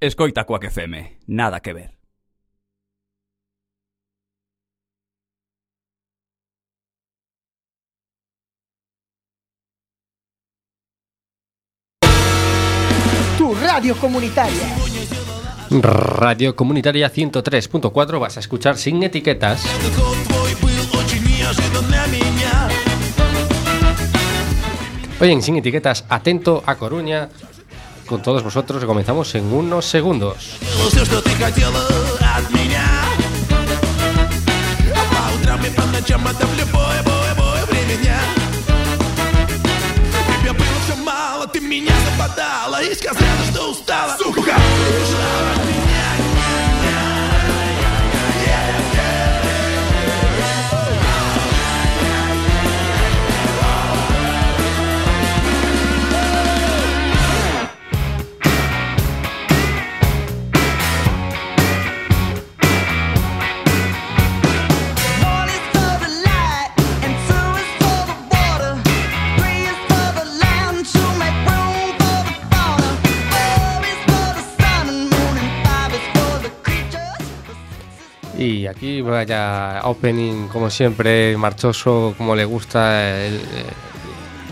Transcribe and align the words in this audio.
Escoita 0.00 0.44
Coac 0.44 0.64
FM, 0.64 1.18
nada 1.26 1.60
que 1.60 1.72
ver. 1.72 1.98
Tu 13.38 13.54
radio 13.54 13.96
comunitaria. 13.96 14.76
Radio 15.80 16.54
Comunitaria 16.54 17.10
103.4 17.10 18.20
vas 18.20 18.36
a 18.36 18.40
escuchar 18.40 18.76
sin 18.76 19.02
etiquetas. 19.02 19.64
Oye, 25.20 25.32
en 25.32 25.42
sin 25.42 25.56
etiquetas, 25.56 26.04
atento 26.08 26.62
a 26.66 26.76
Coruña 26.76 27.28
Con 28.11 28.21
todos 28.21 28.41
vosotros 28.41 28.83
comenzamos 28.85 29.35
en 29.35 29.51
unos 29.51 29.85
segundos. 29.85 30.37
Все, 30.89 31.03
что 31.05 31.21
ты 31.21 31.29
хотела 31.31 31.79
от 32.37 32.49
меня 32.51 32.85
А 34.95 35.03
по 35.13 35.35
утрам 35.35 35.59
и 35.65 35.69
по 35.69 35.85
ночам 35.87 36.25
это 36.25 36.45
в 36.47 36.57
любое, 36.57 37.03
бое, 37.03 37.35
бое 37.35 37.65
время 37.65 37.97
дня 38.01 38.19
Тебе 40.39 40.53
было 40.53 40.79
все 40.85 40.95
мало, 41.03 41.47
ты 41.47 41.59
меня 41.59 41.93
западала 42.11 42.81
И 42.81 42.95
сказала, 42.95 43.43
что 43.51 43.71
устала 43.71 44.17
Сука, 44.17 44.55
ушла 44.55 45.70
Y 78.42 78.66
aquí 78.66 79.00
vaya 79.00 79.80
opening, 79.84 80.48
como 80.48 80.68
siempre, 80.70 81.36
marchoso, 81.36 82.14
como 82.18 82.34
le 82.34 82.44
gusta. 82.44 83.24
el- 83.26 83.36
eh, 83.36 83.40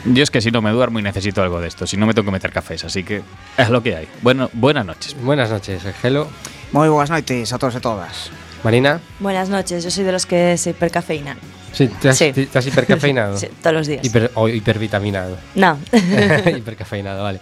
Yo 0.06 0.22
es 0.22 0.30
que 0.30 0.40
si 0.40 0.50
no 0.50 0.62
me 0.62 0.70
duermo 0.70 0.98
y 0.98 1.02
necesito 1.02 1.42
algo 1.42 1.60
de 1.60 1.68
esto, 1.68 1.86
si 1.86 1.96
no 1.98 2.06
me 2.06 2.14
tengo 2.14 2.24
que 2.26 2.30
meter 2.32 2.50
cafés, 2.52 2.84
así 2.84 3.02
que 3.04 3.20
es 3.58 3.68
lo 3.68 3.82
que 3.82 3.96
hay. 3.96 4.08
Bueno, 4.22 4.48
buenas 4.54 4.86
noches. 4.86 5.14
buenas 5.20 5.50
noches, 5.50 5.82
Gelo. 6.00 6.28
Moi 6.72 6.88
boas 6.88 7.10
noites 7.10 7.52
a 7.52 7.58
todos 7.58 7.74
e 7.76 7.80
todas. 7.82 8.30
Marina. 8.64 9.00
Buenas 9.18 9.48
noches, 9.50 9.82
yo 9.84 9.90
soy 9.90 10.04
de 10.04 10.12
los 10.12 10.24
que 10.24 10.56
se 10.56 10.70
hipercafeína. 10.70 11.36
Sí, 11.72 11.88
¿te 12.00 12.08
has, 12.10 12.16
Sí. 12.16 12.32
te- 12.32 12.46
te 12.46 12.58
has 12.58 12.66
hipercafeinado? 12.66 13.36
Sí, 13.42 13.48
todos 13.60 13.74
los 13.76 13.86
días. 13.88 14.00
Hiper- 14.06 14.30
o 14.34 14.48
hipervitaminado. 14.48 15.36
No. 15.54 15.76
Hipercafeinado, 16.56 17.22
vale. 17.22 17.40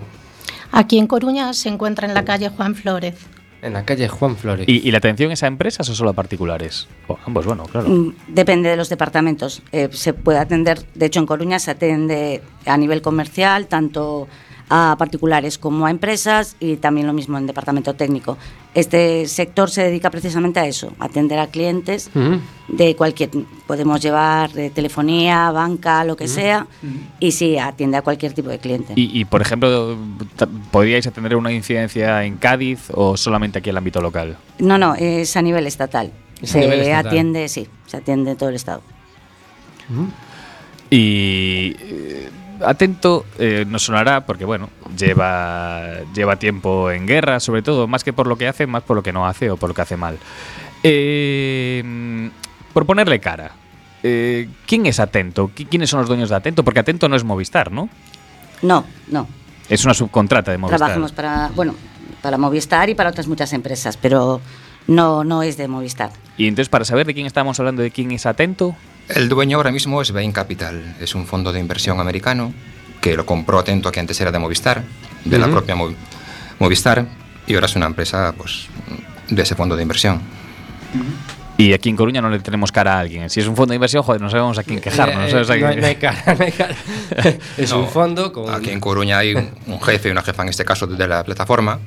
Aquí 0.72 0.98
en 0.98 1.06
Coruña 1.06 1.52
se 1.54 1.68
encuentra 1.68 2.06
en 2.06 2.14
la 2.14 2.24
calle 2.24 2.48
Juan 2.50 2.74
Flórez. 2.74 3.16
En 3.62 3.72
la 3.72 3.84
calle 3.84 4.06
Juan 4.08 4.36
Flores. 4.36 4.68
¿Y, 4.68 4.86
y 4.86 4.90
la 4.90 4.98
atención 4.98 5.32
es 5.32 5.42
a 5.42 5.46
empresas 5.46 5.88
o 5.88 5.94
solo 5.94 6.10
a 6.10 6.12
particulares? 6.12 6.86
O 7.08 7.18
ambos, 7.26 7.46
bueno, 7.46 7.64
claro. 7.64 7.88
Mm, 7.88 8.12
Depende 8.28 8.68
de 8.68 8.76
los 8.76 8.90
departamentos. 8.90 9.62
Eh, 9.72 9.88
se 9.92 10.12
puede 10.12 10.38
atender, 10.38 10.84
de 10.94 11.06
hecho 11.06 11.20
en 11.20 11.26
Coruña 11.26 11.58
se 11.58 11.70
atiende 11.70 12.42
a 12.66 12.76
nivel 12.76 13.00
comercial, 13.00 13.66
tanto 13.66 14.28
a 14.68 14.96
particulares 14.98 15.58
como 15.58 15.86
a 15.86 15.90
empresas 15.90 16.56
y 16.60 16.76
también 16.76 17.06
lo 17.06 17.12
mismo 17.12 17.38
en 17.38 17.46
departamento 17.46 17.94
técnico. 17.94 18.36
Este 18.74 19.26
sector 19.26 19.70
se 19.70 19.82
dedica 19.82 20.10
precisamente 20.10 20.60
a 20.60 20.66
eso, 20.66 20.92
atender 20.98 21.38
a 21.38 21.46
clientes 21.46 22.10
de 22.68 22.94
cualquier, 22.94 23.30
podemos 23.66 24.02
llevar 24.02 24.52
de 24.52 24.70
telefonía, 24.70 25.50
banca, 25.50 26.04
lo 26.04 26.16
que 26.16 26.28
sea, 26.28 26.66
y 27.18 27.32
sí, 27.32 27.56
atiende 27.56 27.96
a 27.96 28.02
cualquier 28.02 28.34
tipo 28.34 28.50
de 28.50 28.58
cliente. 28.58 28.92
Y, 28.96 29.18
y, 29.18 29.24
por 29.24 29.40
ejemplo, 29.40 29.96
¿podríais 30.70 31.06
atender 31.06 31.36
una 31.36 31.52
incidencia 31.52 32.24
en 32.24 32.36
Cádiz 32.36 32.90
o 32.92 33.16
solamente 33.16 33.60
aquí 33.60 33.70
en 33.70 33.74
el 33.74 33.78
ámbito 33.78 34.02
local? 34.02 34.36
No, 34.58 34.76
no, 34.76 34.94
es 34.94 35.36
a 35.36 35.42
nivel 35.42 35.66
estatal. 35.66 36.12
Es 36.42 36.50
se 36.50 36.60
nivel 36.60 36.80
estatal. 36.80 37.06
atiende, 37.06 37.48
sí, 37.48 37.66
se 37.86 37.96
atiende 37.96 38.32
en 38.32 38.36
todo 38.36 38.50
el 38.50 38.56
estado. 38.56 38.82
Y 40.90 41.74
eh, 41.78 42.28
atento 42.64 43.24
eh, 43.38 43.64
nos 43.68 43.82
sonará 43.84 44.24
porque, 44.26 44.44
bueno, 44.44 44.68
lleva, 44.96 46.00
lleva 46.14 46.36
tiempo 46.36 46.90
en 46.90 47.06
guerra, 47.06 47.40
sobre 47.40 47.62
todo, 47.62 47.86
más 47.86 48.04
que 48.04 48.12
por 48.12 48.26
lo 48.26 48.36
que 48.36 48.48
hace, 48.48 48.66
más 48.66 48.82
por 48.82 48.96
lo 48.96 49.02
que 49.02 49.12
no 49.12 49.26
hace 49.26 49.50
o 49.50 49.56
por 49.56 49.68
lo 49.70 49.74
que 49.74 49.82
hace 49.82 49.96
mal. 49.96 50.18
Eh, 50.82 52.30
por 52.72 52.86
ponerle 52.86 53.20
cara, 53.20 53.50
eh, 54.02 54.48
¿quién 54.66 54.86
es 54.86 55.00
Atento? 55.00 55.50
¿Qui- 55.54 55.66
¿Quiénes 55.68 55.90
son 55.90 56.00
los 56.00 56.08
dueños 56.08 56.28
de 56.30 56.36
Atento? 56.36 56.62
Porque 56.64 56.80
Atento 56.80 57.08
no 57.08 57.16
es 57.16 57.24
Movistar, 57.24 57.72
¿no? 57.72 57.88
No, 58.62 58.84
no, 59.08 59.26
Es 59.68 59.84
una 59.84 59.94
subcontrata 59.94 60.50
de 60.52 60.58
Movistar. 60.58 60.78
trabajamos 60.78 61.12
para, 61.12 61.50
bueno, 61.54 61.74
para 62.22 62.38
Movistar 62.38 62.88
y 62.88 62.94
para 62.94 63.10
otras 63.10 63.26
muchas 63.28 63.52
empresas, 63.52 63.96
pero 63.96 64.40
no, 64.86 65.24
no 65.24 65.42
es 65.42 65.56
de 65.56 65.68
Movistar. 65.68 66.10
Y 66.38 66.46
entonces, 66.48 66.68
para 66.68 66.84
saber 66.84 67.06
de 67.06 67.14
quién 67.14 67.26
estamos 67.26 67.58
hablando, 67.58 67.82
de 67.82 67.90
quién 67.90 68.10
es 68.12 68.26
Atento, 68.26 68.74
El 69.08 69.28
dueño 69.28 69.56
ahora 69.58 69.70
mismo 69.70 70.02
es 70.02 70.10
Bain 70.12 70.32
Capital. 70.32 70.96
Es 71.00 71.14
un 71.14 71.26
fondo 71.26 71.52
de 71.52 71.60
inversión 71.60 72.00
americano 72.00 72.52
que 73.00 73.16
lo 73.16 73.24
compró 73.24 73.58
atento 73.58 73.88
a 73.88 73.92
que 73.92 74.00
antes 74.00 74.20
era 74.20 74.32
de 74.32 74.38
Movistar, 74.38 74.82
de 75.24 75.38
la 75.38 75.46
propia 75.48 75.76
Mo- 75.76 75.94
Movistar, 76.58 77.06
y 77.46 77.54
ahora 77.54 77.66
es 77.66 77.76
una 77.76 77.86
empresa 77.86 78.34
pues, 78.36 78.66
de 79.28 79.42
ese 79.42 79.54
fondo 79.54 79.76
de 79.76 79.82
inversión. 79.82 80.20
y 81.56 81.72
aquí 81.72 81.88
en 81.88 81.96
Coruña 81.96 82.20
no 82.20 82.30
le 82.30 82.40
tenemos 82.40 82.72
cara 82.72 82.96
a 82.96 83.00
alguien. 83.00 83.30
Si 83.30 83.38
es 83.40 83.46
un 83.46 83.54
fondo 83.54 83.70
de 83.72 83.76
inversión, 83.76 84.02
joder, 84.02 84.20
no 84.20 84.28
sabemos 84.28 84.58
a 84.58 84.64
quién 84.64 84.80
quejarnos. 84.80 85.32
Eh, 85.32 85.36
a 85.36 85.42
no, 85.42 85.52
hay, 85.52 85.60
quién- 85.60 85.80
no 85.80 85.86
hay 85.86 85.94
cara, 86.06 86.34
no 86.34 86.44
hay 86.44 86.52
cara. 86.52 86.74
es 87.56 87.70
No, 87.70 87.80
un 87.80 87.88
fondo 87.88 88.32
con... 88.32 88.52
Aquí 88.52 88.70
en 88.70 88.80
Coruña 88.80 89.18
hay 89.18 89.34
un, 89.34 89.50
un 89.68 89.80
jefe 89.80 90.08
y 90.08 90.10
una 90.12 90.22
jefa, 90.22 90.42
en 90.42 90.48
este 90.48 90.64
caso, 90.64 90.86
de 90.88 91.06
la 91.06 91.22
plataforma, 91.22 91.78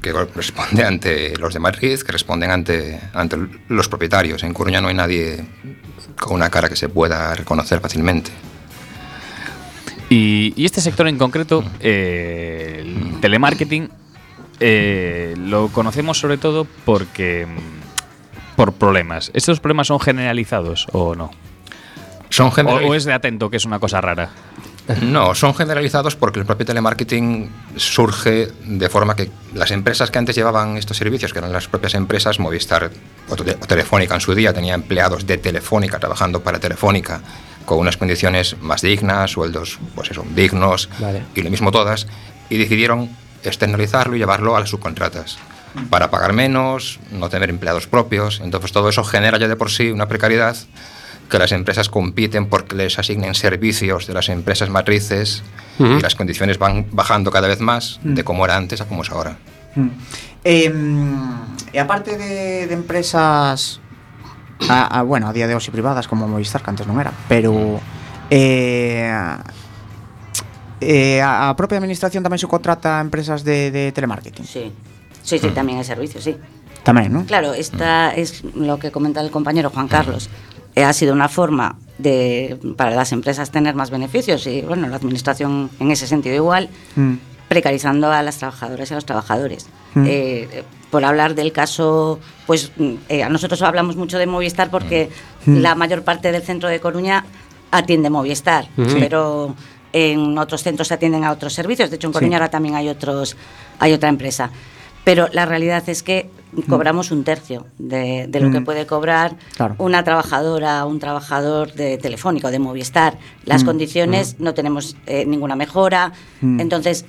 que 0.00 0.12
responde 0.12 0.84
ante 0.84 1.36
los 1.36 1.54
de 1.54 1.60
Madrid, 1.60 2.00
que 2.00 2.10
responden 2.10 2.50
ante, 2.50 2.98
ante 3.14 3.36
los 3.68 3.88
propietarios. 3.88 4.42
En 4.42 4.52
Coruña 4.52 4.80
no 4.80 4.88
hay 4.88 4.94
nadie 4.94 5.44
con 6.20 6.34
una 6.34 6.50
cara 6.50 6.68
que 6.68 6.76
se 6.76 6.88
pueda 6.88 7.34
reconocer 7.34 7.80
fácilmente. 7.80 8.30
Y, 10.08 10.52
y 10.56 10.64
este 10.66 10.80
sector 10.80 11.08
en 11.08 11.16
concreto, 11.18 11.64
eh, 11.80 12.78
el 12.80 13.20
telemarketing, 13.20 13.88
eh, 14.60 15.34
lo 15.38 15.68
conocemos 15.68 16.18
sobre 16.18 16.36
todo 16.36 16.66
porque 16.84 17.46
mm, 17.46 18.56
por 18.56 18.74
problemas. 18.74 19.30
¿Estos 19.34 19.58
problemas 19.60 19.86
son 19.86 20.00
generalizados 20.00 20.86
o 20.92 21.14
no? 21.14 21.30
Son 22.28 22.48
O, 22.48 22.50
generalizados. 22.50 22.90
o 22.90 22.94
es 22.94 23.04
de 23.04 23.12
atento, 23.14 23.48
que 23.50 23.56
es 23.56 23.64
una 23.64 23.78
cosa 23.78 24.00
rara. 24.00 24.30
No, 25.00 25.34
son 25.34 25.54
generalizados 25.54 26.16
porque 26.16 26.40
el 26.40 26.46
propio 26.46 26.66
telemarketing 26.66 27.50
surge 27.76 28.48
de 28.64 28.88
forma 28.88 29.14
que 29.14 29.30
las 29.54 29.70
empresas 29.70 30.10
que 30.10 30.18
antes 30.18 30.34
llevaban 30.34 30.76
estos 30.76 30.96
servicios, 30.96 31.32
que 31.32 31.38
eran 31.38 31.52
las 31.52 31.68
propias 31.68 31.94
empresas, 31.94 32.38
Movistar 32.40 32.90
o, 33.28 33.36
Tele- 33.36 33.56
o 33.60 33.66
Telefónica 33.66 34.14
en 34.16 34.20
su 34.20 34.34
día, 34.34 34.52
tenía 34.52 34.74
empleados 34.74 35.26
de 35.26 35.38
Telefónica 35.38 35.98
trabajando 36.00 36.42
para 36.42 36.58
Telefónica 36.58 37.20
con 37.64 37.78
unas 37.78 37.96
condiciones 37.96 38.56
más 38.60 38.82
dignas, 38.82 39.30
sueldos, 39.30 39.78
pues 39.94 40.10
eso, 40.10 40.24
dignos, 40.34 40.88
Vale. 40.98 41.22
y 41.36 41.42
lo 41.42 41.50
mismo 41.50 41.70
todas, 41.70 42.08
y 42.50 42.58
decidieron 42.58 43.08
externalizarlo 43.44 44.16
y 44.16 44.18
llevarlo 44.18 44.56
a 44.56 44.60
las 44.60 44.70
subcontratas 44.70 45.38
para 45.90 46.10
pagar 46.10 46.32
menos, 46.32 46.98
no 47.12 47.28
tener 47.30 47.50
empleados 47.50 47.86
propios. 47.86 48.40
Entonces 48.44 48.72
todo 48.72 48.88
eso 48.88 49.04
genera 49.04 49.38
ya 49.38 49.46
de 49.48 49.56
por 49.56 49.70
sí 49.70 49.90
una 49.90 50.06
precariedad 50.08 50.56
que 51.28 51.38
las 51.38 51.52
empresas 51.52 51.88
compiten 51.88 52.46
porque 52.46 52.76
les 52.76 52.98
asignen 52.98 53.34
servicios 53.34 54.06
de 54.06 54.14
las 54.14 54.28
empresas 54.28 54.68
matrices 54.68 55.42
Ujú. 55.78 55.98
y 55.98 56.00
las 56.00 56.14
condiciones 56.14 56.58
van 56.58 56.86
bajando 56.92 57.30
cada 57.30 57.48
vez 57.48 57.60
más 57.60 58.00
de 58.02 58.22
como 58.24 58.44
era 58.44 58.56
antes 58.56 58.80
a 58.80 58.86
como 58.86 59.02
es 59.02 59.10
ahora. 59.10 59.38
Mm. 59.74 59.88
Em, 60.44 61.16
e 61.72 61.78
aparte 61.80 62.18
de, 62.18 62.66
de 62.66 62.74
empresas 62.74 63.80
a, 64.68 64.98
a, 64.98 65.02
bueno, 65.02 65.30
a 65.30 65.32
día 65.32 65.46
de 65.46 65.54
hoxe 65.54 65.70
privadas 65.72 66.10
como 66.10 66.28
Movistar, 66.28 66.60
que 66.60 66.70
antes 66.70 66.84
non 66.84 66.98
era, 67.00 67.14
pero 67.30 67.80
eh, 68.28 69.08
eh, 70.82 71.22
a, 71.22 71.48
a 71.48 71.56
propia 71.56 71.78
administración 71.78 72.26
tamén 72.26 72.42
se 72.42 72.50
contrata 72.50 72.98
a 72.98 73.00
empresas 73.00 73.46
de, 73.46 73.70
de 73.70 73.94
telemarketing. 73.94 74.44
Sí, 74.44 74.68
sí, 75.22 75.38
sí, 75.38 75.48
también 75.54 75.78
hay 75.78 75.86
servicios, 75.86 76.26
sí. 76.26 76.34
Tamén, 76.82 77.14
non? 77.14 77.22
Claro, 77.30 77.54
esta 77.54 78.10
es 78.10 78.42
lo 78.58 78.82
que 78.82 78.90
comenta 78.90 79.22
el 79.22 79.30
compañero 79.30 79.70
Juan 79.70 79.86
Carlos. 79.86 80.26
Eh, 80.74 80.84
ha 80.84 80.92
sido 80.92 81.12
una 81.12 81.28
forma 81.28 81.76
de 81.98 82.58
para 82.76 82.92
las 82.92 83.12
empresas 83.12 83.50
tener 83.50 83.74
más 83.74 83.90
beneficios 83.90 84.46
y 84.46 84.62
bueno, 84.62 84.88
la 84.88 84.96
administración 84.96 85.70
en 85.78 85.90
ese 85.90 86.06
sentido 86.06 86.34
igual, 86.34 86.68
Mm. 86.96 87.14
precarizando 87.48 88.10
a 88.10 88.22
las 88.22 88.38
trabajadoras 88.38 88.90
y 88.90 88.94
a 88.94 88.96
los 88.96 89.04
trabajadores. 89.04 89.66
Mm. 89.94 90.04
Eh, 90.08 90.64
por 90.90 91.04
hablar 91.04 91.34
del 91.34 91.52
caso, 91.52 92.18
pues 92.46 92.72
mm, 92.76 92.94
eh, 93.10 93.22
a 93.22 93.28
nosotros 93.28 93.60
hablamos 93.62 93.96
mucho 93.96 94.18
de 94.18 94.26
Movistar 94.26 94.70
porque 94.70 95.10
Mm. 95.44 95.58
la 95.58 95.74
mayor 95.74 96.02
parte 96.02 96.32
del 96.32 96.42
centro 96.42 96.68
de 96.70 96.80
Coruña 96.80 97.24
atiende 97.70 98.08
Movistar, 98.10 98.68
pero 98.98 99.54
en 99.92 100.38
otros 100.38 100.62
centros 100.62 100.88
se 100.88 100.94
atienden 100.94 101.24
a 101.24 101.30
otros 101.32 101.52
servicios. 101.52 101.90
De 101.90 101.96
hecho, 101.96 102.06
en 102.06 102.12
Sí. 102.12 102.18
Coruña 102.18 102.38
ahora 102.38 102.50
también 102.50 102.74
hay 102.74 102.88
otros, 102.88 103.36
hay 103.78 103.92
otra 103.92 104.08
empresa. 104.08 104.50
Pero 105.04 105.28
la 105.32 105.44
realidad 105.46 105.86
es 105.88 106.02
que 106.02 106.30
cobramos 106.68 107.10
un 107.10 107.24
tercio 107.24 107.66
de, 107.78 108.26
de 108.28 108.40
lo 108.40 108.50
que 108.50 108.60
Mm. 108.60 108.64
puede 108.64 108.86
cobrar 108.86 109.36
Claro. 109.56 109.74
una 109.78 110.04
trabajadora, 110.04 110.84
un 110.86 110.98
trabajador 110.98 111.72
de 111.72 111.98
Telefónica 111.98 112.48
o 112.48 112.50
de 112.50 112.58
Movistar. 112.58 113.18
Las 113.44 113.62
Mm. 113.62 113.66
condiciones 113.66 114.36
no 114.38 114.52
tenemos 114.54 114.96
eh, 115.06 115.24
ninguna 115.26 115.56
mejora. 115.56 116.12
Mm. 116.40 116.60
Entonces, 116.60 117.04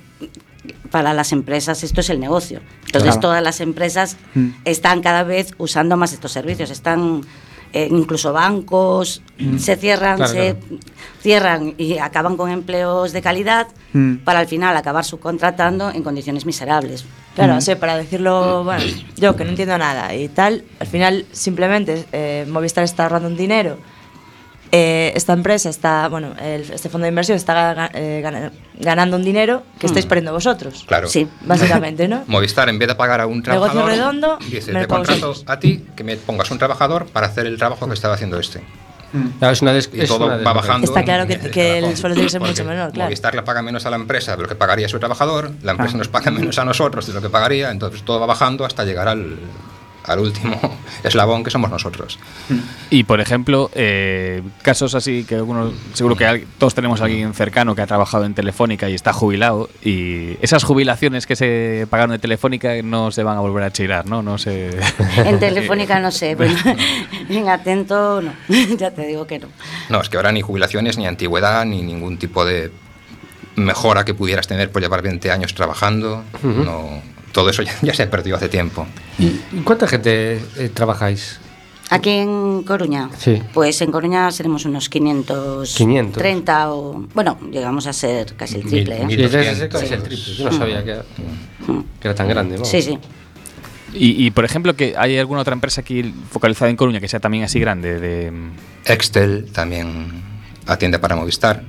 para 0.90 1.12
las 1.12 1.32
empresas 1.32 1.82
esto 1.84 2.00
es 2.00 2.08
el 2.08 2.20
negocio. 2.20 2.60
Entonces, 2.86 3.10
Claro. 3.12 3.20
todas 3.20 3.42
las 3.42 3.60
empresas 3.60 4.16
Mm. 4.34 4.48
están 4.64 5.02
cada 5.02 5.22
vez 5.24 5.52
usando 5.58 5.96
más 5.96 6.12
estos 6.12 6.32
servicios. 6.32 6.70
Están 6.70 7.20
eh, 7.74 7.88
incluso 7.90 8.32
bancos 8.32 9.20
Mm. 9.38 9.58
se 9.58 9.74
cierran, 9.76 10.16
Claro, 10.16 10.32
se 10.32 10.54
claro. 10.54 10.78
cierran 11.20 11.74
y 11.76 11.98
acaban 11.98 12.36
con 12.36 12.50
empleos 12.50 13.12
de 13.12 13.20
calidad 13.20 13.66
Mm. 13.92 14.18
para 14.24 14.38
al 14.38 14.46
final 14.46 14.76
acabar 14.76 15.04
subcontratando 15.04 15.90
en 15.90 16.02
condiciones 16.04 16.46
miserables. 16.46 17.04
Claro, 17.34 17.54
Mm. 17.54 17.58
o 17.58 17.60
sea, 17.60 17.78
para 17.80 17.96
decirlo, 17.96 18.62
bueno, 18.64 18.84
yo 19.16 19.34
que 19.34 19.42
no 19.44 19.50
entiendo 19.50 19.76
nada 19.76 20.14
y 20.14 20.28
tal, 20.28 20.64
al 20.78 20.86
final 20.86 21.26
simplemente 21.32 22.04
eh, 22.12 22.46
Movistar 22.48 22.84
está 22.84 23.02
ahorrando 23.04 23.28
un 23.28 23.36
dinero. 23.36 23.76
Eh, 24.76 25.12
esta 25.14 25.32
empresa 25.34 25.68
está, 25.70 26.08
bueno, 26.08 26.32
el- 26.42 26.68
este 26.72 26.88
fondo 26.88 27.04
de 27.04 27.10
inversión 27.10 27.36
está 27.36 27.74
ga- 27.76 27.90
eh, 27.94 28.20
gana- 28.22 28.50
ganando 28.80 29.16
un 29.16 29.22
dinero 29.24 29.62
que 29.78 29.86
estáis 29.86 30.04
perdiendo 30.06 30.32
vosotros. 30.32 30.84
Claro. 30.88 31.06
Sí. 31.08 31.28
Básicamente, 31.42 32.08
¿no? 32.08 32.24
Movistar, 32.26 32.68
en 32.68 32.78
vez 32.80 32.88
de 32.88 32.96
pagar 32.96 33.20
a 33.20 33.26
un 33.26 33.38
Negocio 33.38 33.60
trabajador, 33.60 33.88
redondo, 33.90 34.38
dice, 34.50 34.72
me 34.72 34.80
te 34.80 34.86
contrato 34.88 35.28
vosotros". 35.28 35.44
a 35.48 35.60
ti 35.60 35.84
que 35.94 36.02
me 36.02 36.16
pongas 36.16 36.50
un 36.50 36.58
trabajador 36.58 37.06
para 37.06 37.28
hacer 37.28 37.46
el 37.46 37.56
trabajo 37.56 37.86
que 37.86 37.94
estaba 37.94 38.14
haciendo 38.14 38.38
este. 38.40 38.62
Claro, 39.38 39.52
es 39.52 39.62
una 39.62 39.72
des- 39.72 39.88
Y 39.92 40.00
es 40.00 40.08
todo 40.08 40.26
una 40.26 40.38
va 40.38 40.52
bajando. 40.54 40.86
Está 40.88 41.04
claro 41.04 41.24
que- 41.28 41.38
que 41.38 41.78
el 41.78 41.96
sueldo 41.96 42.14
tiene 42.16 42.26
que 42.26 42.30
ser 42.32 42.40
mucho 42.40 42.64
menor, 42.64 42.90
claro. 42.90 43.06
Movistar 43.06 43.32
le 43.36 43.42
paga 43.44 43.62
menos 43.62 43.86
a 43.86 43.90
la 43.90 43.94
empresa 43.96 44.34
de 44.34 44.42
lo 44.42 44.48
que 44.48 44.56
pagaría 44.56 44.88
su 44.88 44.98
trabajador, 44.98 45.52
la 45.62 45.70
empresa 45.70 45.94
Ah. 45.94 45.98
nos 45.98 46.08
paga 46.08 46.32
menos 46.32 46.58
a 46.58 46.64
nosotros 46.64 47.06
de 47.06 47.12
lo 47.12 47.22
que 47.22 47.28
pagaría, 47.30 47.70
entonces 47.70 48.02
todo 48.02 48.18
va 48.18 48.26
bajando 48.26 48.64
hasta 48.64 48.82
llegar 48.84 49.06
al, 49.06 49.36
al 50.04 50.18
último 50.18 50.60
eslabón 51.02 51.44
que 51.44 51.50
somos 51.50 51.70
nosotros. 51.70 52.18
Y 52.90 53.04
por 53.04 53.20
ejemplo, 53.20 53.70
eh, 53.74 54.42
casos 54.62 54.94
así 54.94 55.24
que 55.24 55.36
algunos, 55.36 55.72
seguro 55.94 56.16
que 56.16 56.46
todos 56.58 56.74
tenemos 56.74 57.00
a 57.00 57.04
alguien 57.04 57.34
cercano 57.34 57.74
que 57.74 57.82
ha 57.82 57.86
trabajado 57.86 58.24
en 58.24 58.34
Telefónica 58.34 58.88
y 58.88 58.94
está 58.94 59.12
jubilado 59.12 59.70
y 59.82 60.36
esas 60.42 60.64
jubilaciones 60.64 61.26
que 61.26 61.36
se 61.36 61.86
pagaron 61.90 62.12
de 62.12 62.18
Telefónica 62.18 62.74
no 62.82 63.10
se 63.10 63.22
van 63.22 63.36
a 63.36 63.40
volver 63.40 63.64
a 63.64 63.72
chirar, 63.72 64.06
¿no? 64.06 64.22
No 64.22 64.38
se 64.38 64.70
En 65.16 65.38
Telefónica 65.38 65.98
no 65.98 66.10
sé, 66.10 66.34
bueno, 66.34 66.56
en 67.28 67.48
Atento 67.48 68.20
no, 68.20 68.32
ya 68.76 68.90
te 68.90 69.06
digo 69.06 69.26
que 69.26 69.38
no. 69.38 69.48
No, 69.88 70.00
es 70.00 70.08
que 70.08 70.16
ahora 70.16 70.32
ni 70.32 70.42
jubilaciones, 70.42 70.98
ni 70.98 71.06
antigüedad, 71.06 71.64
ni 71.64 71.82
ningún 71.82 72.18
tipo 72.18 72.44
de 72.44 72.70
mejora 73.56 74.04
que 74.04 74.14
pudieras 74.14 74.46
tener 74.46 74.70
por 74.70 74.82
llevar 74.82 75.02
20 75.02 75.30
años 75.30 75.54
trabajando. 75.54 76.24
no, 76.42 77.02
todo 77.34 77.50
eso 77.50 77.62
ya, 77.62 77.74
ya 77.82 77.92
se 77.92 78.06
perdió 78.06 78.36
hace 78.36 78.48
tiempo. 78.48 78.86
¿Y 79.18 79.58
cuánta 79.64 79.86
gente 79.86 80.40
eh, 80.56 80.70
trabajáis? 80.72 81.40
Aquí 81.90 82.08
en 82.10 82.62
Coruña, 82.62 83.10
Sí. 83.18 83.42
pues 83.52 83.82
en 83.82 83.92
Coruña 83.92 84.30
seremos 84.30 84.64
unos 84.64 84.88
500, 84.88 85.74
500. 85.74 86.18
30 86.22 86.72
o... 86.72 87.06
Bueno, 87.12 87.38
llegamos 87.50 87.86
a 87.86 87.92
ser 87.92 88.34
casi 88.36 88.56
el 88.56 88.62
triple, 88.64 89.02
¿eh? 89.02 89.04
Mil- 89.04 89.16
Sí, 89.18 89.36
1200. 89.36 89.60
es 89.62 89.68
casi 89.68 89.94
el 89.94 90.02
triple. 90.02 90.34
Yo 90.34 90.44
no 90.46 90.52
sabía 90.56 90.82
que 90.82 90.90
era, 90.92 91.04
que 92.00 92.08
era 92.08 92.14
tan 92.14 92.26
grande. 92.28 92.54
vamos. 92.54 92.68
Sí, 92.68 92.80
sí. 92.80 92.98
Y, 93.92 94.26
y, 94.26 94.30
por 94.30 94.44
ejemplo, 94.46 94.74
que 94.74 94.94
hay 94.96 95.18
alguna 95.18 95.40
otra 95.42 95.52
empresa 95.52 95.82
aquí 95.82 96.12
focalizada 96.30 96.70
en 96.70 96.76
Coruña 96.76 97.00
que 97.00 97.06
sea 97.06 97.20
también 97.20 97.44
así 97.44 97.60
grande 97.60 98.00
de 98.00 98.32
Excel 98.86 99.46
también 99.52 100.22
atiende 100.66 100.98
para 100.98 101.14
Movistar. 101.16 101.62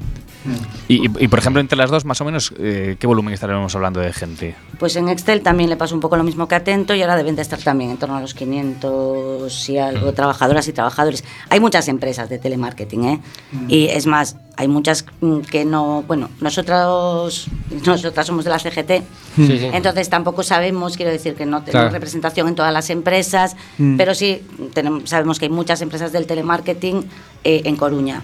Y, 0.88 1.06
y, 1.06 1.12
y, 1.20 1.28
por 1.28 1.40
ejemplo 1.40 1.60
entre 1.60 1.78
las 1.78 1.90
dos 1.90 2.06
más 2.06 2.20
o 2.22 2.26
menos 2.26 2.54
eh, 2.58 2.96
qué 3.00 3.08
volumen 3.08 3.34
estaremos 3.34 3.76
hablando 3.76 4.00
de 4.00 4.14
gente. 4.14 4.56
Pues 4.78 4.96
en 4.96 5.10
Excel 5.10 5.42
también 5.42 5.70
le 5.70 5.78
pasó 5.78 5.96
un 5.96 6.02
poco 6.02 6.18
lo 6.18 6.24
mismo 6.24 6.48
que 6.48 6.56
Atento 6.56 6.94
y 6.96 7.02
ahora 7.02 7.16
deben 7.16 7.36
de 7.36 7.42
estar 7.42 7.60
también 7.60 7.92
en 7.92 7.98
torno 7.98 8.16
a 8.16 8.22
los 8.22 8.34
500 8.34 9.70
y 9.70 9.78
algo 9.78 10.14
trabajadoras 10.14 10.68
y 10.68 10.74
trabajadores. 10.74 11.24
Hay 11.50 11.60
muchas 11.60 11.88
empresas 11.88 12.30
de 12.30 12.38
telemarketing, 12.38 13.06
¿eh? 13.06 13.22
Y 13.68 13.88
es 13.88 14.06
más, 14.06 14.38
hay 14.58 14.68
muchas 14.68 15.06
mm, 15.22 15.40
que 15.42 15.66
no, 15.66 16.04
bueno, 16.08 16.30
nosotros 16.42 17.48
nosotras 17.86 18.28
somos 18.28 18.44
de 18.46 18.50
la 18.52 18.60
CGT, 18.60 19.04
Sí, 19.36 19.48
sí. 19.60 19.70
entonces 19.74 20.10
tampoco 20.10 20.44
sabemos, 20.44 20.96
quiero 20.96 21.12
decir 21.12 21.36
que 21.36 21.46
no 21.46 21.60
tenemos 21.60 21.72
Claro. 21.72 21.90
representación 21.90 22.48
en 22.48 22.56
todas 22.56 22.72
las 22.74 22.90
empresas, 22.90 23.56
Mm. 23.78 23.98
pero 23.98 24.16
sí 24.16 24.42
tenemos, 24.74 25.10
sabemos 25.10 25.40
que 25.40 25.46
hay 25.46 25.52
muchas 25.52 25.82
empresas 25.82 26.12
del 26.12 26.26
telemarketing 26.26 27.06
eh, 27.44 27.62
en 27.66 27.76
Coruña. 27.76 28.24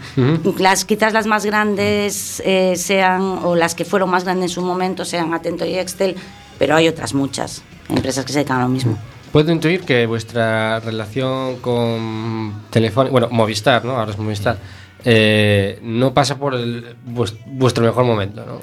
Las 0.57 0.83
quizás 0.85 1.13
las 1.13 1.27
más 1.27 1.45
grandes 1.45 2.41
eh, 2.45 2.73
sean 2.75 3.21
o 3.43 3.55
las 3.55 3.75
que 3.75 3.85
fueron 3.85 4.09
más 4.09 4.23
grandes 4.23 4.51
en 4.51 4.55
su 4.55 4.61
momento 4.61 5.05
sean 5.05 5.33
Atento 5.33 5.65
y 5.65 5.75
Excel, 5.75 6.15
pero 6.57 6.75
hay 6.75 6.87
otras 6.87 7.13
muchas 7.13 7.61
empresas 7.89 8.25
que 8.25 8.33
se 8.33 8.39
dedican 8.39 8.59
a 8.59 8.63
lo 8.63 8.69
mismo. 8.69 8.97
Puedo 9.31 9.51
intuir 9.51 9.81
que 9.81 10.05
vuestra 10.07 10.79
relación 10.81 11.57
con 11.59 12.53
Telefónica, 12.69 13.11
bueno, 13.11 13.27
Movistar, 13.31 13.85
¿no? 13.85 13.91
Ahora 13.97 14.11
es 14.11 14.17
Movistar, 14.17 14.57
eh, 15.05 15.79
no 15.81 16.13
pasa 16.13 16.37
por 16.37 16.53
el, 16.55 16.95
vues- 17.05 17.35
vuestro 17.45 17.83
mejor 17.83 18.05
momento, 18.05 18.45
¿no? 18.45 18.59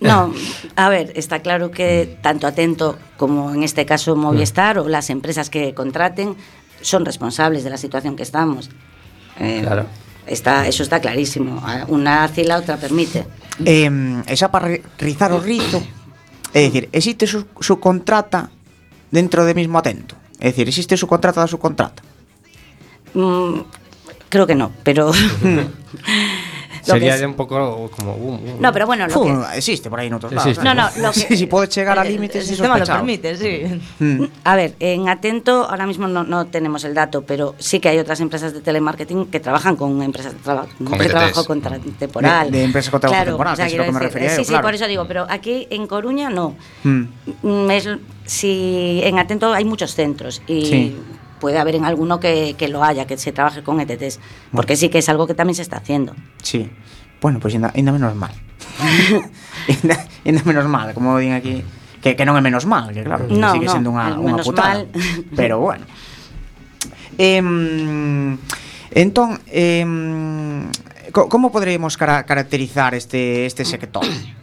No, 0.00 0.32
a 0.76 0.88
ver, 0.88 1.12
está 1.14 1.40
claro 1.40 1.70
que 1.70 2.16
tanto 2.22 2.46
Atento 2.46 2.98
como 3.16 3.52
en 3.52 3.62
este 3.62 3.84
caso 3.84 4.16
Movistar 4.16 4.78
o 4.78 4.88
las 4.88 5.10
empresas 5.10 5.50
que 5.50 5.74
contraten 5.74 6.36
son 6.80 7.04
responsables 7.04 7.64
de 7.64 7.70
la 7.70 7.76
situación 7.76 8.16
que 8.16 8.22
estamos. 8.22 8.70
Eh, 9.38 9.60
Claro. 9.62 9.86
Está, 10.26 10.66
eso 10.68 10.82
está 10.82 11.00
clarísimo. 11.00 11.62
Una 11.88 12.24
hace 12.24 12.42
y 12.42 12.44
la 12.44 12.58
otra 12.58 12.76
permite. 12.76 13.24
Eh, 13.64 13.90
esa 14.26 14.50
para 14.50 14.68
ri- 14.68 14.82
rizar 14.98 15.32
o 15.32 15.40
rizo 15.40 15.82
É 16.54 16.60
dicir, 16.62 16.88
existe 16.92 17.26
su, 17.26 17.44
su 17.60 17.80
contrata 17.80 18.50
dentro 19.10 19.44
de 19.44 19.52
mismo 19.52 19.76
atento 19.78 20.14
É 20.38 20.48
dicir, 20.48 20.68
existe 20.68 20.96
su 20.96 21.06
contrata 21.08 21.40
da 21.40 21.46
su 21.48 21.58
contrata 21.58 22.02
Mm, 23.14 23.60
creo 24.28 24.46
que 24.46 24.54
no, 24.54 24.70
pero... 24.82 25.12
Sería 26.82 27.16
es- 27.16 27.22
un 27.22 27.34
poco 27.34 27.90
como... 27.94 28.14
uh, 28.14 28.34
uh, 28.34 28.60
No, 28.60 28.72
pero 28.72 28.86
bueno, 28.86 29.06
lo 29.08 29.22
que... 29.22 29.56
existe 29.58 29.90
por 29.90 30.00
aí 30.00 30.08
noutros 30.08 30.32
Existe. 30.32 30.64
lados 30.64 30.94
No, 30.96 31.02
no, 31.02 31.06
lo 31.08 31.12
que- 31.12 31.20
Sí, 31.20 31.36
si 31.36 31.46
puedes 31.46 31.68
chegar 31.68 31.98
a 31.98 32.02
El- 32.02 32.12
límites 32.12 32.42
El 32.42 32.48
sistema 32.48 32.78
lo 32.78 32.86
permite, 32.86 33.36
sí. 33.36 33.80
Mm. 33.98 34.24
A 34.44 34.56
ver, 34.56 34.74
en 34.80 35.08
Atento 35.08 35.66
ahora 35.68 35.86
mismo 35.86 36.08
no, 36.08 36.24
no 36.24 36.46
tenemos 36.46 36.84
el 36.84 36.94
dato, 36.94 37.22
pero 37.22 37.54
sí 37.58 37.80
que 37.80 37.90
hay 37.90 37.98
otras 37.98 38.20
empresas 38.20 38.54
de 38.54 38.60
telemarketing 38.62 39.26
que 39.26 39.38
trabajan 39.40 39.76
con 39.76 40.00
empresas 40.02 40.32
de, 40.32 40.38
traba- 40.38 40.66
Con 40.82 40.96
de 40.98 41.06
trabajo 41.06 41.44
contra- 41.44 41.78
temporal. 41.98 42.50
De- 42.50 42.58
de 42.58 42.64
empresas 42.64 42.90
con 42.90 43.00
trabajo 43.00 43.18
Claro, 43.22 43.32
temporal, 43.32 43.52
o 43.52 43.56
sea, 43.56 43.66
que 43.66 43.72
es 43.72 43.78
lo 43.78 43.84
que 43.84 43.92
me 43.92 44.00
refería 44.00 44.28
yo, 44.30 44.36
Sí, 44.36 44.44
claro. 44.48 44.62
sí, 44.62 44.66
por 44.66 44.74
eso 44.74 44.86
digo, 44.86 45.04
pero 45.06 45.26
aquí 45.28 45.66
en 45.70 45.86
Coruña 45.86 46.30
no. 46.30 46.54
Mm. 46.84 47.02
Mm, 47.42 47.70
es- 47.72 47.88
si 48.24 49.00
en 49.04 49.18
Atento 49.18 49.52
hay 49.52 49.64
muchos 49.66 49.94
centros 49.94 50.40
y 50.46 50.64
Sí. 50.64 50.96
puede 51.38 51.58
haber 51.58 51.74
en 51.74 51.84
alguno 51.84 52.20
que, 52.20 52.54
que 52.58 52.68
lo 52.68 52.84
haya, 52.84 53.06
que 53.06 53.16
se 53.16 53.32
trabaje 53.32 53.62
con 53.62 53.80
ETTs, 53.80 54.20
porque 54.52 54.76
sí 54.76 54.88
que 54.88 54.98
es 54.98 55.08
algo 55.08 55.26
que 55.26 55.34
también 55.34 55.54
se 55.54 55.62
está 55.62 55.78
haciendo. 55.78 56.14
Sí, 56.42 56.70
bueno, 57.20 57.40
pois 57.40 57.52
pues 57.52 57.54
ainda, 57.54 57.72
ainda 57.74 57.92
menos 57.92 58.14
mal. 58.14 58.32
ainda, 59.68 60.06
ainda 60.24 60.42
menos 60.44 60.66
mal, 60.66 60.94
como 60.94 61.18
din 61.18 61.32
aquí, 61.32 61.64
que, 62.00 62.14
que 62.14 62.24
non 62.24 62.38
é 62.38 62.42
menos 62.42 62.64
mal, 62.64 62.94
que 62.94 63.02
claro, 63.02 63.26
no, 63.26 63.52
sigue 63.52 63.66
no, 63.66 63.72
sendo 63.74 63.90
unha, 63.90 64.14
unha 64.14 64.38
putada. 64.38 64.86
Mal. 64.86 64.88
Pero 65.38 65.58
bueno. 65.58 65.84
Eh, 67.18 67.42
entón, 68.94 69.42
eh, 69.50 69.82
como 71.10 71.50
poderíamos 71.50 71.98
cara 71.98 72.22
caracterizar 72.22 72.94
este 72.94 73.46
este 73.46 73.64
sector? 73.64 74.06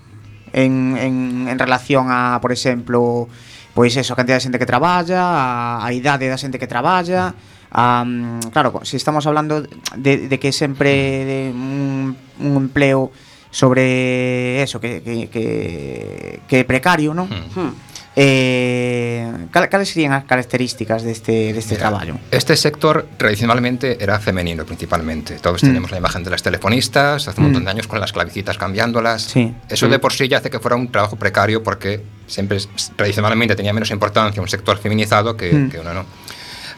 En, 0.55 0.95
en, 0.95 1.49
en 1.49 1.59
relación 1.59 2.07
a, 2.07 2.39
por 2.39 2.53
exemplo, 2.53 3.27
pois 3.75 3.91
eso, 3.99 4.13
a 4.13 4.15
cantidad 4.15 4.39
de 4.39 4.47
xente 4.47 4.57
que 4.57 4.65
traballa, 4.65 5.19
a, 5.19 5.83
a 5.83 5.89
idade 5.91 6.31
da 6.31 6.39
xente 6.39 6.55
que 6.55 6.65
traballa, 6.65 7.35
a, 7.75 8.07
claro, 8.55 8.79
se 8.87 8.95
si 8.95 9.03
estamos 9.03 9.27
hablando 9.27 9.67
de, 9.99 10.31
de 10.31 10.37
que 10.39 10.55
sempre 10.55 10.95
de 11.27 11.39
un, 11.51 12.15
un 12.39 12.53
empleo 12.55 13.11
sobre 13.51 14.63
eso, 14.63 14.79
que, 14.79 15.03
que, 15.03 15.27
que, 15.27 16.39
que 16.47 16.55
é 16.59 16.63
precario, 16.63 17.11
non? 17.11 17.27
Hmm. 17.27 17.75
Eh, 18.15 19.27
cal, 19.51 19.67
cales 19.67 19.91
serían 19.91 20.15
as 20.15 20.23
características 20.23 21.03
deste, 21.03 21.51
deste 21.51 21.75
Mira, 21.75 21.91
traballo? 21.91 22.15
Este 22.31 22.55
sector 22.55 23.11
tradicionalmente 23.19 23.99
era 23.99 24.19
femenino 24.23 24.63
principalmente. 24.63 25.35
Todos 25.43 25.59
Mm. 25.63 25.67
tenemos 25.67 25.91
la 25.91 25.97
imagen 25.99 26.23
de 26.23 26.31
las 26.31 26.39
telefonistas, 26.41 27.27
hace 27.27 27.39
un 27.43 27.47
montón 27.51 27.65
de 27.67 27.71
años 27.71 27.87
con 27.91 27.99
las 27.99 28.13
clavecitas 28.15 28.57
cambiándolas. 28.57 29.21
Sí. 29.35 29.53
Eso 29.67 29.87
de 29.91 29.99
por 29.99 30.13
sí 30.13 30.27
ya 30.27 30.37
hace 30.39 30.49
que 30.49 30.59
fuera 30.59 30.77
un 30.79 30.91
trabajo 30.91 31.17
precario 31.17 31.61
porque 31.61 32.01
siempre 32.27 32.57
tradicionalmente 32.95 33.55
tenía 33.55 33.73
menos 33.73 33.91
importancia 33.91 34.41
un 34.41 34.47
sector 34.47 34.77
feminizado 34.77 35.35
que, 35.37 35.51
Mm. 35.53 35.69
que 35.69 35.79
uno 35.79 35.93
no. 35.93 36.05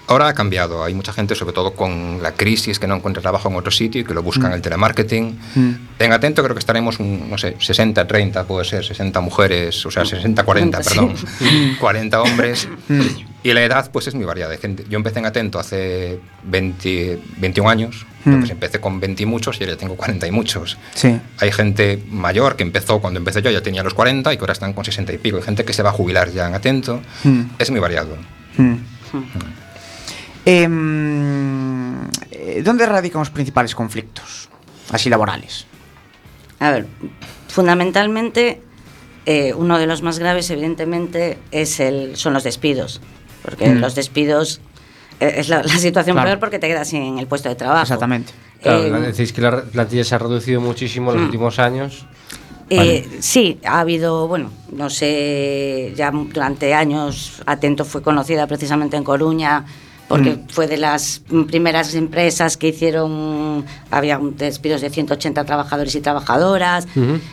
Ahora 0.10 0.30
ha 0.30 0.34
cambiado. 0.34 0.86
Hay 0.86 0.94
mucha 0.94 1.12
gente, 1.12 1.36
sobre 1.36 1.52
todo 1.54 1.74
con 1.74 2.24
la 2.24 2.32
crisis, 2.34 2.80
que 2.80 2.88
no 2.88 2.96
encuentra 2.96 3.22
trabajo 3.22 3.50
en 3.50 3.56
otro 3.58 3.72
sitio 3.72 4.00
y 4.00 4.04
que 4.06 4.14
lo 4.14 4.24
buscan 4.24 4.52
Mm. 4.52 4.54
el 4.54 4.62
telemarketing. 4.62 5.40
Mm. 5.56 5.72
En 6.00 6.14
Atento 6.14 6.42
creo 6.44 6.56
que 6.56 6.60
estaremos, 6.60 7.00
un, 7.02 7.30
no 7.30 7.38
sé, 7.38 7.56
60, 7.60 8.08
30, 8.08 8.46
puede 8.46 8.64
ser, 8.64 8.86
60 8.86 9.20
mujeres, 9.20 9.86
o 9.86 9.92
sea, 9.92 10.06
60, 10.06 10.44
40, 10.44 10.82
Sí. 10.84 10.90
perdón, 10.90 11.16
40 11.80 12.22
hombres. 12.22 12.70
Y 13.48 13.54
la 13.54 13.64
edad, 13.64 13.90
pues 13.94 14.06
es 14.08 14.14
muy 14.14 14.26
variada. 14.26 14.52
Hay 14.52 14.58
gente- 14.58 14.84
Yo 14.90 14.98
empecé 14.98 15.20
en 15.20 15.26
Atento 15.26 15.58
hace 15.58 16.20
20, 16.44 17.18
21 17.38 17.70
años, 17.70 18.06
Mm. 18.26 18.30
entonces 18.30 18.52
empecé 18.52 18.82
con 18.82 19.00
20 19.00 19.24
y 19.24 19.26
muchos 19.26 19.58
y 19.62 19.64
ahora 19.64 19.76
ya 19.76 19.80
tengo 19.80 19.96
40 19.96 20.28
y 20.28 20.32
muchos. 20.32 20.78
Sí. 20.94 21.18
Hay 21.40 21.54
gente 21.54 22.04
mayor 22.10 22.58
que 22.58 22.64
empezó 22.64 23.00
cuando 23.00 23.20
empecé 23.20 23.42
yo, 23.42 23.50
ya 23.50 23.62
tenía 23.62 23.84
los 23.84 23.94
40 23.94 24.34
y 24.34 24.36
que 24.36 24.42
ahora 24.42 24.52
están 24.52 24.74
con 24.74 24.84
60 24.84 25.14
y 25.14 25.18
pico. 25.18 25.38
Hay 25.38 25.44
gente 25.44 25.64
que 25.64 25.72
se 25.72 25.82
va 25.82 25.92
a 25.92 25.94
jubilar 25.94 26.30
ya 26.32 26.46
en 26.48 26.56
Atento. 26.56 27.00
Mm. 27.24 27.42
Es 27.58 27.72
muy 27.72 27.80
variado. 27.80 28.18
Mm. 28.58 28.74
Em, 30.44 32.08
eh, 32.32 32.62
¿Dónde 32.66 32.86
radican 32.86 33.22
os 33.22 33.30
principales 33.30 33.76
conflictos? 33.76 34.50
Así 34.92 35.10
laborales. 35.10 35.66
A 36.60 36.72
ver, 36.72 36.88
fundamentalmente, 37.48 38.62
eh, 39.26 39.54
uno 39.54 39.78
de 39.78 39.86
los 39.88 40.02
más 40.02 40.20
graves, 40.20 40.50
evidentemente, 40.50 41.38
es 41.52 41.80
el, 41.80 42.16
son 42.18 42.34
los 42.34 42.44
despidos. 42.44 43.00
Porque 43.48 43.70
Mm. 43.70 43.80
los 43.80 43.96
despidos 43.96 44.60
eh, 45.22 45.36
es 45.38 45.48
la, 45.48 45.64
la 45.64 45.78
situación 45.78 46.16
Claro. 46.16 46.28
peor 46.28 46.40
porque 46.40 46.60
te 46.60 46.68
quedas 46.68 46.90
sin 46.90 47.18
el 47.18 47.28
puesto 47.28 47.48
de 47.48 47.56
trabajo. 47.56 47.84
Exactamente. 47.84 48.34
Claro, 48.62 48.84
Eh, 48.98 49.00
decís 49.12 49.32
que 49.32 49.40
la 49.42 49.62
plantilla 49.64 50.04
se 50.04 50.14
ha 50.16 50.18
reducido 50.18 50.60
muchísimo 50.60 51.12
en 51.12 51.18
los 51.18 51.24
Mm. 51.24 51.26
últimos 51.28 51.60
años. 51.60 52.06
Eh, 52.70 53.08
Sí, 53.22 53.58
ha 53.64 53.80
habido, 53.80 54.28
bueno, 54.28 54.52
no 54.74 54.90
sé, 54.90 55.94
ya 55.96 56.12
durante 56.12 56.74
años 56.74 57.42
Atento 57.46 57.86
fue 57.86 58.02
conocida 58.02 58.46
precisamente 58.48 58.98
en 58.98 59.06
Coruña 59.06 59.64
porque 60.10 60.32
Mm. 60.32 60.50
fue 60.50 60.68
de 60.68 60.76
las 60.76 61.22
primeras 61.48 61.96
empresas 61.96 62.58
que 62.58 62.68
hicieron, 62.68 63.64
había 63.90 64.18
un- 64.20 64.36
despidos 64.36 64.82
de 64.82 64.90
180 64.90 65.46
trabajadores 65.46 65.96
y 65.96 66.02
trabajadoras 66.02 66.86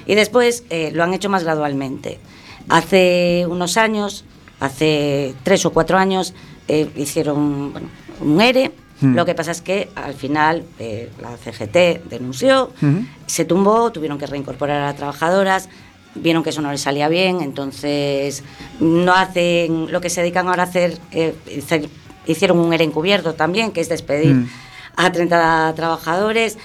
y 0.06 0.14
después 0.14 0.62
eh, 0.71 0.92
lo 0.94 1.02
han 1.02 1.12
hecho 1.14 1.28
más 1.28 1.42
gradualmente. 1.42 2.21
Hace 2.68 3.44
unos 3.49 3.76
años, 3.76 4.25
hace 4.61 5.34
tres 5.42 5.64
o 5.66 5.70
cuatro 5.73 5.99
años, 5.99 6.34
eh, 6.68 6.88
hicieron 6.96 7.73
bueno, 7.73 7.88
un 8.20 8.40
ERE. 8.40 8.73
Mm. 9.00 9.14
Lo 9.16 9.26
que 9.26 9.34
pasa 9.34 9.50
es 9.50 9.61
que 9.61 9.90
al 9.96 10.14
final 10.14 10.64
eh, 10.78 11.11
la 11.20 11.37
CGT 11.37 12.08
denunció, 12.08 12.70
se 13.26 13.44
tumbó, 13.44 13.90
tuvieron 13.92 14.18
que 14.18 14.26
reincorporar 14.26 14.82
a 14.82 14.94
trabajadoras, 14.94 15.68
vieron 16.14 16.42
que 16.44 16.50
eso 16.50 16.62
no 16.62 16.70
les 16.70 16.80
salía 16.80 17.08
bien, 17.08 17.40
entonces 17.40 18.44
no 18.80 19.12
hacen 19.14 19.90
lo 19.90 20.00
que 20.00 20.11
se 20.11 20.20
dedican 20.20 20.46
ahora 20.49 20.62
a 20.62 20.66
hacer, 20.66 20.96
eh, 21.11 21.34
hicieron 22.26 22.58
un 22.61 22.73
ERE 22.73 22.84
encubierto 22.84 23.34
también, 23.34 23.73
que 23.73 23.80
es 23.80 23.88
despedir 23.88 24.34
Mm. 24.34 24.49
a 24.96 25.11
30 25.12 25.73
trabajadores. 25.75 26.56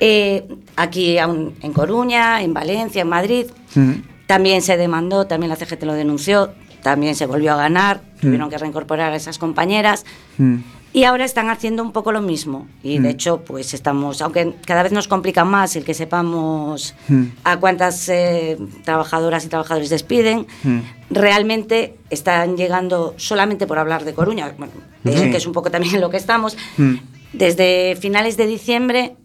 Eh, 0.00 0.48
aquí 0.76 1.18
en 1.18 1.72
Coruña, 1.74 2.42
en 2.42 2.54
Valencia, 2.54 3.02
en 3.02 3.08
Madrid, 3.08 3.46
Mm. 3.74 3.92
también 4.26 4.62
se 4.62 4.76
demandó, 4.78 5.26
también 5.26 5.50
la 5.50 5.56
CGT 5.56 5.84
lo 5.84 5.92
denunció, 5.92 6.50
también 6.84 7.16
se 7.16 7.24
volvió 7.26 7.54
a 7.54 7.56
ganar, 7.56 8.02
tuvieron 8.20 8.50
que 8.50 8.58
reincorporar 8.58 9.12
a 9.12 9.16
esas 9.16 9.38
compañeras. 9.38 10.04
Mm. 10.38 10.58
Y 10.92 11.02
ahora 11.04 11.24
están 11.24 11.50
haciendo 11.50 11.82
un 11.82 11.90
poco 11.90 12.12
lo 12.12 12.20
mismo. 12.20 12.68
Y 12.84 13.00
Mm. 13.00 13.02
de 13.02 13.10
hecho, 13.10 13.40
pues 13.44 13.74
estamos, 13.74 14.22
aunque 14.22 14.54
cada 14.64 14.84
vez 14.84 14.92
nos 14.92 15.08
complica 15.08 15.44
más 15.44 15.74
el 15.74 15.84
que 15.84 15.94
sepamos 15.94 16.94
Mm. 17.08 17.24
a 17.42 17.56
cuántas 17.58 18.08
eh, 18.08 18.58
trabajadoras 18.84 19.44
y 19.44 19.48
trabajadores 19.48 19.90
despiden, 19.90 20.46
Mm. 20.62 20.80
realmente 21.10 21.96
están 22.10 22.56
llegando 22.56 23.14
solamente 23.16 23.66
por 23.66 23.78
hablar 23.78 24.04
de 24.04 24.14
Coruña, 24.14 24.54
bueno, 24.56 24.72
Sí. 25.04 25.30
que 25.30 25.38
es 25.38 25.46
un 25.46 25.52
poco 25.52 25.70
también 25.70 25.94
en 25.96 26.00
lo 26.06 26.10
que 26.10 26.16
estamos, 26.18 26.56
Mm. 26.76 26.94
desde 27.32 27.96
finales 28.00 28.36
de 28.36 28.46
diciembre, 28.46 29.16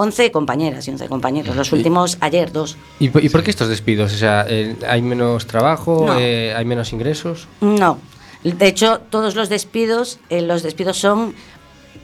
11 0.00 0.30
compañeras 0.30 0.86
y 0.86 0.92
11 0.92 1.08
compañeros. 1.08 1.56
Los 1.56 1.72
últimos 1.72 2.18
ayer, 2.20 2.52
dos. 2.52 2.76
¿Y, 3.00 3.08
por- 3.08 3.24
y 3.24 3.28
por 3.28 3.42
qué 3.42 3.50
estos 3.50 3.68
despidos? 3.68 4.12
O 4.14 4.16
sea, 4.16 4.46
eh, 4.48 4.76
¿hay 4.88 5.02
menos 5.02 5.46
trabajo? 5.48 6.04
No. 6.06 6.16
eh, 6.20 6.54
¿Hay 6.56 6.64
menos 6.64 6.92
ingresos? 6.92 7.48
No. 7.60 7.98
De 8.44 8.68
hecho, 8.68 9.00
todos 9.10 9.34
los 9.34 9.48
despidos, 9.48 10.20
eh, 10.30 10.40
los 10.40 10.62
despidos 10.62 10.98
son 10.98 11.34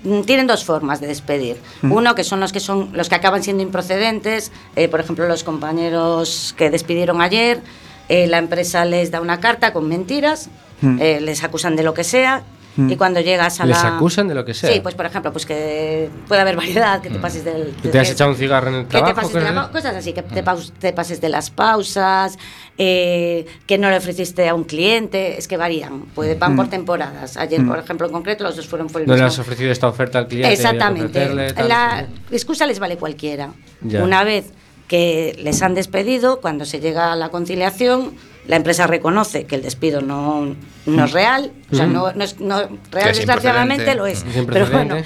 mm, 0.02 0.22
tienen 0.22 0.48
dos 0.48 0.64
formas 0.64 1.00
de 1.00 1.06
despedir. 1.06 1.56
Uno 1.84 2.16
que 2.16 2.24
son 2.24 2.40
los 2.40 2.52
que 2.52 2.58
son 2.58 2.90
los 2.94 3.08
que 3.08 3.14
acaban 3.14 3.44
siendo 3.44 3.62
improcedentes, 3.62 4.50
eh, 4.74 4.88
por 4.88 4.98
ejemplo, 4.98 5.28
los 5.28 5.44
compañeros 5.44 6.52
que 6.58 6.70
despidieron 6.70 7.22
ayer, 7.22 7.60
eh, 8.08 8.26
la 8.26 8.38
empresa 8.38 8.84
les 8.84 9.12
da 9.12 9.20
una 9.20 9.38
carta 9.38 9.72
con 9.72 9.86
mentiras, 9.88 10.48
Mm. 10.80 10.98
eh, 11.00 11.20
les 11.20 11.44
acusan 11.44 11.76
de 11.76 11.84
lo 11.84 11.94
que 11.94 12.02
sea. 12.02 12.42
Y 12.76 12.96
cuando 12.96 13.20
llegas 13.20 13.60
a 13.60 13.66
¿Les 13.66 13.80
la... 13.82 13.96
acusan 13.96 14.26
de 14.26 14.34
lo 14.34 14.44
que 14.44 14.52
sea? 14.52 14.72
Sí, 14.72 14.80
pues 14.80 14.94
por 14.96 15.06
ejemplo, 15.06 15.30
pues 15.32 15.46
que 15.46 16.08
puede 16.26 16.40
haber 16.40 16.56
variedad, 16.56 17.00
que 17.00 17.08
te 17.08 17.18
pases 17.20 17.44
del... 17.44 17.72
¿Que 17.82 17.88
te 17.88 18.00
has 18.00 18.08
que- 18.08 18.12
echado 18.14 18.30
un 18.30 18.36
cigarro 18.36 18.68
en 18.68 18.74
el 18.74 18.82
que 18.84 18.88
trabajo? 18.98 19.14
te 19.14 19.20
pases 19.20 19.34
de 19.44 19.52
la 19.52 19.70
cosas 19.70 19.94
así, 19.96 20.12
que 20.12 20.22
te, 20.22 20.42
paus- 20.42 20.72
te 20.80 20.92
pases 20.92 21.20
de 21.20 21.28
las 21.28 21.50
pausas, 21.50 22.36
eh, 22.76 23.46
que 23.66 23.78
no 23.78 23.90
le 23.90 23.96
ofreciste 23.96 24.48
a 24.48 24.54
un 24.54 24.64
cliente, 24.64 25.38
es 25.38 25.46
que 25.46 25.56
varían, 25.56 26.02
puede, 26.16 26.34
van 26.34 26.56
por 26.56 26.68
temporadas. 26.68 27.36
Ayer, 27.36 27.64
por 27.64 27.78
ejemplo, 27.78 28.06
en 28.08 28.12
concreto, 28.12 28.42
los 28.42 28.56
dos 28.56 28.66
fueron 28.66 28.88
por 28.88 29.02
el 29.02 29.06
¿No 29.06 29.14
le 29.14 29.22
mismo. 29.22 29.28
has 29.28 29.38
ofrecido 29.38 29.70
esta 29.70 29.86
oferta 29.86 30.18
al 30.18 30.26
cliente? 30.26 30.48
que 30.48 30.54
Exactamente. 30.54 31.52
tal? 31.54 31.68
La 31.68 32.08
excusa 32.32 32.66
les 32.66 32.80
vale 32.80 32.96
cualquiera. 32.96 33.50
Ya. 33.82 34.02
Una 34.02 34.24
vez 34.24 34.46
que 34.88 35.36
les 35.38 35.62
han 35.62 35.74
despedido, 35.74 36.40
cuando 36.40 36.64
se 36.64 36.80
llega 36.80 37.12
a 37.12 37.16
la 37.16 37.28
conciliación, 37.28 38.14
la 38.46 38.56
empresa 38.56 38.86
reconoce 38.86 39.44
que 39.44 39.54
el 39.56 39.62
despido 39.62 40.00
no, 40.02 40.54
no 40.86 41.04
es 41.04 41.12
real, 41.12 41.52
o 41.72 41.76
sea, 41.76 41.86
no, 41.86 42.12
no 42.12 42.24
es 42.24 42.40
no, 42.40 42.56
real, 42.90 43.10
es 43.10 43.16
desgraciadamente 43.18 43.94
lo 43.94 44.06
es. 44.06 44.24
¿Es 44.34 44.44
Pero 44.46 44.66
bueno? 44.66 44.96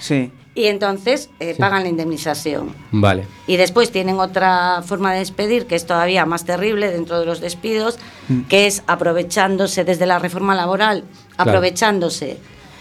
Sí. 0.00 0.30
y 0.54 0.64
entonces 0.66 1.28
eh, 1.40 1.54
pagan 1.58 1.82
la 1.82 1.88
indemnización. 1.90 2.74
Vale. 2.90 3.24
Y 3.46 3.56
después 3.56 3.90
tienen 3.90 4.18
otra 4.20 4.82
forma 4.86 5.12
de 5.12 5.18
despedir 5.20 5.66
que 5.66 5.74
es 5.74 5.86
todavía 5.86 6.24
más 6.26 6.44
terrible 6.44 6.90
dentro 6.90 7.20
de 7.20 7.26
los 7.26 7.40
despidos, 7.40 7.98
que 8.48 8.66
es 8.66 8.82
aprovechándose 8.86 9.84
desde 9.84 10.06
la 10.06 10.18
reforma 10.18 10.54
laboral, 10.54 11.04
aprovechándose 11.36 12.38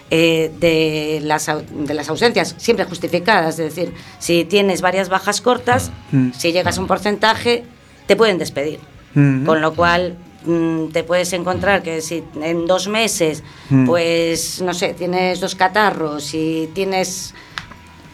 eh, 0.10 0.52
de, 0.60 1.20
las, 1.24 1.50
de 1.70 1.94
las 1.94 2.10
ausencias 2.10 2.56
siempre 2.58 2.86
justificadas. 2.86 3.60
Es 3.60 3.76
decir, 3.76 3.94
si 4.20 4.44
tienes 4.46 4.82
varias 4.82 5.10
bajas 5.10 5.42
cortas, 5.42 5.92
Mm. 6.12 6.32
si 6.34 6.52
llegas 6.52 6.78
a 6.78 6.82
un 6.82 6.88
porcentaje, 6.88 7.64
te 8.08 8.16
pueden 8.18 8.38
despedir. 8.38 8.80
Mm. 9.14 9.46
Con 9.46 9.62
lo 9.62 9.74
cual 9.74 10.16
mm, 10.46 10.88
te 10.88 11.04
puedes 11.04 11.32
encontrar 11.34 11.84
que 11.84 12.02
si 12.02 12.24
en 12.42 12.66
dos 12.66 12.88
meses, 12.88 13.44
Mm. 13.70 13.86
pues 13.86 14.62
no 14.62 14.74
sé, 14.74 14.94
tienes 14.94 15.40
dos 15.40 15.56
catarros 15.56 16.34
y 16.34 16.70
tienes 16.74 17.34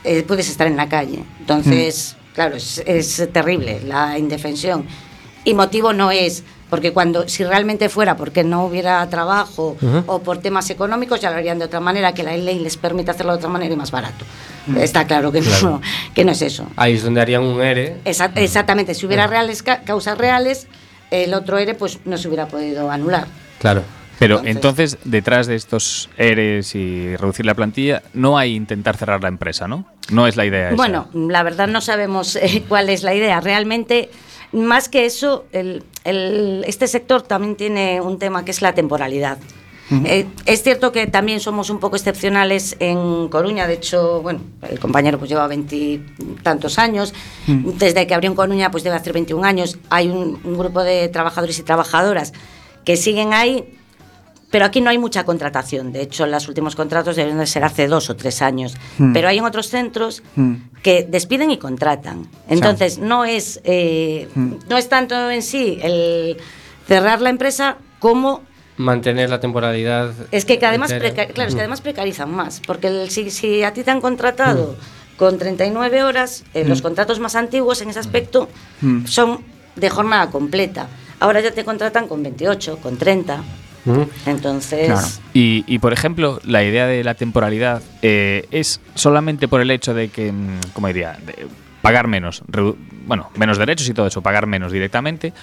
eh, 0.04 0.24
puedes 0.28 0.50
estar 0.50 0.68
en 0.68 0.78
la 0.78 0.88
calle. 0.90 1.24
Entonces, 1.40 2.16
Mm. 2.20 2.34
claro, 2.36 2.56
es, 2.56 2.82
es 2.86 3.30
terrible 3.34 3.82
la 3.86 4.18
indefensión. 4.18 4.86
Y 5.44 5.54
motivo 5.54 5.92
no 5.94 6.12
es, 6.12 6.44
porque 6.70 6.92
cuando, 6.94 7.28
si 7.30 7.44
realmente 7.46 7.88
fuera 7.90 8.16
porque 8.18 8.44
no 8.44 8.66
hubiera 8.66 9.08
trabajo 9.10 9.78
Ujú. 9.82 10.04
o 10.08 10.20
por 10.20 10.38
temas 10.40 10.70
económicos, 10.70 11.20
ya 11.22 11.30
lo 11.32 11.38
harían 11.38 11.60
de 11.60 11.66
otra 11.66 11.80
manera, 11.80 12.14
que 12.14 12.24
la 12.24 12.36
ley 12.38 12.60
les 12.60 12.76
permite 12.78 13.12
hacerlo 13.12 13.32
de 13.34 13.38
otra 13.38 13.50
manera 13.50 13.74
y 13.74 13.78
más 13.78 13.92
barato. 13.92 14.26
Está 14.78 15.08
claro 15.08 15.32
que, 15.32 15.42
No, 15.64 15.82
que 16.14 16.26
no 16.26 16.32
es 16.34 16.42
eso. 16.42 16.68
Ahí 16.76 16.94
es 16.96 17.04
donde 17.04 17.22
harían 17.22 17.44
un 17.44 17.62
ERE. 17.62 17.98
Exa- 18.04 18.32
exactamente, 18.36 18.94
si 18.94 19.06
hubiera 19.06 19.28
reales 19.28 19.64
ca- 19.64 19.82
causas 19.84 20.18
reales, 20.18 20.68
el 21.12 21.34
otro 21.34 21.58
ERE 21.58 21.74
pues 21.76 22.00
no 22.06 22.18
se 22.18 22.28
hubiera 22.28 22.48
podido 22.48 22.90
anular. 22.92 23.28
Claro. 23.60 23.84
Pero 24.20 24.38
Entonces- 24.40 24.56
entonces, 24.56 24.98
detrás 25.04 25.46
de 25.46 25.56
estos 25.56 26.10
ERES 26.18 26.74
y 26.74 27.16
reducir 27.18 27.46
la 27.46 27.54
plantilla, 27.54 28.02
no 28.14 28.38
hay 28.40 28.56
intentar 28.56 28.98
cerrar 28.98 29.22
la 29.22 29.28
empresa, 29.30 29.68
¿no? 29.68 29.86
No 30.10 30.26
es 30.26 30.36
la 30.36 30.46
idea 30.46 30.68
esa. 30.70 30.76
Bueno, 30.76 31.08
la 31.14 31.44
verdad 31.44 31.68
no 31.68 31.82
sabemos 31.82 32.36
eh, 32.36 32.64
cuál 32.68 32.90
es 32.90 33.04
la 33.04 33.14
idea. 33.14 33.40
Realmente, 33.42 34.10
más 34.52 34.90
que 34.90 35.06
eso, 35.06 35.46
el- 35.52 35.84
el- 36.04 36.64
este 36.66 36.88
sector 36.88 37.22
también 37.22 37.56
tiene 37.56 38.02
un 38.02 38.18
tema 38.18 38.44
que 38.44 38.50
es 38.52 38.64
la 38.64 38.74
temporalidad. 38.74 39.38
Eh, 39.90 40.26
es 40.46 40.64
cierto 40.64 40.92
que 40.92 41.08
también 41.08 41.40
somos 41.40 41.70
un 41.70 41.80
poco 41.80 41.96
excepcionales 41.96 42.76
en 42.80 43.30
Coruña, 43.30 43.68
de 43.68 43.76
hecho, 43.76 44.22
bueno, 44.22 44.42
el 44.70 44.80
compañero 44.80 45.18
pues 45.18 45.30
lleva 45.30 45.48
veintitantos 45.48 46.78
años, 46.78 47.14
desde 47.48 48.06
que 48.08 48.14
abrió 48.14 48.30
en 48.30 48.36
Coruña 48.36 48.70
pues 48.72 48.84
debe 48.84 48.96
hacer 48.98 49.14
21 49.14 49.46
años, 49.46 49.78
hay 49.90 50.10
un, 50.10 50.40
un 50.44 50.58
grupo 50.58 50.84
de 50.84 51.08
trabajadores 51.08 51.58
y 51.60 51.64
trabajadoras 51.64 52.34
que 52.84 52.98
siguen 52.98 53.34
ahí, 53.34 53.64
pero 54.50 54.66
aquí 54.66 54.80
no 54.82 54.90
hay 54.90 54.98
mucha 54.98 55.24
contratación, 55.26 55.92
de 55.92 56.02
hecho 56.02 56.26
los 56.26 56.48
últimos 56.48 56.76
contratos 56.76 57.16
deben 57.16 57.38
de 57.38 57.46
ser 57.48 57.64
hace 57.64 57.88
dos 57.88 58.10
o 58.10 58.16
tres 58.16 58.42
años, 58.42 58.76
Mm. 58.98 59.14
pero 59.14 59.28
hay 59.30 59.38
en 59.38 59.46
otros 59.46 59.68
centros 59.70 60.24
Mm. 60.36 60.54
que 60.84 61.04
despiden 61.10 61.52
y 61.52 61.58
contratan. 61.58 62.28
Entonces, 62.50 62.98
no 62.98 63.26
es, 63.26 63.60
eh, 63.64 64.28
Mm. 64.36 64.52
no 64.70 64.78
es 64.78 64.88
tanto 64.90 65.30
en 65.32 65.42
sí 65.44 65.80
el 65.82 66.38
cerrar 66.88 67.20
la 67.22 67.30
empresa 67.30 67.78
como 68.00 68.42
Mantener 68.78 69.30
la 69.30 69.40
temporalidad. 69.40 70.14
es 70.32 70.46
que, 70.46 70.60
que 70.60 70.66
además, 70.66 70.92
preca- 70.94 71.28
claro, 71.34 71.48
es 71.50 71.56
que 71.56 71.60
Mm. 71.60 71.66
además 71.66 71.82
precarizan 71.82 72.32
más, 72.34 72.62
porque 72.66 72.88
el- 72.88 73.10
si, 73.10 73.32
si 73.32 73.64
a 73.64 73.74
ti 73.74 73.84
te 73.84 73.92
han 73.92 74.02
contratado 74.02 74.76
con 75.18 75.38
39 75.40 76.04
horas, 76.04 76.44
eh, 76.54 76.64
los 76.66 76.80
Mm. 76.80 76.84
contratos 76.84 77.20
más 77.20 77.36
antiguos 77.36 77.82
en 77.82 77.90
ese 77.90 78.00
aspecto 78.00 78.50
Mm. 78.82 79.06
son 79.06 79.40
de 79.76 79.90
jornada 79.90 80.30
completa. 80.30 80.88
Ahora 81.20 81.42
ya 81.42 81.52
te 81.52 81.66
contratan 81.66 82.08
con 82.08 82.22
28, 82.22 82.78
con 82.78 82.98
30. 82.98 83.42
Mm. 83.86 84.02
Entonces, 84.28 84.88
Claro. 84.88 85.08
Y, 85.34 85.64
y, 85.66 85.80
por 85.80 85.94
ejemplo, 85.94 86.40
la 86.44 86.64
idea 86.64 86.86
de 86.88 87.04
la 87.04 87.16
temporalidad 87.16 87.82
eh, 88.02 88.46
es 88.52 88.80
solamente 88.96 89.48
por 89.48 89.62
el 89.62 89.72
hecho 89.72 89.94
de 89.94 90.10
que, 90.10 90.32
mm, 90.32 90.60
¿cómo 90.74 90.88
diría? 90.88 91.18
De 91.26 91.48
pagar 91.82 92.08
menos, 92.08 92.44
redu- 92.52 92.76
bueno, 93.08 93.32
menos 93.36 93.58
derechos 93.58 93.88
y 93.90 93.94
todo 93.94 94.06
eso, 94.08 94.22
pagar 94.22 94.46
menos 94.46 94.72
directamente. 94.72 95.34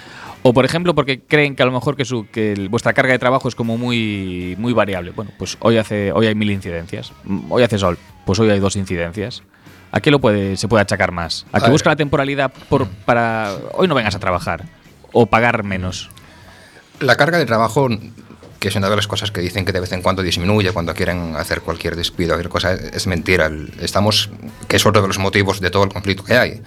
O, 0.43 0.53
por 0.53 0.63
ejemplo, 0.63 0.95
porque 0.95 1.19
creen 1.19 1.55
que 1.55 1.63
a 1.63 1.65
lo 1.65 1.71
mejor 1.71 1.97
que, 1.97 2.05
su, 2.05 2.27
que 2.31 2.53
el- 2.53 2.69
vuestra 2.69 2.93
carga 2.93 3.11
de 3.11 3.19
trabajo 3.19 3.47
es 3.49 3.55
como 3.55 3.77
muy, 3.77 4.55
muy 4.59 4.71
variable. 4.73 5.11
Bueno, 5.11 5.31
pues 5.37 5.57
hoy, 5.59 5.77
hace, 5.77 6.11
hoy 6.11 6.27
hay 6.27 6.35
mil 6.35 6.51
incidencias, 6.51 7.11
mm, 7.25 7.51
hoy 7.51 7.63
hace 7.63 7.77
sol, 7.79 7.97
pues 8.25 8.39
hoy 8.39 8.49
hay 8.51 8.59
dos 8.59 8.75
incidencias. 8.75 9.43
¿A 9.91 9.99
qué 10.01 10.11
lo 10.11 10.19
puede, 10.19 10.55
se 10.57 10.67
puede 10.67 10.81
achacar 10.83 11.11
más? 11.11 11.45
¿A 11.51 11.59
que 11.59 11.67
A 11.67 11.69
busca 11.69 11.89
la 11.89 11.95
temporalidad 11.95 12.51
por, 12.69 12.87
para 12.87 13.55
hoy 13.73 13.87
no 13.87 13.95
vengas 13.95 14.13
a 14.15 14.19
trabajar? 14.19 14.65
¿O 15.11 15.25
pagar 15.25 15.63
menos? 15.63 16.09
La 16.99 17.15
carga 17.15 17.37
de 17.37 17.45
trabajo, 17.45 17.87
que 18.59 18.67
es 18.67 18.75
una 18.75 18.89
de 18.89 18.95
las 18.97 19.07
cosas 19.07 19.31
que 19.31 19.39
dicen 19.41 19.63
que 19.63 19.71
de 19.71 19.79
vez 19.79 19.91
en 19.93 20.01
cuando 20.01 20.21
disminuye 20.21 20.71
cuando 20.73 20.93
quieren 20.93 21.35
hacer 21.37 21.61
cualquier 21.61 21.95
despido, 21.95 22.29
cualquier 22.31 22.49
cosa, 22.49 22.73
es 22.73 23.07
mentira. 23.07 23.49
Estamos, 23.79 24.29
que 24.67 24.75
es 24.75 24.85
otro 24.85 25.01
de 25.01 25.07
los 25.07 25.17
motivos 25.19 25.61
de 25.61 25.69
todo 25.69 25.83
el 25.85 25.89
conflicto 25.89 26.23
que 26.25 26.35
hay. 26.37 26.61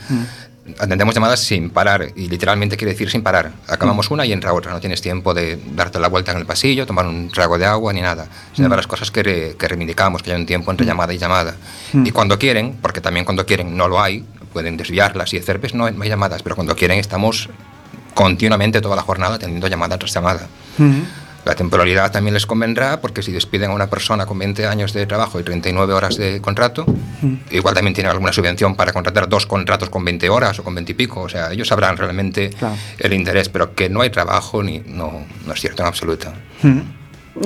Atendemos 0.79 1.15
llamadas 1.15 1.41
sin 1.41 1.71
parar, 1.71 2.09
y 2.17 2.29
literalmente 2.29 2.77
quiere 2.77 2.93
decir 2.93 3.11
sin 3.11 3.23
parar. 3.23 3.53
Acabamos 3.67 4.11
una 4.11 4.25
y 4.27 4.33
entra 4.33 4.53
otra. 4.53 4.73
No 4.73 4.81
tienes 4.81 5.01
tiempo 5.01 5.35
de 5.35 5.59
darte 5.75 5.99
la 5.99 6.09
vuelta 6.09 6.33
en 6.33 6.39
el 6.39 6.47
pasillo, 6.47 6.87
tomar 6.87 7.07
un 7.07 7.29
trago 7.31 7.59
de 7.59 7.67
agua 7.67 7.93
ni 7.93 8.01
nada. 8.01 8.27
Es 8.53 8.59
una 8.59 8.69
de 8.69 8.77
las 8.77 8.87
cosas 8.87 9.11
que, 9.11 9.23
re- 9.23 9.57
que 9.59 9.69
reivindicamos, 9.69 10.23
que 10.23 10.33
hay 10.33 10.41
un 10.41 10.47
tiempo 10.47 10.71
entre 10.71 10.87
llamada 10.87 11.13
y 11.15 11.19
llamada. 11.19 11.55
Y 11.93 12.11
cuando 12.11 12.39
quieren, 12.39 12.77
porque 12.83 13.01
también 13.01 13.25
cuando 13.25 13.45
quieren 13.47 13.77
no 13.77 13.89
lo 13.89 14.01
hay, 14.01 14.25
pueden 14.53 14.77
desviarlas 14.77 15.33
y 15.35 15.39
hacer, 15.39 15.61
pues 15.61 15.75
no, 15.75 15.91
no 15.91 16.03
hay 16.03 16.09
llamadas, 16.09 16.43
pero 16.43 16.55
cuando 16.57 16.75
quieren 16.75 16.99
estamos 16.99 17.49
continuamente 18.15 18.81
toda 18.81 18.97
la 18.97 19.03
jornada 19.03 19.39
teniendo 19.39 19.69
llamada 19.69 19.99
tras 19.99 20.13
llamada. 20.13 20.47
Mm. 20.79 21.01
La 21.49 21.55
temporalidad 21.55 22.13
también 22.13 22.35
les 22.35 22.45
convendrá 22.45 23.01
porque 23.01 23.23
si 23.23 23.33
despiden 23.33 23.71
a 23.71 23.75
una 23.75 23.89
persona 23.89 24.27
con 24.27 24.39
20 24.39 24.67
años 24.67 24.93
de 24.93 25.07
trabajo 25.07 25.41
y 25.41 25.43
39 25.43 25.95
horas 25.95 26.19
de 26.19 26.43
contrato, 26.43 26.85
igual 27.51 27.75
también 27.75 27.95
tienen 27.95 28.11
alguna 28.11 28.35
subvención 28.35 28.77
para 28.77 28.93
contratar 28.93 29.31
dos 29.31 29.47
contratos 29.47 29.89
con 29.89 30.05
20 30.05 30.29
horas 30.29 30.59
o 30.59 30.63
con 30.63 30.75
20 30.75 30.93
y 30.93 30.95
pico. 30.95 31.23
O 31.23 31.29
sea, 31.31 31.51
ellos 31.51 31.67
sabrán 31.67 31.97
realmente 31.97 32.51
Claro. 32.51 32.77
el 32.99 33.15
interés, 33.15 33.49
pero 33.49 33.75
que 33.75 33.89
no 33.89 34.03
hay 34.03 34.11
trabajo 34.11 34.63
ni 34.63 34.81
no, 34.81 35.25
no 35.47 35.55
es 35.55 35.59
cierto 35.59 35.81
en 35.83 35.89
absoluto. 35.89 36.31
Mm. 36.61 36.81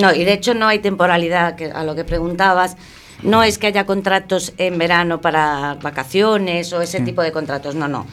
no, 0.01 0.13
y 0.13 0.25
de 0.25 0.33
hecho 0.33 0.53
no 0.53 0.67
hay 0.67 0.79
temporalidad, 0.79 1.55
que, 1.55 1.71
a 1.71 1.85
lo 1.85 1.95
que 1.95 2.03
preguntabas. 2.03 2.75
No 3.21 3.41
es 3.41 3.57
que 3.57 3.67
haya 3.67 3.85
contratos 3.85 4.51
en 4.57 4.77
verano 4.77 5.21
para 5.21 5.75
vacaciones 5.81 6.73
o 6.73 6.81
ese 6.81 6.99
tipo 6.99 7.21
de 7.21 7.31
contratos, 7.31 7.73
no, 7.73 7.87
no. 7.87 8.05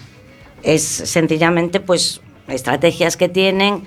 Es 0.62 0.85
sencillamente 0.85 1.81
pues 1.81 2.21
estrategias 2.47 3.17
que 3.17 3.29
tienen 3.29 3.83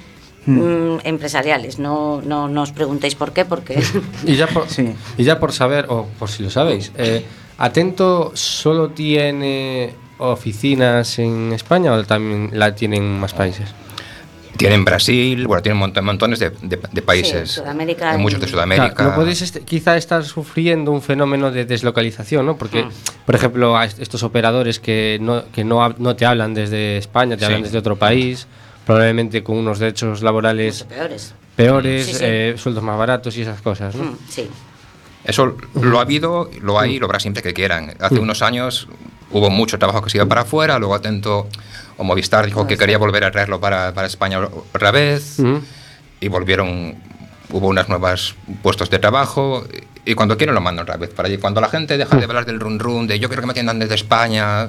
mm, 0.46 1.00
empresariales. 1.04 1.80
No, 1.80 2.22
no, 2.22 2.48
no 2.48 2.62
os 2.64 2.72
preguntéis 2.72 3.16
por 3.16 3.32
qué, 3.34 3.46
porque 3.46 3.82
Y 4.26 4.36
ya 4.36 4.48
por, 4.48 4.70
Sí. 4.70 4.94
y 5.18 5.24
ya 5.24 5.40
por 5.40 5.52
saber, 5.52 5.86
o 5.90 6.08
por 6.20 6.30
si 6.30 6.44
lo 6.44 6.50
sabéis, 6.50 6.92
eh, 6.98 7.26
Atento 7.58 8.32
solo 8.34 8.90
tiene 8.90 9.94
oficinas 10.18 11.20
en 11.20 11.54
España 11.54 11.94
o 11.94 12.04
también 12.04 12.50
la 12.54 12.74
tienen 12.76 13.04
en 13.04 13.20
más 13.20 13.34
países. 13.34 13.70
Tienen 14.58 14.86
Brasil, 14.86 15.48
bueno, 15.48 15.64
tienen 15.64 15.82
monto- 15.82 16.02
montones 16.04 16.38
de, 16.40 16.52
de- 16.52 16.80
de 16.92 17.02
países. 17.02 17.50
Sí, 17.54 17.60
Sudamérica 17.62 18.12
Hay 18.12 18.20
muchos 18.20 18.40
de 18.40 18.48
Sudamérica. 18.48 18.94
Claro, 18.94 19.12
no 19.12 19.16
podéis 19.18 19.42
est- 19.42 19.58
quizá 19.66 19.98
estar 19.98 20.24
sufriendo 20.24 20.92
un 20.92 21.02
fenómeno 21.02 21.52
de 21.52 21.66
deslocalización, 21.66 22.46
¿no? 22.46 22.56
Porque, 22.56 22.86
por 23.26 23.34
ejemplo, 23.36 23.76
a 23.76 23.86
estos 23.86 24.22
operadores 24.22 24.80
que 24.80 25.18
no, 25.22 25.44
que 25.52 25.64
no, 25.64 25.90
no 25.98 26.16
te 26.16 26.26
hablan 26.28 26.54
desde 26.54 26.98
España, 26.98 27.36
te 27.36 27.40
Sí. 27.42 27.46
hablan 27.46 27.64
desde 27.64 27.78
otro 27.80 27.96
país, 27.96 28.46
probablemente 28.86 29.44
con 29.44 29.58
unos 29.58 29.80
derechos 29.80 30.22
laborales 30.22 30.84
peores. 30.84 31.34
peores, 31.56 32.06
Sí, 32.06 32.14
sí. 32.14 32.20
eh, 32.22 32.56
sueldos 32.58 32.84
más 32.84 32.98
baratos 32.98 33.36
y 33.38 33.42
esas 33.42 33.62
cosas, 33.62 33.96
¿no? 33.96 34.04
Mm, 34.04 34.18
sí. 34.30 34.48
Eso 35.24 35.56
lo 35.82 36.00
ha 36.00 36.02
habido, 36.02 36.50
lo 36.62 36.80
hay 36.80 36.96
y 36.96 37.00
lo 37.00 37.06
habrá 37.06 37.20
siempre 37.20 37.42
que 37.42 37.54
quieran. 37.54 37.94
Hace 38.00 38.20
unos 38.20 38.42
años 38.42 38.88
hubo 39.32 39.50
mucho 39.50 39.80
trabajo 39.80 40.02
que 40.02 40.10
se 40.10 40.18
iba 40.18 40.26
para 40.26 40.42
afuera, 40.42 40.78
luego 40.80 40.96
Atento 40.96 41.48
o 41.98 42.04
Movistar 42.04 42.46
dijo 42.46 42.68
que 42.68 42.76
quería 42.78 42.98
volver 42.98 43.24
a 43.24 43.32
traerlo 43.32 43.60
para, 43.62 43.94
para 43.94 44.08
España 44.08 44.40
otra 44.40 44.92
vez 44.92 45.40
Ujú. 45.40 45.62
y 46.20 46.28
volvieron, 46.28 46.96
hubo 47.52 47.68
unos 47.68 47.88
nuevos 47.88 48.36
puestos 48.62 48.90
de 48.90 49.00
trabajo 49.00 49.64
y 50.06 50.14
cuando 50.16 50.36
quieren 50.36 50.56
lo 50.56 50.60
mandan 50.62 50.84
otra 50.84 50.98
vez 50.98 51.10
para 51.12 51.30
allí. 51.30 51.38
Cuando 51.38 51.62
la 51.62 51.70
gente 51.70 51.98
deja 51.98 52.18
de 52.18 52.26
hablar 52.26 52.46
del 52.46 52.60
run 52.60 52.78
run, 52.80 53.08
de 53.08 53.18
yo 53.18 53.30
quiero 53.30 53.42
que 53.42 53.48
me 53.48 53.52
atiendan 53.52 53.80
desde 53.80 53.96
España, 53.96 54.68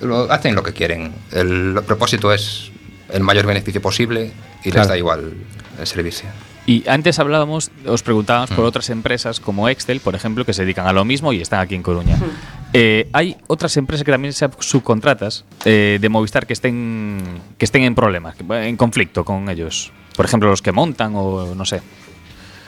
lo, 0.00 0.32
hacen 0.32 0.54
lo 0.54 0.62
que 0.62 0.72
quieren. 0.72 1.12
El, 1.30 1.78
propósito 1.86 2.32
es 2.32 2.70
el 3.14 3.22
mayor 3.22 3.46
beneficio 3.46 3.80
posible 3.80 4.32
y 4.62 4.70
Claro. 4.70 4.80
les 4.80 4.88
da 4.88 4.98
igual 4.98 5.32
el 5.80 5.86
servicio. 5.86 6.28
Y 6.66 6.82
antes 6.88 7.18
hablábamos, 7.18 7.70
os 7.86 8.02
preguntábamos 8.02 8.50
por 8.50 8.64
Mm. 8.64 8.68
otras 8.68 8.88
empresas 8.90 9.38
como 9.38 9.68
Excel, 9.68 10.00
por 10.00 10.14
ejemplo, 10.14 10.44
que 10.46 10.52
se 10.54 10.62
dedican 10.62 10.86
a 10.86 10.92
lo 10.92 11.04
mismo 11.04 11.32
y 11.32 11.40
están 11.42 11.60
aquí 11.60 11.74
en 11.74 11.82
Coruña. 11.82 12.16
Eh, 12.72 13.08
hay 13.12 13.36
otras 13.48 13.76
empresas 13.76 14.02
que 14.04 14.10
también 14.10 14.32
sean 14.32 14.50
subcontratas 14.58 15.44
eh, 15.64 15.98
de 16.00 16.08
Movistar 16.08 16.46
que 16.46 16.54
estén, 16.54 17.22
que 17.58 17.64
estén 17.66 17.82
en 17.84 17.94
problemas, 17.94 18.34
en 18.50 18.76
conflicto 18.76 19.24
con 19.24 19.48
ellos. 19.50 19.92
Por 20.16 20.24
ejemplo, 20.24 20.48
los 20.48 20.62
que 20.62 20.72
montan 20.72 21.12
o 21.16 21.54
no 21.54 21.64
sé. 21.66 21.82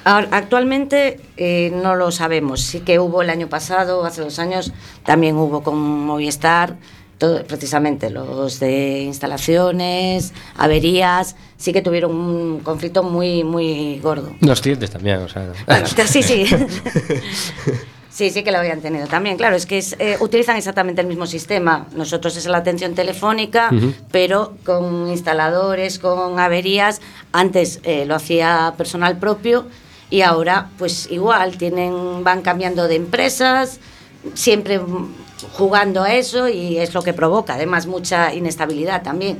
Ahora, 0.04 0.28
actualmente 0.30 1.18
eh, 1.36 1.72
no 1.82 1.96
lo 1.96 2.12
sabemos. 2.12 2.60
Sí 2.60 2.80
que 2.80 3.00
hubo 3.00 3.22
el 3.22 3.30
año 3.30 3.48
pasado, 3.48 4.04
hace 4.04 4.20
dos 4.20 4.38
años, 4.38 4.72
también 5.04 5.36
hubo 5.36 5.62
con 5.64 5.76
Movistar, 5.78 6.76
todo, 7.18 7.44
precisamente 7.44 8.10
los 8.10 8.60
de 8.60 9.00
instalaciones, 9.00 10.32
averías, 10.56 11.36
sí 11.56 11.72
que 11.72 11.82
tuvieron 11.82 12.12
un 12.12 12.60
conflicto 12.60 13.02
muy, 13.02 13.44
muy 13.44 13.98
gordo. 14.00 14.34
Los 14.40 14.60
clientes 14.60 14.90
también, 14.90 15.18
o 15.18 15.28
sea. 15.28 15.52
Bueno, 15.66 15.86
sí, 15.86 16.22
sí. 16.22 16.46
Sí, 18.16 18.30
sí 18.30 18.42
que 18.42 18.50
lo 18.50 18.56
habían 18.56 18.80
tenido 18.80 19.06
también. 19.08 19.36
Claro, 19.36 19.56
es 19.56 19.66
que 19.66 19.76
es, 19.76 19.94
eh, 19.98 20.16
utilizan 20.20 20.56
exactamente 20.56 21.02
el 21.02 21.06
mismo 21.06 21.26
sistema. 21.26 21.86
Nosotros 21.94 22.34
es 22.38 22.46
la 22.46 22.56
atención 22.56 22.94
telefónica, 22.94 23.70
pero 24.10 24.54
con 24.64 25.08
instaladores, 25.08 25.98
con 25.98 26.40
averías. 26.40 27.02
Antes 27.32 27.78
eh, 27.82 28.06
lo 28.06 28.14
hacía 28.14 28.72
personal 28.78 29.18
propio 29.18 29.66
y 30.08 30.22
ahora, 30.22 30.70
pues 30.78 31.08
igual, 31.10 31.58
tienen, 31.58 32.24
van 32.24 32.40
cambiando 32.40 32.88
de 32.88 32.94
empresas, 32.94 33.80
siempre 34.32 34.80
jugando 35.52 36.02
a 36.02 36.14
eso 36.14 36.48
y 36.48 36.78
es 36.78 36.94
lo 36.94 37.02
que 37.02 37.12
provoca, 37.12 37.54
además, 37.54 37.86
mucha 37.86 38.34
inestabilidad 38.34 39.02
también. 39.02 39.38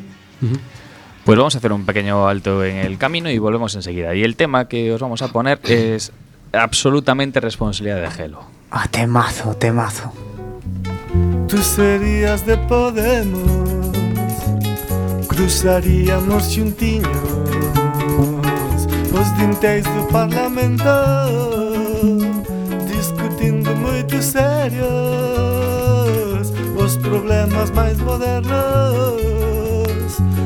Pues 1.25 1.39
vamos 1.39 1.55
a 1.55 1.59
hacer 1.59 1.73
un 1.73 1.85
pequeño 1.85 2.29
alto 2.29 2.65
en 2.65 2.77
el 2.77 2.99
camino 2.99 3.31
y 3.31 3.39
volvemos 3.39 3.75
enseguida. 3.75 4.15
Y 4.15 4.23
el 4.23 4.37
tema 4.37 4.69
que 4.69 4.93
os 4.93 5.01
vamos 5.01 5.23
a 5.23 5.29
poner 5.29 5.61
es 5.65 6.13
absolutamente 6.53 7.41
responsabilidad 7.41 8.01
de 8.01 8.11
Gelo. 8.11 8.43
Ah, 8.71 8.87
temazo, 8.89 9.57
temazo. 9.57 10.13
Tú 11.49 11.59
serías 11.59 12.45
de 12.45 12.57
Podemos, 12.57 13.97
cruzaríamos 15.29 16.55
juntinhos 16.55 17.47
os 19.19 19.37
dintéis 19.37 19.85
do 19.85 20.05
Parlamento, 20.13 20.85
discutindo 22.87 23.75
muito 23.77 24.21
sérios 24.23 25.77
os 25.83 25.86
problemas 27.07 27.71
mais 27.71 27.97
modernos, 27.99 28.57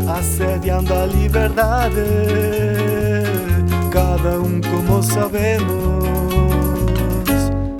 assediando 0.06 0.92
a 0.92 1.06
liberdade, 1.06 2.04
cada 3.90 4.38
um 4.40 4.60
como 4.60 5.02
sabemos. 5.02 6.04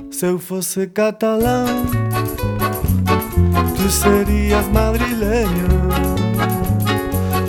Se 0.09 0.25
eu 0.25 0.39
fosse 0.39 0.87
catalão, 0.87 1.85
tu 3.75 3.89
serias 3.89 4.67
madrileño, 4.69 5.67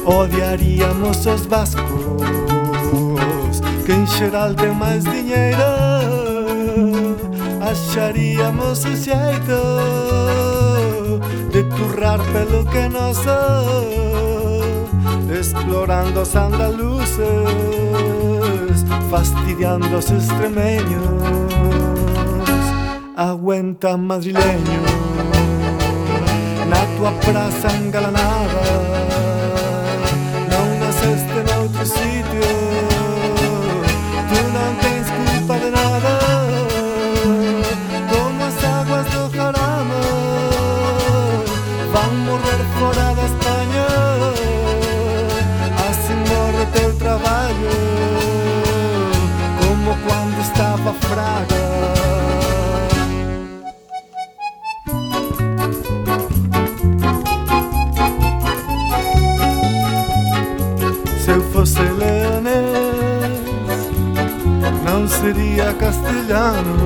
odiaríamos 0.05 1.25
os 1.25 1.47
vascos, 1.47 1.83
que 3.87 3.93
en 3.93 4.07
xeral 4.07 4.55
ten 4.55 4.75
mais 4.75 5.03
dinheiro. 5.05 5.63
Acharíamos 7.61 8.85
o 8.85 8.97
xeito 8.97 10.52
De 11.53 11.63
turrar 11.65 12.19
pelo 12.33 12.65
que 12.65 12.89
noso 12.89 13.31
Explorando 15.31 16.23
os 16.23 16.35
andaluces 16.35 17.21
Fastidiando 19.11 19.99
os 19.99 20.11
extremeños 20.11 21.05
Aguenta 23.15 23.99
madrileño 23.99 24.83
Na 26.71 26.87
tua 26.97 27.13
praza 27.21 27.77
engalanada 27.77 29.02
sería 65.63 65.75
castellano, 65.75 66.77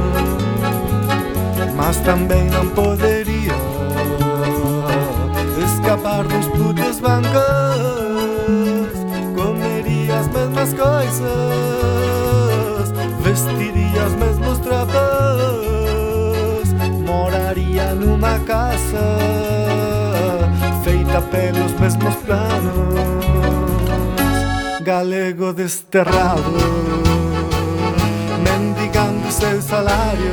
mas 1.75 1.97
também 1.99 2.51
não 2.51 2.69
poderia 2.69 3.55
escapar 5.65 6.25
dos 6.25 6.47
putos 6.49 7.01
bancos. 7.01 7.33
Comeria 9.35 10.19
as 10.19 10.29
mesmas 10.29 10.75
coisas, 10.75 11.31
vestiria 13.21 14.05
os 14.07 14.15
mesmos 14.15 14.59
trapos, 14.59 14.95
moraria 17.07 17.95
numa 17.95 18.39
casa 18.41 19.19
feita 20.85 21.23
pelos 21.23 21.73
mesmos 21.81 22.15
planos. 22.17 22.97
Galego 24.83 25.53
desterrado. 25.53 26.96
Seu 29.37 29.61
salário 29.61 30.33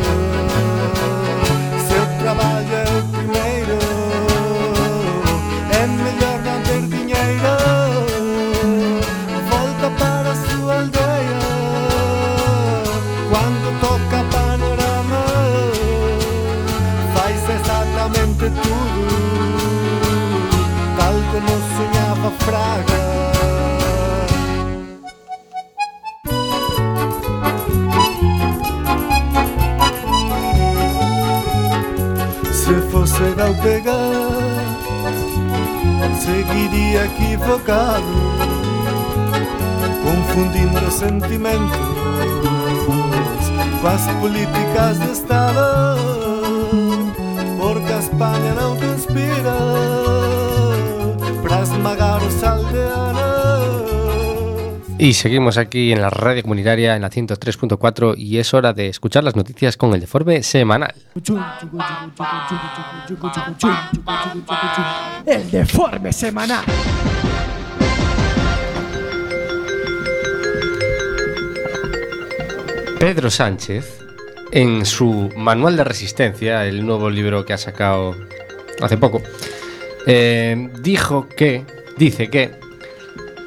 Se 33.14 33.20
fosse 33.20 33.42
ao 33.42 33.54
pegar. 33.56 34.74
Seguiria 36.20 37.06
equivocado 37.06 38.04
Confundindo 40.04 40.92
sentimentos 40.92 41.78
Com 43.82 43.88
as 43.88 44.08
políticas 44.20 45.00
de 45.00 45.12
Estado. 45.12 45.88
Porque 47.60 47.94
a 47.94 48.00
Espanha 48.00 48.54
não 48.56 48.78
conspira 48.78 49.63
Y 55.04 55.16
seguimos 55.16 55.58
aquí 55.58 55.92
en 55.92 56.02
la 56.02 56.10
radio 56.10 56.44
comunitaria 56.44 56.96
en 56.96 57.02
la 57.02 57.12
103.4 57.12 58.16
y 58.18 58.38
es 58.38 58.54
hora 58.54 58.72
de 58.72 58.88
escuchar 58.88 59.26
las 59.26 59.36
noticias 59.36 59.76
con 59.76 59.94
el 59.94 60.00
deforme 60.00 60.42
semanal. 60.44 60.96
El 65.26 65.52
deforme 65.52 66.14
semanal. 66.14 66.64
Pedro 72.98 73.30
Sánchez, 73.30 74.00
en 74.54 74.86
su 74.86 75.30
Manual 75.36 75.76
de 75.76 75.84
Resistencia, 75.84 76.66
el 76.66 76.86
nuevo 76.86 77.10
libro 77.10 77.44
que 77.44 77.52
ha 77.52 77.58
sacado 77.58 78.16
hace 78.82 78.96
poco, 78.98 79.22
eh, 80.08 80.70
dijo 80.82 81.28
que, 81.28 81.66
dice 81.98 82.30
que 82.30 82.63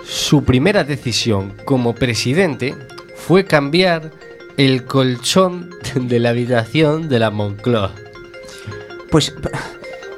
su 0.06 0.44
primera 0.44 0.84
decisión 0.84 1.54
como 1.64 1.94
presidente 1.94 2.74
fue 3.16 3.44
cambiar 3.44 4.12
el 4.56 4.84
colchón 4.84 5.70
de 5.94 6.20
la 6.20 6.30
habitación 6.30 7.08
de 7.08 7.18
la 7.18 7.30
Moncloa. 7.30 7.92
Pois 9.10 9.30
pa, 9.30 9.50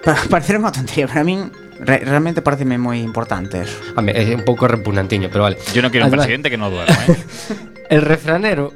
pa, 0.05 0.15
parecer 0.29 0.61
unha 0.61 0.73
tontería, 0.73 1.09
para 1.09 1.25
re, 1.25 2.05
realmente 2.05 2.45
pareceme 2.45 2.77
moi 2.77 3.01
importante 3.01 3.65
eso. 3.65 3.81
Es 4.13 4.29
un 4.35 4.45
poco 4.45 4.69
repugnantiño, 4.69 5.29
pero 5.33 5.49
vale. 5.49 5.57
Yo 5.73 5.81
no 5.81 5.91
quiero 5.91 6.07
un 6.07 6.13
Además, 6.13 6.27
presidente 6.27 6.51
que 6.51 6.61
no 6.61 6.71
duerma, 6.71 6.97
¿eh? 7.09 7.17
El 7.89 8.03
refranero, 8.03 8.75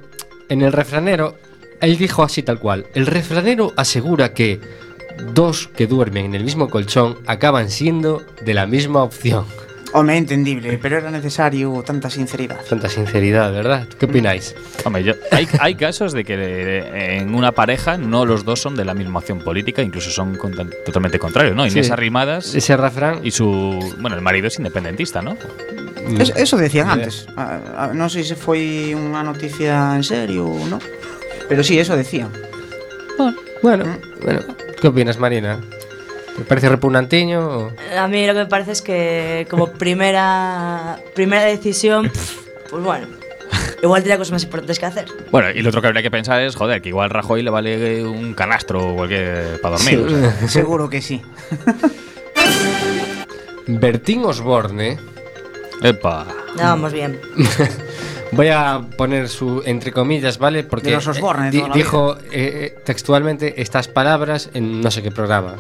en 0.49 0.63
el 0.63 0.73
refranero, 0.73 1.37
él 1.83 1.99
dijo 1.99 2.23
así 2.23 2.43
tal 2.43 2.59
cual. 2.59 2.87
El 2.95 3.05
refranero 3.05 3.75
asegura 3.77 4.33
que 4.33 4.59
dos 5.35 5.69
que 5.69 5.87
duermen 5.87 6.25
en 6.25 6.35
el 6.35 6.45
mismo 6.45 6.71
colchón 6.71 7.19
acaban 7.27 7.69
siendo 7.69 8.25
de 8.41 8.55
la 8.55 8.67
misma 8.67 9.03
opción. 9.03 9.45
Home, 9.93 10.15
é 10.15 10.17
entendible, 10.17 10.79
pero 10.81 10.97
era 10.97 11.11
necesario 11.13 11.69
tanta 11.85 12.09
sinceridade. 12.09 12.65
Tanta 12.65 12.89
sinceridad, 12.89 13.53
¿verdad? 13.53 13.87
¿Qué 14.01 14.07
opináis? 14.07 14.55
Hombre, 14.85 15.05
yo- 15.05 15.15
hay, 15.31 15.47
hay 15.61 15.75
casos 15.75 16.13
de 16.15 16.25
que 16.25 16.35
en 17.21 17.35
una 17.35 17.53
pareja 17.53 17.99
no 17.99 18.25
los 18.25 18.45
dos 18.45 18.59
son 18.61 18.75
de 18.75 18.85
la 18.87 18.95
misma 18.95 19.19
opción 19.21 19.41
política, 19.41 19.83
incluso 19.83 20.11
son 20.11 20.37
con- 20.37 20.55
totalmente 20.87 21.19
contrarios, 21.19 21.55
¿no? 21.55 21.65
Sí. 21.69 21.73
Inés 21.77 21.91
Arrimadas 21.91 22.55
Ese 22.55 22.77
refrán. 22.77 23.21
y 23.23 23.31
su. 23.33 23.47
Bueno, 24.01 24.17
el 24.17 24.23
marido 24.23 24.49
es 24.49 24.57
independentista, 24.57 25.21
¿no? 25.21 25.37
Es, 26.19 26.33
eso 26.37 26.57
decían 26.57 26.89
antes. 26.89 27.29
Ah, 27.37 27.61
ah, 27.77 27.91
non 27.93 28.09
sei 28.09 28.25
se 28.25 28.35
foi 28.35 28.91
unha 28.97 29.21
noticia 29.23 29.93
en 29.95 30.03
serio 30.03 30.49
ou 30.49 30.65
non. 30.73 30.81
Pero 31.53 31.61
sí, 31.63 31.77
eso 31.79 31.95
decían. 32.01 32.33
Bueno, 33.63 33.85
bueno. 34.25 34.41
¿Qué 34.81 34.89
opinas, 34.89 35.19
Marina? 35.21 35.61
¿Te 36.37 36.45
parece 36.45 36.69
repugnantiño? 36.69 37.41
o- 37.47 37.73
A 37.99 38.09
mí 38.09 38.27
lo 38.27 38.33
que 38.33 38.41
me 38.41 38.47
parece 38.47 38.73
es 38.73 38.83
que 38.83 39.47
como 39.51 39.69
primera 39.69 40.99
primera 41.15 41.45
decisión, 41.45 42.11
pues 42.71 42.83
bueno, 42.83 43.07
igual 43.83 44.03
tenía 44.03 44.17
cosas 44.19 44.33
más 44.33 44.43
importantes 44.45 44.79
que 44.79 44.87
hacer. 44.87 45.05
Bueno, 45.31 45.51
y 45.51 45.61
lo 45.63 45.69
otro 45.69 45.81
que 45.83 45.89
habría 45.89 46.03
que 46.03 46.11
pensar 46.11 46.41
es, 46.41 46.57
joder, 46.57 46.81
que 46.83 46.89
igual 46.89 47.11
Rajoy 47.11 47.43
le 47.43 47.51
vale 47.51 48.05
un 48.05 48.35
canastro 48.35 48.93
o 48.93 48.97
cualquier 48.97 49.61
para 49.61 49.77
dormir. 49.77 49.99
o 50.01 50.09
sea. 50.09 50.49
Seguro 50.49 50.89
que 50.89 51.03
sí. 51.03 51.21
Bertín 53.67 54.25
Osborne. 54.25 54.99
Epa. 55.83 56.27
Ya 56.57 56.65
vamos 56.71 56.93
bien. 56.93 57.21
Voy 58.33 58.49
a 58.49 58.81
poner 58.97 59.29
su 59.29 59.63
entre 59.67 59.93
comillas, 59.93 60.39
¿vale? 60.39 60.65
Porque 60.65 60.89
De 60.91 60.97
los 60.97 61.07
Osborne, 61.07 61.49
eh, 61.49 61.51
di- 61.51 61.65
dijo 61.75 62.17
eh, 62.31 62.75
textualmente 62.85 63.61
estas 63.61 63.89
palabras 63.89 64.49
en 64.55 64.81
no 64.81 64.91
sé 64.91 65.03
qué 65.03 65.11
programa. 65.11 65.57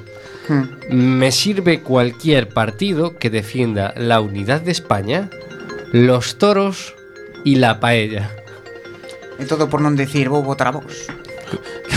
Hmm. 0.49 0.65
Me 0.91 1.31
sirve 1.31 1.81
cualquier 1.81 2.49
partido 2.49 3.17
que 3.17 3.31
defienda 3.31 3.95
la 3.97 4.21
unidad 4.21 4.61
de 4.61 4.73
España, 4.73 5.31
los 5.93 6.39
toros 6.39 6.95
y 7.45 7.57
la 7.57 7.81
paella. 7.81 8.31
E 9.39 9.45
todo 9.45 9.69
por 9.69 9.81
non 9.81 9.97
decir 9.97 10.29
a 10.29 10.71
vos. 10.71 11.11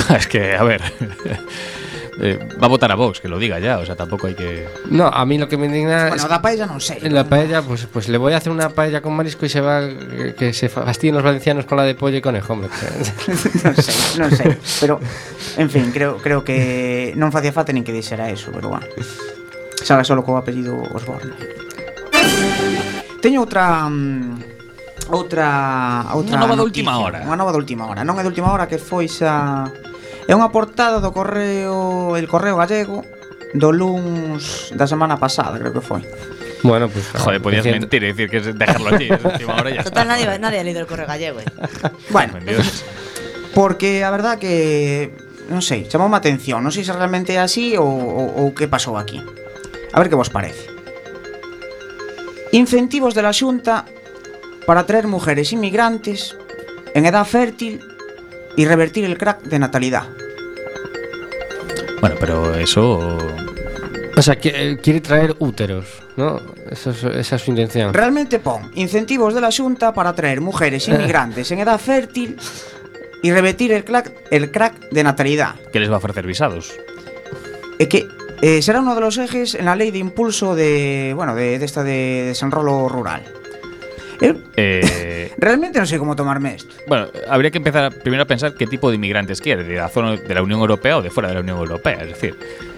es 0.17 0.27
que, 0.27 0.55
a 0.55 0.63
ver. 0.63 0.81
Eh, 2.19 2.39
va 2.61 2.67
a 2.67 2.69
votar 2.69 2.91
a 2.91 2.95
Vox, 2.95 3.19
que 3.19 3.27
lo 3.27 3.37
diga 3.37 3.59
ya, 3.59 3.77
o 3.77 3.85
sea, 3.85 3.95
tampoco 3.95 4.27
hay 4.27 4.35
que... 4.35 4.67
No, 4.89 5.07
a 5.07 5.25
mí 5.25 5.37
lo 5.37 5.49
que 5.49 5.57
me 5.57 5.65
indigna 5.65 6.07
bueno, 6.07 6.15
es... 6.15 6.29
la 6.29 6.41
paella 6.41 6.65
no 6.65 6.79
sé. 6.79 7.09
La 7.09 7.25
paella, 7.25 7.61
pues, 7.61 7.87
pues 7.91 8.07
le 8.07 8.17
voy 8.17 8.33
a 8.33 8.37
hacer 8.37 8.51
una 8.51 8.69
paella 8.69 9.01
con 9.01 9.13
marisco 9.13 9.45
y 9.45 9.49
se 9.49 9.59
va... 9.59 9.81
Que 10.37 10.53
se 10.53 10.69
fastidien 10.69 11.15
los 11.15 11.23
valencianos 11.23 11.65
con 11.65 11.77
la 11.77 11.83
de 11.83 11.95
pollo 11.95 12.17
y 12.17 12.21
conejo, 12.21 12.53
hombre. 12.53 12.69
no 13.63 13.73
sé, 13.73 14.19
no 14.19 14.29
sé. 14.29 14.57
Pero, 14.79 14.99
en 15.57 15.69
fin, 15.69 15.91
creo, 15.91 16.17
creo 16.17 16.43
que 16.43 17.11
non 17.19 17.35
facía 17.35 17.51
falta 17.51 17.75
nin 17.75 17.83
que 17.83 17.91
dixera 17.91 18.31
eso, 18.31 18.51
pero 18.55 18.71
bueno. 18.71 18.87
Sabe 19.83 20.07
solo 20.07 20.23
co 20.23 20.39
apellido 20.39 20.79
Osborne. 20.95 21.35
Teño 23.19 23.43
outra... 23.43 23.91
Um, 23.91 24.39
outra, 25.11 26.15
outra 26.15 26.33
unha 26.33 26.41
nova 26.41 26.55
noticia, 26.55 26.63
de 26.63 26.63
última 26.63 26.93
hora. 26.97 27.19
Unha 27.27 27.37
nova 27.37 27.51
de 27.51 27.59
última 27.59 27.83
hora. 27.91 28.01
Non 28.07 28.15
é 28.15 28.23
de 28.23 28.31
última 28.31 28.49
hora 28.55 28.71
que 28.71 28.79
foi 28.79 29.11
xa 29.11 29.67
É 30.25 30.33
unha 30.33 30.49
portada 30.49 30.97
do 30.97 31.13
correo 31.13 32.17
El 32.17 32.25
Correo 32.25 32.57
Gallego 32.57 33.05
do 33.53 33.69
luns 33.71 34.73
da 34.73 34.89
semana 34.89 35.21
pasada, 35.21 35.61
creo 35.61 35.71
que 35.71 35.85
foi. 35.85 36.01
Bueno, 36.65 36.89
pues 36.89 37.05
joder, 37.13 37.39
ah, 37.39 37.43
podías 37.43 37.63
diciendo... 37.63 37.85
mentir 37.85 38.03
y 38.03 38.07
decir 38.07 38.29
que 38.29 38.37
es 38.37 38.57
dejarlo 38.57 38.89
allí, 38.89 39.07
es 39.11 39.23
última 39.23 39.55
hora 39.55 39.69
ya. 39.69 39.83
Total 39.83 40.09
está. 40.09 40.25
nadie 40.25 40.39
nadie 40.39 40.59
ha 40.59 40.63
leído 40.63 40.81
El 40.81 40.87
Correo 40.87 41.05
Gallego. 41.05 41.39
Eh. 41.39 41.45
bueno. 42.09 42.33
porque 43.53 44.03
a 44.03 44.09
verdad 44.09 44.39
que 44.39 45.13
non 45.45 45.61
sei, 45.61 45.85
chamou 45.85 46.09
má 46.09 46.17
atención, 46.17 46.65
non 46.65 46.73
sei 46.73 46.81
se 46.81 46.91
realmente 46.91 47.37
é 47.37 47.39
así 47.39 47.77
ou, 47.77 47.85
ou, 47.85 48.27
ou 48.41 48.45
que 48.57 48.65
pasou 48.65 48.97
aquí. 48.97 49.21
A 49.93 50.01
ver 50.01 50.09
que 50.09 50.17
vos 50.17 50.33
parece. 50.33 50.73
Incentivos 52.51 53.13
de 53.13 53.21
la 53.21 53.31
Xunta 53.31 53.85
para 54.65 54.81
atraer 54.81 55.05
mujeres 55.05 55.53
inmigrantes 55.53 56.33
en 56.97 57.05
edad 57.05 57.29
fértil 57.29 57.77
y 58.57 58.65
revertir 58.65 59.05
el 59.05 59.17
crack 59.17 59.41
de 59.43 59.59
natalidad. 59.59 60.03
Bueno, 62.01 62.15
pero 62.19 62.55
eso... 62.55 63.17
O 64.17 64.21
sea, 64.21 64.37
que, 64.37 64.49
eh, 64.71 64.77
quiere 64.81 65.01
traer 65.01 65.35
úteros, 65.39 65.87
¿no? 66.15 66.39
Eso 66.71 66.91
es- 66.91 67.03
esa 67.03 67.35
es 67.35 67.41
su 67.41 67.51
intención. 67.51 67.93
Realmente 67.93 68.39
pon 68.39 68.71
incentivos 68.75 69.33
de 69.33 69.41
la 69.41 69.51
Xunta 69.51 69.93
para 69.93 70.11
atraer 70.11 70.39
mujeres 70.39 70.87
inmigrantes 70.87 71.51
en 71.51 71.59
edad 71.59 71.77
fértil 71.79 72.37
y 73.21 73.31
revertir 73.31 73.73
el 73.73 73.83
crack, 73.83 74.13
el 74.31 74.51
crack 74.51 74.89
de 74.89 75.03
natalidad. 75.03 75.55
¿Qué 75.73 75.79
les 75.81 75.89
va 75.89 75.95
a 75.95 75.97
ofrecer 75.97 76.25
visados? 76.25 76.71
É 77.77 77.91
que 77.91 78.07
eh, 78.39 78.61
será 78.63 78.79
uno 78.79 78.95
de 78.95 79.01
los 79.03 79.17
ejes 79.19 79.51
en 79.51 79.65
la 79.67 79.75
ley 79.75 79.91
de 79.91 79.99
impulso 79.99 80.55
de, 80.55 81.11
bueno, 81.11 81.35
de, 81.35 81.59
de 81.59 81.65
esta 81.65 81.83
de 81.83 82.31
desenrolo 82.31 82.87
rural. 82.87 83.19
Eh, 84.21 84.33
Eh, 84.55 85.31
realmente 85.37 85.79
no 85.79 85.85
sé 85.85 85.97
cómo 85.97 86.15
tomarme 86.15 86.55
esto. 86.55 86.73
bueno, 86.87 87.07
habría 87.27 87.51
que 87.51 87.57
empezar 87.57 87.91
primero 87.99 88.23
a 88.23 88.25
pensar 88.25 88.55
qué 88.55 88.65
tipo 88.67 88.89
de 88.89 88.95
inmigrantes 88.95 89.41
quiere, 89.41 89.63
de 89.63 89.75
la 89.75 89.89
zona 89.89 90.15
de 90.15 90.33
la 90.33 90.41
Unión 90.41 90.59
Europea 90.59 90.97
o 90.97 91.01
de 91.01 91.09
fuera 91.09 91.29
de 91.29 91.35
la 91.35 91.41
Unión 91.41 91.57
Europea. 91.57 91.99
Es 92.03 92.09
decir, 92.09 92.35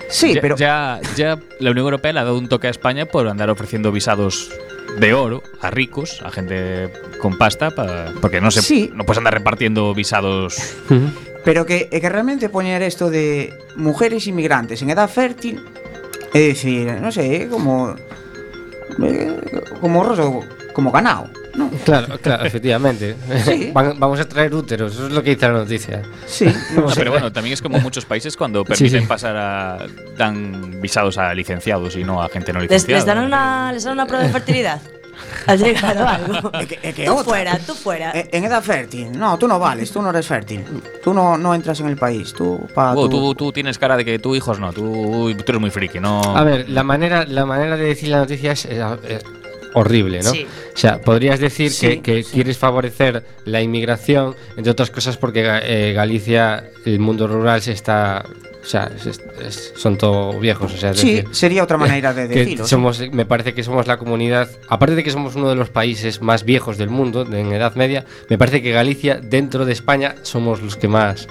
Sí, 0.09 0.33
ya, 0.35 0.41
pero 0.41 0.55
ya, 0.55 0.99
ya 1.17 1.37
la 1.59 1.71
Unión 1.71 1.85
Europea 1.85 2.13
le 2.13 2.19
ha 2.21 2.23
dado 2.23 2.37
un 2.37 2.47
toque 2.47 2.67
a 2.67 2.69
España 2.69 3.05
por 3.05 3.27
andar 3.27 3.49
ofreciendo 3.49 3.91
visados 3.91 4.49
de 4.99 5.13
oro 5.13 5.43
a 5.59 5.69
ricos, 5.69 6.21
a 6.23 6.31
gente 6.31 6.89
con 7.21 7.37
pasta, 7.37 7.71
pa- 7.71 8.13
porque 8.21 8.39
no 8.39 8.49
se 8.49 8.61
Sí. 8.61 8.89
no 8.95 9.03
puedes 9.05 9.17
andar 9.17 9.33
repartiendo 9.33 9.93
visados. 9.93 10.55
pero 11.43 11.65
que, 11.65 11.87
é 11.91 11.99
que 11.99 12.07
realmente 12.09 12.47
poñer 12.49 12.81
esto 12.83 13.11
de 13.11 13.51
mujeres 13.75 14.27
inmigrantes 14.27 14.79
en 14.81 14.89
edad 14.91 15.07
fértil 15.11 15.59
é 16.35 16.39
dicir, 16.55 16.87
non 17.03 17.11
sei, 17.11 17.43
é 17.43 17.51
como 17.51 17.95
eh, 19.03 19.31
como 19.83 20.03
como 20.77 20.91
ganado, 20.91 21.27
¿no? 21.55 21.71
Claro, 21.85 22.19
claro, 22.21 22.45
efectivamente. 22.45 23.15
Sí. 23.43 23.71
Van- 23.73 23.99
vamos 23.99 24.19
a 24.19 24.29
traer 24.29 24.53
úteros, 24.53 24.93
eso 24.93 25.07
es 25.07 25.11
lo 25.11 25.23
que 25.23 25.31
dice 25.31 25.47
la 25.47 25.53
noticia. 25.53 26.03
Sí, 26.27 26.45
No, 26.75 26.85
pero 26.93 27.09
bueno, 27.09 27.31
también 27.33 27.53
es 27.55 27.63
como 27.63 27.79
muchos 27.79 28.05
países 28.05 28.37
cuando 28.37 28.63
permiten 28.63 29.01
sí. 29.01 29.07
pasar 29.07 29.35
a. 29.35 29.87
dan 30.15 30.79
visados 30.79 31.17
a 31.17 31.33
licenciados 31.33 31.95
y 31.95 32.03
no 32.03 32.21
a 32.21 32.29
gente 32.29 32.53
no 32.53 32.59
¿Les, 32.59 32.69
licenciada. 32.69 32.99
les 32.99 33.05
dan 33.07 33.25
una, 33.25 33.71
¿Les 33.73 33.83
dan 33.85 33.93
una 33.93 34.05
prueba 34.05 34.23
de 34.23 34.31
fertilidad? 34.31 34.79
¿Has 35.47 35.59
llegado 35.59 36.07
a 36.07 36.13
algo? 36.13 36.51
Que, 36.51 36.93
que 36.93 37.05
tú 37.07 37.17
fuera, 37.23 37.57
tú 37.57 37.73
fuera. 37.73 38.11
Eh, 38.11 38.29
En 38.33 38.43
edad 38.43 38.61
fértil. 38.61 39.17
No, 39.17 39.35
tú 39.39 39.47
no 39.47 39.57
vales, 39.57 39.89
tú 39.91 39.99
no 40.03 40.11
eres 40.11 40.27
fértil. 40.27 40.63
Tú 41.03 41.11
no, 41.11 41.39
no 41.39 41.55
entras 41.55 41.79
en 41.79 41.87
el 41.87 41.97
país. 41.97 42.33
Tú, 42.33 42.67
pa, 42.75 42.93
Oh, 42.93 43.09
tú- 43.09 43.17
tú, 43.17 43.33
tú 43.33 43.51
tienes 43.51 43.79
cara 43.79 43.97
de 43.97 44.05
que 44.05 44.19
tú 44.19 44.35
hijos 44.35 44.59
no, 44.59 44.71
tú, 44.71 45.33
tú 45.35 45.43
eres 45.47 45.59
muy 45.59 45.71
friki, 45.71 45.99
no. 45.99 46.21
A 46.37 46.43
ver, 46.43 46.69
la 46.69 46.83
manera, 46.83 47.25
la 47.25 47.47
manera 47.47 47.75
de 47.77 47.85
decir 47.85 48.09
la 48.09 48.19
noticia 48.19 48.51
es, 48.51 48.65
eh, 48.65 48.79
eh, 49.05 49.19
horrible, 49.73 50.19
¿no? 50.23 50.31
Sí. 50.31 50.45
O 50.73 50.77
sea, 50.77 50.99
podrías 51.01 51.39
decir 51.39 51.71
Sí, 51.71 51.87
que, 51.87 52.01
que 52.01 52.23
quieres 52.23 52.57
favorecer 52.57 53.23
la 53.45 53.61
inmigración, 53.61 54.35
entre 54.57 54.71
otras 54.71 54.91
cosas 54.91 55.17
porque 55.17 55.43
eh, 55.63 55.93
Galicia, 55.93 56.69
el 56.85 56.99
mundo 56.99 57.27
rural 57.27 57.61
se 57.61 57.71
está... 57.71 58.23
O 58.61 58.69
sea, 58.69 58.91
es- 58.97 59.21
es- 59.45 59.73
son 59.77 59.97
todos 59.97 60.37
viejos, 60.41 60.73
o 60.73 60.77
sea, 60.77 60.91
es 60.91 60.99
Sí, 60.99 61.13
decir, 61.15 61.29
sería 61.33 61.63
otra 61.63 61.77
manera 61.87 62.13
de 62.13 62.27
decirlo. 62.27 62.67
somos, 62.67 62.99
me 63.11 63.25
parece 63.25 63.53
que 63.53 63.63
somos 63.63 63.87
la 63.87 63.97
comunidad, 63.97 64.49
aparte 64.67 64.95
de 64.95 65.03
que 65.05 65.09
somos 65.11 65.35
uno 65.35 65.47
de 65.49 65.55
los 65.55 65.69
países 65.69 66.21
más 66.21 66.43
viejos 66.43 66.77
del 66.77 66.89
mundo, 66.89 67.21
en 67.21 67.53
edad 67.53 67.75
media, 67.75 68.03
me 68.29 68.37
parece 68.37 68.61
que 68.61 68.71
Galicia, 68.73 69.19
dentro 69.23 69.65
de 69.65 69.71
España, 69.71 70.15
somos 70.23 70.61
los 70.61 70.75
que 70.75 70.89
más, 70.89 71.27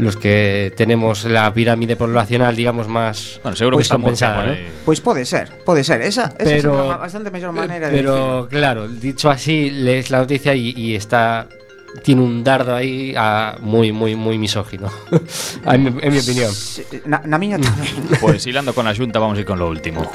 los 0.00 0.16
que 0.16 0.72
tenemos 0.76 1.24
la 1.24 1.52
pirámide 1.52 1.96
poblacional, 1.96 2.56
digamos, 2.56 2.88
más 2.88 3.38
Bueno, 3.42 3.56
seguro 3.56 3.76
que 3.76 3.84
pues, 3.84 3.98
Murcia 3.98 4.34
compensada, 4.34 4.46
¿no? 4.46 4.54
Pues 4.84 5.00
puede 5.00 5.24
ser, 5.24 5.50
puede 5.64 5.84
ser. 5.84 6.00
Esa, 6.02 6.24
esa 6.24 6.36
Pero- 6.38 6.56
es 6.80 6.86
una 6.86 6.96
bastante 6.96 7.30
mejor 7.30 7.52
manera 7.52 7.88
de 7.88 7.96
Pero 7.96 8.48
claro, 8.50 8.88
dicho 8.88 9.30
así, 9.30 9.70
lees 9.70 10.10
la 10.10 10.18
noticia 10.18 10.54
y, 10.54 10.72
y 10.76 10.94
está 10.94 11.48
tiene 12.02 12.22
un 12.22 12.44
dardo 12.44 12.74
ahí 12.74 13.14
ah, 13.16 13.56
muy, 13.60 13.90
muy, 13.92 14.14
muy 14.14 14.38
misógino, 14.38 14.90
en, 15.66 15.82
mi, 15.82 15.88
en 16.02 16.12
mi 16.12 16.18
opinión. 16.20 16.52
Na, 17.04 17.20
na 17.26 17.36
miña 17.36 17.58
tamén. 17.62 17.90
Pues 18.20 18.46
hilando 18.46 18.72
con 18.74 18.86
la 18.86 18.94
Junta, 18.94 19.18
vamos 19.18 19.36
a 19.36 19.40
ir 19.40 19.46
con 19.46 19.58
lo 19.58 19.68
último. 19.68 20.10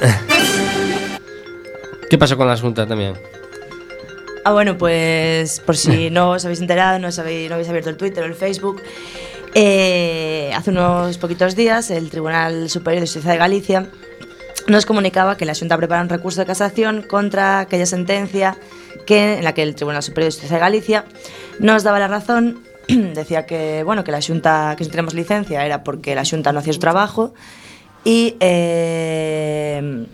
¿Qué 2.08 2.18
pasó 2.18 2.36
con 2.36 2.46
la 2.46 2.54
Asunta 2.54 2.86
también? 2.86 3.14
Ah, 4.44 4.52
bueno, 4.52 4.78
pues 4.78 5.58
por 5.60 5.76
si 5.76 6.08
no 6.08 6.30
os 6.30 6.44
habéis 6.44 6.60
enterado, 6.60 7.00
no, 7.00 7.08
os 7.08 7.18
habéis, 7.18 7.48
no 7.48 7.54
habéis 7.56 7.68
abierto 7.68 7.90
el 7.90 7.96
Twitter 7.96 8.22
o 8.22 8.26
el 8.26 8.34
Facebook, 8.34 8.80
eh, 9.54 10.50
hace 10.54 10.70
unos 10.70 11.18
poquitos 11.18 11.56
días 11.56 11.90
el 11.90 12.10
Tribunal 12.10 12.68
Superior 12.68 13.00
de 13.00 13.06
Justicia 13.06 13.32
de 13.32 13.38
Galicia 13.38 13.86
nos 14.68 14.84
comunicaba 14.86 15.36
que 15.36 15.44
la 15.44 15.54
Junta 15.54 15.76
prepara 15.76 16.02
un 16.02 16.08
recurso 16.08 16.40
de 16.40 16.46
casación 16.46 17.02
contra 17.02 17.60
aquella 17.60 17.86
sentencia 17.86 18.56
que, 19.06 19.38
en 19.38 19.44
la 19.44 19.54
que 19.54 19.62
el 19.62 19.74
Tribunal 19.74 20.02
Superior 20.02 20.32
de 20.32 20.36
Justicia 20.36 20.56
de 20.56 20.60
Galicia 20.60 21.04
nos 21.60 21.82
daba 21.84 21.98
la 21.98 22.08
razón, 22.08 22.60
decía 22.88 23.46
que, 23.46 23.82
bueno, 23.84 24.04
que 24.04 24.12
la 24.12 24.20
Junta, 24.20 24.74
que 24.76 24.84
si 24.84 24.90
tenemos 24.90 25.14
licencia 25.14 25.64
era 25.64 25.84
porque 25.84 26.14
la 26.14 26.24
Junta 26.24 26.52
no 26.52 26.58
hacía 26.58 26.72
su 26.72 26.80
trabajo 26.80 27.32
y 28.04 28.36
eh, 28.40 30.06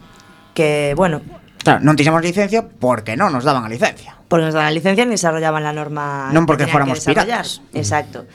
que, 0.54 0.94
bueno, 0.96 1.22
Claro, 1.62 1.78
non 1.78 1.94
licencia 1.94 2.66
porque 2.66 3.14
non 3.14 3.30
nos 3.30 3.46
daban 3.46 3.62
a 3.62 3.70
licencia. 3.70 4.18
porque 4.26 4.50
nos 4.50 4.54
daban 4.54 4.66
la 4.66 4.74
licencia 4.74 5.04
ni 5.06 5.14
desarrollaban 5.14 5.62
la 5.62 5.70
norma. 5.70 6.26
Non 6.34 6.42
que 6.42 6.58
porque 6.58 6.66
desarrollar. 6.66 6.98
piratas. 6.98 7.62
Exacto. 7.70 8.26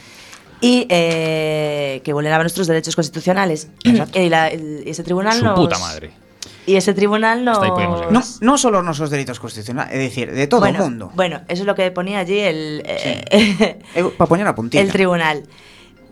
Y 0.60 0.88
eh, 0.89 2.02
que 2.04 2.13
vulneraban 2.13 2.43
nuestros 2.46 2.67
derechos 2.67 2.96
constitucionales. 2.96 3.67
y, 3.84 3.93
la- 4.30 4.48
el- 4.48 4.84
ese 4.88 5.04
tribunal 5.04 5.38
Su 5.38 5.46
nos. 5.46 5.56
puta 5.60 5.78
madre. 5.80 6.12
Y 6.65 6.76
ese 6.76 6.93
tribunal 6.93 7.46
nos. 7.46 7.58
Hasta 7.58 7.65
ahí 7.67 7.72
podemos 7.72 8.00
llegar. 8.00 8.12
Non, 8.13 8.24
non 8.41 8.58
solo 8.60 8.80
os 8.82 8.86
nosos 8.86 9.08
dereitos 9.08 9.39
constitucionales, 9.39 9.93
é 9.93 10.00
dicir, 10.02 10.28
de 10.34 10.48
todo 10.52 10.60
bueno, 10.65 10.84
o 10.84 10.89
mundo. 10.89 11.06
Bueno, 11.15 11.39
eso 11.48 11.63
es 11.63 11.67
lo 11.70 11.76
que 11.80 11.88
ponía 11.96 12.20
allí 12.20 12.39
el, 12.39 12.84
eh, 12.84 13.80
Para 14.20 14.28
poñer 14.28 14.48
a 14.48 14.56
puntilla. 14.56 14.84
el 14.84 14.91
tribunal. 14.91 15.48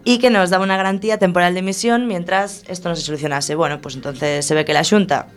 Y 0.07 0.19
que 0.21 0.29
nos 0.29 0.51
daba 0.53 0.63
una 0.63 0.77
garantía 0.77 1.17
temporal 1.17 1.51
de 1.57 1.59
emisión 1.65 2.05
mientras 2.07 2.63
esto 2.69 2.87
no 2.87 2.95
se 2.95 3.01
solucionase. 3.01 3.55
Bueno, 3.55 3.81
pues 3.81 3.95
entonces 3.95 4.45
se 4.45 4.53
ve 4.55 4.63
que 4.63 4.71
la 4.71 4.85
Junta 4.85 5.27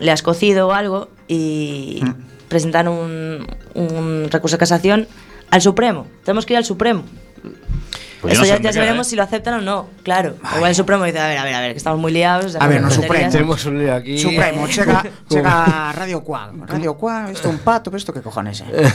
le 0.00 0.10
has 0.10 0.20
cocido 0.20 0.68
o 0.68 0.72
algo 0.72 1.08
y 1.28 2.02
Mm. 2.02 2.48
presentaron 2.50 2.92
un, 2.98 3.46
un 3.72 4.28
recurso 4.28 4.56
de 4.56 4.60
casación 4.60 5.06
al 5.48 5.62
Supremo. 5.62 6.08
Tenemos 6.24 6.44
que 6.44 6.54
ir 6.54 6.58
al 6.58 6.64
Supremo. 6.66 7.04
Pues 8.22 8.34
Eso 8.34 8.42
no 8.42 8.46
ya, 8.46 8.54
ya 8.58 8.70
queda, 8.70 8.80
veremos 8.82 9.08
¿eh? 9.08 9.10
si 9.10 9.16
lo 9.16 9.24
aceptan 9.24 9.54
o 9.54 9.60
no, 9.60 9.88
claro. 10.04 10.36
Igual 10.54 10.70
el 10.70 10.76
Supremo 10.76 11.02
dice, 11.04 11.18
a 11.18 11.26
ver, 11.26 11.38
a 11.38 11.42
ver, 11.44 11.54
a 11.54 11.60
ver, 11.60 11.72
que 11.72 11.78
estamos 11.78 11.98
muy 11.98 12.12
liados. 12.12 12.54
A 12.54 12.66
ver, 12.68 12.80
no, 12.80 12.88
Supremo. 12.88 13.30
Tenemos 13.32 13.64
un 13.66 13.80
lío 13.80 13.92
aquí. 13.92 14.16
Supremo, 14.16 14.68
chega, 14.68 15.02
chega 15.28 15.92
Radio 15.92 16.22
Cuac. 16.22 16.52
Radio 16.68 16.94
Cuac, 16.94 17.32
isto 17.32 17.48
é 17.48 17.50
un 17.50 17.58
pato, 17.58 17.90
pero 17.90 17.98
isto 17.98 18.12
que 18.12 18.22
cojones 18.22 18.62
é? 18.62 18.86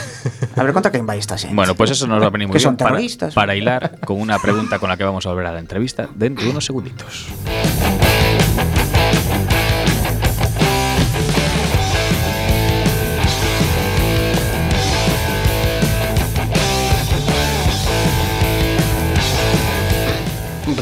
A 0.56 0.64
ver, 0.64 0.72
conta 0.72 0.90
quen 0.96 1.06
vai 1.06 1.20
esta 1.20 1.38
xente. 1.38 1.54
Bueno, 1.54 1.76
pues 1.76 1.92
eso 1.92 2.08
nos 2.08 2.24
va 2.24 2.28
a 2.28 2.30
venir 2.32 2.48
muy 2.48 2.54
Que 2.56 2.62
son 2.64 2.78
bien 2.78 2.88
para, 2.88 2.90
terroristas. 2.96 3.34
para 3.36 3.54
hilar 3.54 4.00
con 4.06 4.16
una 4.22 4.40
pregunta 4.40 4.80
con 4.80 4.88
la 4.88 4.96
que 4.96 5.04
vamos 5.04 5.26
a 5.26 5.30
volver 5.30 5.48
a 5.48 5.52
la 5.52 5.60
entrevista 5.60 6.08
dentro 6.16 6.46
de 6.46 6.52
unos 6.52 6.64
segunditos. 6.64 7.28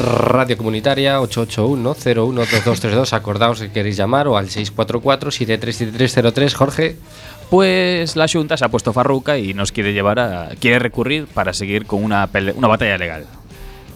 Radio 0.06 0.56
Comunitaria 0.56 1.20
881-012232. 1.20 3.12
Acordaos 3.14 3.60
que 3.60 3.72
queréis 3.72 3.98
llamar 3.98 4.28
o 4.28 4.38
al 4.38 4.50
644-737303. 4.50 6.54
Jorge, 6.54 6.96
Pues 7.50 8.16
la 8.16 8.28
Junta 8.28 8.56
se 8.58 8.66
ha 8.66 8.70
puesto 8.70 8.94
farruca 8.94 9.40
y 9.40 9.54
nos 9.56 9.72
quiere 9.72 9.94
llevar 9.94 10.20
a. 10.20 10.50
quiere 10.60 10.78
recurrir 10.80 11.26
para 11.26 11.54
seguir 11.54 11.88
con 11.88 12.04
una, 12.04 12.30
una 12.56 12.68
batalla 12.68 12.98
legal. 13.00 13.26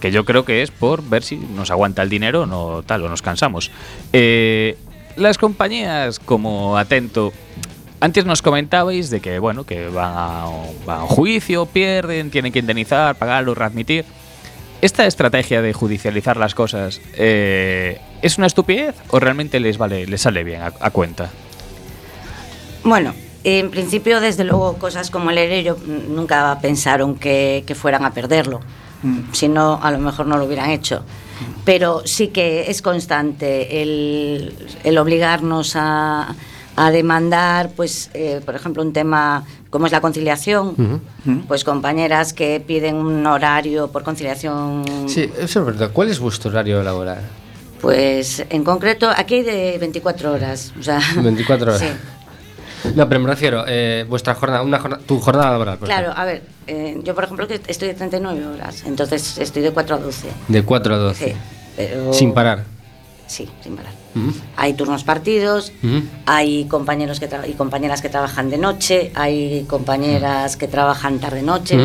que 0.00 0.10
yo 0.10 0.24
creo 0.24 0.44
que 0.44 0.62
es 0.62 0.72
por 0.72 1.08
ver 1.08 1.22
si 1.22 1.36
nos 1.36 1.70
aguanta 1.70 2.02
el 2.02 2.08
dinero 2.08 2.42
o 2.42 2.46
no 2.46 2.82
tal, 2.84 3.04
o 3.04 3.08
nos 3.08 3.22
cansamos. 3.22 3.70
Eh, 4.12 4.76
las 5.16 5.38
compañías 5.38 6.18
como 6.18 6.76
Atento, 6.78 7.32
antes 8.00 8.24
nos 8.24 8.42
comentabais 8.42 9.10
de 9.10 9.20
que, 9.20 9.38
bueno, 9.38 9.62
que 9.64 9.86
van 9.88 10.12
a, 10.16 10.44
van 10.86 11.00
a 11.02 11.04
juicio, 11.06 11.66
pierden, 11.66 12.30
tienen 12.30 12.50
que 12.52 12.58
indemnizar, 12.60 13.14
pagar 13.16 13.46
o 13.48 13.54
readmitir. 13.54 14.04
¿Esta 14.82 15.06
estrategia 15.06 15.60
de 15.60 15.72
judicializar 15.72 16.36
las 16.36 16.54
cosas 16.54 17.00
eh, 17.14 18.00
es 18.22 18.38
una 18.38 18.46
estupidez 18.46 18.94
o 19.10 19.20
realmente 19.20 19.60
les 19.60 19.76
vale, 19.76 20.06
les 20.06 20.22
sale 20.22 20.42
bien 20.42 20.62
a, 20.62 20.72
a 20.80 20.90
cuenta? 20.90 21.30
Bueno, 22.82 23.14
en 23.44 23.70
principio, 23.70 24.20
desde 24.20 24.44
luego, 24.44 24.78
cosas 24.78 25.10
como 25.10 25.30
el 25.30 25.38
ERE 25.38 25.74
nunca 26.08 26.58
pensaron 26.62 27.16
que, 27.16 27.64
que 27.66 27.74
fueran 27.74 28.04
a 28.04 28.12
perderlo. 28.12 28.60
Si 29.32 29.48
no, 29.48 29.80
a 29.82 29.90
lo 29.90 29.98
mejor 29.98 30.26
no 30.26 30.36
lo 30.36 30.44
hubieran 30.44 30.70
hecho. 30.70 31.04
Pero 31.64 32.02
sí 32.04 32.28
que 32.28 32.70
es 32.70 32.82
constante 32.82 33.80
el, 33.82 34.54
el 34.84 34.98
obligarnos 34.98 35.74
a, 35.74 36.34
a 36.76 36.90
demandar, 36.90 37.70
pues, 37.74 38.10
eh, 38.12 38.42
por 38.44 38.54
ejemplo, 38.54 38.82
un 38.82 38.92
tema 38.92 39.44
como 39.70 39.86
es 39.86 39.92
la 39.92 40.00
conciliación, 40.00 41.00
pues 41.48 41.64
compañeras 41.64 42.32
que 42.32 42.60
piden 42.64 42.96
un 42.96 43.26
horario 43.26 43.88
por 43.88 44.02
conciliación 44.02 44.82
Sí, 45.06 45.30
eso 45.38 45.60
es 45.60 45.66
verdad. 45.66 45.90
¿Cuál 45.92 46.08
es 46.10 46.18
vuestro 46.18 46.50
horario 46.50 46.82
laboral? 46.82 47.20
Pues 47.80 48.44
en 48.50 48.62
concreto, 48.64 49.08
aquí 49.16 49.36
hay 49.36 49.42
de 49.42 49.78
24 49.78 50.32
horas. 50.32 50.72
O 50.78 50.82
sea, 50.82 51.00
24 51.16 51.68
horas. 51.74 51.80
Sí. 51.80 52.90
No, 52.94 53.08
pero 53.08 53.20
me 53.20 53.28
refiero, 53.28 53.64
eh, 53.68 54.04
vuestra 54.08 54.34
jornada, 54.34 54.62
una 54.62 54.78
jornada, 54.78 55.02
tu 55.06 55.20
jornada 55.20 55.50
laboral. 55.52 55.78
por 55.78 55.86
Claro, 55.86 56.12
a 56.16 56.24
ver, 56.24 56.42
eh, 56.66 56.98
yo 57.04 57.14
por 57.14 57.24
ejemplo 57.24 57.46
que 57.46 57.60
estoy 57.66 57.88
de 57.88 57.94
39 57.94 58.46
horas, 58.46 58.82
entonces 58.86 59.36
estoy 59.38 59.62
de 59.62 59.70
4 59.70 59.96
a 59.96 59.98
12. 59.98 60.28
ejemplo. 60.28 60.32
De 60.48 60.62
4 60.64 60.94
a 60.94 60.98
12. 60.98 61.26
Sí, 61.28 61.34
pero- 61.76 62.12
Sin 62.14 62.32
parar. 62.32 62.64
Sí, 63.26 63.48
sin 63.62 63.76
parar. 63.76 63.92
Hay 64.56 64.74
turnos 64.74 65.04
partidos, 65.04 65.72
hay 66.26 66.64
compañeros 66.64 67.20
que 67.20 67.28
tra- 67.30 67.48
y 67.48 67.52
compañeras 67.54 68.02
que 68.02 68.08
trabajan 68.08 68.50
de 68.50 68.58
noche, 68.58 69.12
hay 69.14 69.64
compañeras 69.68 70.56
que 70.56 70.66
trabajan 70.68 71.18
tarde-noche, 71.20 71.78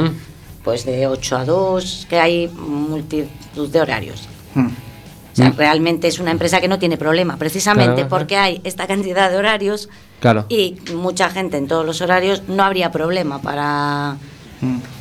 pues 0.64 0.86
de 0.86 1.08
8 1.08 1.38
a 1.38 1.46
2, 1.46 2.08
que 2.10 2.20
hay 2.20 2.48
multitud 2.48 3.70
de 3.70 3.82
horarios. 3.82 4.28
O 4.56 5.36
sea, 5.36 5.52
realmente 5.52 6.08
es 6.08 6.20
una 6.20 6.32
empresa 6.32 6.62
que 6.62 6.68
no 6.70 6.80
tiene 6.80 6.98
problema, 6.98 7.36
precisamente 7.38 7.94
Claro. 7.94 8.10
porque 8.10 8.38
hay 8.38 8.62
esta 8.64 8.88
cantidad 8.88 9.30
de 9.30 9.36
horarios 9.38 9.90
Claro. 10.22 10.46
y 10.48 10.78
mucha 10.96 11.30
gente 11.30 11.58
en 11.58 11.68
todos 11.68 11.86
los 11.86 12.00
horarios, 12.02 12.44
no 12.48 12.64
habría 12.64 12.90
problema 12.90 13.42
para, 13.42 14.16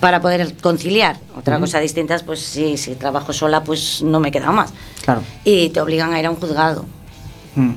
para 0.00 0.20
poder 0.20 0.54
conciliar. 0.60 1.16
Otra 1.38 1.60
cosa 1.60 1.78
distinta 1.78 2.16
es, 2.16 2.24
pues 2.24 2.40
sí, 2.40 2.76
si 2.76 2.96
trabajo 2.96 3.32
sola, 3.32 3.62
pues 3.62 4.02
no 4.02 4.18
me 4.18 4.32
queda 4.32 4.50
más. 4.50 4.72
Claro. 5.04 5.22
Y 5.44 5.68
te 5.68 5.80
obligan 5.80 6.12
a 6.12 6.18
ir 6.18 6.26
a 6.26 6.30
un 6.30 6.36
juzgado. 6.36 6.84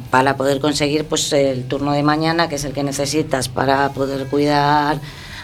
Para 0.10 0.38
poder 0.38 0.60
conseguir 0.60 1.06
pues 1.06 1.32
el 1.34 1.66
turno 1.66 1.92
de 1.92 2.04
mañana, 2.04 2.50
que 2.50 2.56
es 2.56 2.64
el 2.64 2.74
que 2.74 2.84
necesitas 2.84 3.50
para 3.50 3.90
poder 3.90 4.28
cuidar 4.28 5.00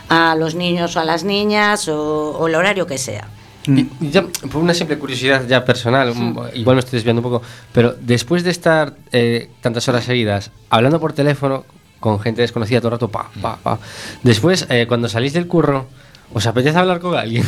a 0.09 0.35
los 0.35 0.55
niños 0.55 0.95
o 0.95 0.99
a 0.99 1.05
las 1.05 1.23
niñas 1.23 1.87
o, 1.87 2.31
o 2.31 2.47
el 2.47 2.55
horario 2.55 2.87
que 2.87 2.97
sea. 2.97 3.27
Y, 3.65 3.87
y 4.01 4.11
ya, 4.11 4.23
por 4.51 4.61
una 4.61 4.73
simple 4.73 4.97
curiosidad 4.97 5.47
ya 5.47 5.63
personal, 5.63 6.13
igual 6.53 6.75
me 6.75 6.79
estoy 6.81 6.97
desviando 6.97 7.21
un 7.21 7.31
poco, 7.31 7.45
pero 7.71 7.95
después 7.99 8.43
de 8.43 8.51
estar 8.51 8.95
eh, 9.11 9.49
tantas 9.61 9.87
horas 9.87 10.03
seguidas 10.03 10.51
hablando 10.69 10.99
por 10.99 11.13
teléfono 11.13 11.65
con 11.99 12.19
gente 12.19 12.41
desconocida 12.41 12.79
todo 12.81 12.89
el 12.89 12.93
rato, 12.93 13.07
pa, 13.07 13.29
pa, 13.41 13.55
pa, 13.63 13.79
después 14.21 14.67
eh, 14.69 14.85
cuando 14.87 15.07
salís 15.07 15.31
del 15.31 15.47
curro, 15.47 15.87
¿os 16.33 16.45
apetece 16.45 16.77
hablar 16.77 16.99
con 16.99 17.15
alguien? 17.15 17.45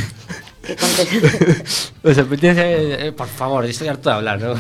¿Qué 0.65 0.77
¿Os 2.09 2.17
apetece, 2.17 3.07
eh, 3.07 3.11
por 3.11 3.27
favor, 3.27 3.65
estoy 3.65 3.89
harto 3.89 4.09
de 4.09 4.15
hablar, 4.15 4.39
¿no? 4.39 4.55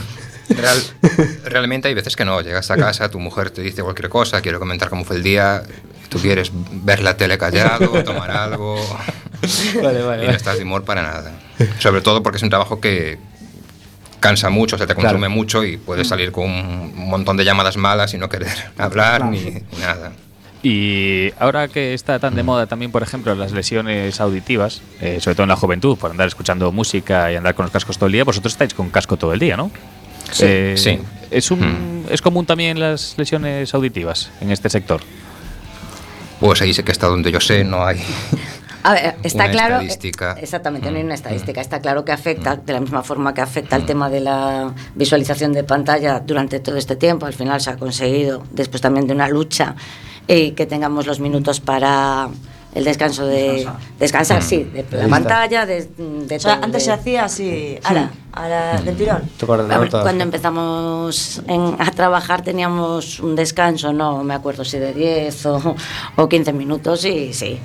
Real- 0.49 0.83
realmente 1.45 1.87
hay 1.87 1.93
veces 1.93 2.15
que 2.15 2.25
no. 2.25 2.41
Llegas 2.41 2.69
a 2.71 2.77
casa, 2.77 3.09
tu 3.09 3.19
mujer 3.19 3.49
te 3.51 3.61
dice 3.61 3.81
cualquier 3.83 4.09
cosa, 4.09 4.41
quiere 4.41 4.59
comentar 4.59 4.89
cómo 4.89 5.03
fue 5.05 5.15
el 5.17 5.23
día, 5.23 5.63
tú 6.09 6.19
quieres 6.19 6.51
ver 6.53 7.01
la 7.01 7.17
tele 7.17 7.37
callado, 7.37 8.03
tomar 8.03 8.31
algo. 8.31 8.75
Vale, 9.81 10.01
vale, 10.01 10.23
Y 10.25 10.27
no 10.27 10.33
estás 10.33 10.57
de 10.57 10.63
humor 10.63 10.83
para 10.83 11.01
nada. 11.01 11.31
Sobre 11.79 12.01
todo 12.01 12.21
porque 12.23 12.37
es 12.37 12.43
un 12.43 12.49
trabajo 12.49 12.79
que 12.79 13.17
cansa 14.19 14.49
mucho, 14.49 14.77
se 14.77 14.87
te 14.87 14.95
Claro. 14.95 15.09
consume 15.09 15.29
mucho 15.29 15.63
y 15.63 15.77
puedes 15.77 16.07
salir 16.07 16.31
con 16.31 16.45
un 16.49 17.09
montón 17.09 17.37
de 17.37 17.45
llamadas 17.45 17.77
malas 17.77 18.13
y 18.13 18.17
no 18.17 18.27
querer 18.29 18.55
hablar 18.77 19.25
ni, 19.25 19.39
ni 19.39 19.63
nada. 19.79 20.13
Y 20.63 21.31
ahora 21.37 21.67
que 21.67 21.93
está 21.93 22.17
tan 22.17 22.33
de 22.33 22.41
moda 22.41 22.65
también, 22.65 22.91
por 22.91 23.03
ejemplo, 23.03 23.35
las 23.35 23.51
lesiones 23.51 24.19
auditivas, 24.19 24.81
eh, 24.99 25.19
sobre 25.21 25.35
todo 25.35 25.43
en 25.43 25.49
la 25.49 25.55
juventud, 25.57 25.95
por 25.95 26.09
andar 26.09 26.27
escuchando 26.27 26.71
música 26.71 27.31
y 27.31 27.35
andar 27.35 27.53
con 27.53 27.65
los 27.65 27.71
cascos 27.71 27.97
todo 27.99 28.07
el 28.07 28.13
día, 28.13 28.23
vosotros 28.23 28.53
estáis 28.53 28.73
con 28.73 28.89
casco 28.89 29.15
todo 29.15 29.31
el 29.31 29.39
día, 29.39 29.55
¿no? 29.57 29.69
Sí, 30.31 30.73
sí. 30.75 30.99
Es, 31.31 31.51
un, 31.51 32.05
¿Es 32.09 32.21
común 32.21 32.45
también 32.45 32.79
las 32.79 33.15
lesiones 33.17 33.73
auditivas 33.73 34.31
en 34.41 34.51
este 34.51 34.69
sector? 34.69 35.01
Pues 36.39 36.61
ahí 36.61 36.73
sé 36.73 36.83
que 36.83 36.91
hasta 36.91 37.07
donde 37.07 37.31
yo 37.31 37.39
sé 37.39 37.63
no 37.63 37.85
hay. 37.85 38.01
A 38.83 38.93
ver, 38.93 39.15
está 39.23 39.45
Una 39.45 39.51
claro. 39.51 39.75
estadística. 39.77 40.33
eh, 40.33 40.43
Exactamente, 40.43 40.91
no 40.91 40.97
hay 40.97 41.03
una 41.03 41.15
estadística. 41.15 41.59
Está 41.59 41.79
claro 41.81 42.05
que 42.05 42.11
afecta, 42.11 42.55
de 42.55 42.73
la 42.73 42.79
misma 42.81 43.01
forma 43.01 43.33
que 43.33 43.41
afecta 43.41 43.75
el 43.75 43.85
tema 43.85 44.09
de 44.11 44.19
la 44.19 44.73
visualización 44.93 45.53
de 45.53 45.63
pantalla 45.63 46.19
durante 46.19 46.59
todo 46.59 46.77
este 46.77 46.95
tiempo. 46.95 47.25
Al 47.25 47.33
final 47.33 47.59
se 47.61 47.71
ha 47.71 47.77
conseguido, 47.77 48.43
después 48.51 48.81
también 48.81 49.07
de 49.07 49.13
una 49.13 49.27
lucha, 49.27 49.75
eh, 50.27 50.53
que 50.53 50.67
tengamos 50.67 51.07
los 51.07 51.19
minutos 51.19 51.61
para 51.61 52.29
el 52.75 52.83
descanso 52.83 53.25
de. 53.25 53.67
Descansar, 53.97 54.43
sí, 54.43 54.63
de 54.65 54.85
la 54.91 55.07
pantalla, 55.07 55.65
de, 55.65 55.87
de 55.97 56.35
O 56.35 56.39
sea, 56.39 56.55
todo, 56.55 56.65
antes 56.65 56.81
de- 56.83 56.85
se 56.85 56.91
hacía 56.91 57.23
así, 57.25 57.79
ala, 57.83 58.11
ala, 58.33 58.81
del 58.81 58.95
tirón. 58.95 59.23
Bueno, 59.47 59.67
Cuando 59.89 60.23
empezamos 60.23 61.41
en- 61.47 61.75
a 61.79 61.89
trabajar 61.91 62.43
teníamos 62.43 63.19
un 63.21 63.35
descanso, 63.35 63.93
no 63.93 64.23
me 64.23 64.33
acuerdo 64.35 64.63
si 64.65 64.77
de 64.77 64.93
10 64.93 65.45
o, 65.47 65.75
o 66.17 66.29
15 66.29 66.53
minutos 66.53 67.03
y 67.05 67.33
sí. 67.33 67.59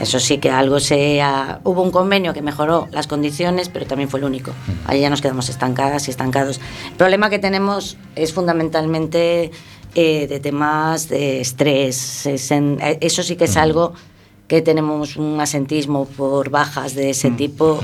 Eso 0.00 0.20
sí 0.20 0.38
que 0.38 0.50
algo 0.52 0.78
se 0.78 1.20
ha- 1.20 1.58
hubo 1.64 1.82
un 1.82 1.90
convenio 1.90 2.32
que 2.32 2.42
mejoró 2.42 2.86
las 2.92 3.08
condiciones, 3.08 3.68
pero 3.68 3.86
también 3.86 4.08
fue 4.08 4.20
el 4.20 4.24
único. 4.24 4.52
Ahí 4.86 5.00
ya 5.00 5.10
nos 5.10 5.20
quedamos 5.20 5.48
estancadas 5.48 6.06
y 6.06 6.12
estancados. 6.12 6.60
El 6.90 6.96
problema 6.96 7.28
que 7.28 7.40
tenemos 7.40 7.96
es 8.14 8.32
fundamentalmente 8.32 9.50
eh, 9.94 10.26
de 10.26 10.40
temas 10.40 11.08
de 11.08 11.40
estrés. 11.40 12.26
Es 12.26 12.50
en- 12.50 12.78
eh, 12.80 12.98
eso 13.00 13.22
sí 13.22 13.36
que 13.36 13.44
es 13.44 13.56
algo 13.56 13.92
que 14.48 14.60
tenemos 14.62 15.16
un 15.16 15.40
asentismo 15.40 16.04
por 16.06 16.50
bajas 16.50 16.94
de 16.94 17.10
ese 17.10 17.30
tipo 17.30 17.80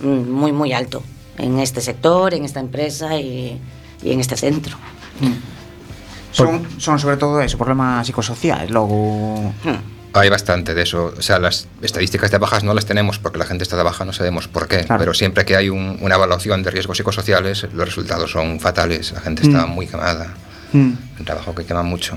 mm, 0.00 0.30
muy 0.30 0.52
muy 0.52 0.72
alto 0.72 1.02
en 1.38 1.58
este 1.58 1.80
sector, 1.80 2.32
en 2.34 2.44
esta 2.44 2.60
empresa 2.60 3.16
y, 3.18 3.60
y 4.02 4.12
en 4.12 4.20
este 4.20 4.36
centro. 4.36 4.76
Son, 6.32 6.66
son 6.78 6.98
sobre 6.98 7.16
todo 7.16 7.40
eso, 7.40 7.56
problemas 7.56 8.06
psicosociales, 8.06 8.70
logo... 8.70 9.52
Hay 10.12 10.30
bastante 10.30 10.72
de 10.74 10.82
eso. 10.82 11.12
O 11.18 11.20
sea, 11.20 11.38
las 11.38 11.68
estadísticas 11.82 12.30
de 12.30 12.38
bajas 12.38 12.64
no 12.64 12.72
las 12.72 12.86
tenemos 12.86 13.18
porque 13.18 13.36
la 13.38 13.44
gente 13.44 13.64
está 13.64 13.76
de 13.76 13.82
baja, 13.82 14.06
no 14.06 14.14
sabemos 14.14 14.48
por 14.48 14.66
qué. 14.66 14.86
Pero 14.98 15.12
siempre 15.12 15.44
que 15.44 15.56
hay 15.56 15.68
un- 15.68 15.98
una 16.00 16.14
evaluación 16.14 16.62
de 16.62 16.70
riesgos 16.70 16.96
psicosociales, 16.96 17.66
los 17.74 17.84
resultados 17.86 18.30
son 18.30 18.58
fatales. 18.58 19.12
La 19.12 19.20
gente 19.20 19.42
está 19.42 19.66
Mm. 19.66 19.70
muy 19.70 19.86
quemada. 19.86 20.32
Mm. 20.76 20.92
Un 21.20 21.24
trabajo 21.24 21.54
que 21.54 21.64
quema 21.64 21.82
mucho. 21.82 22.16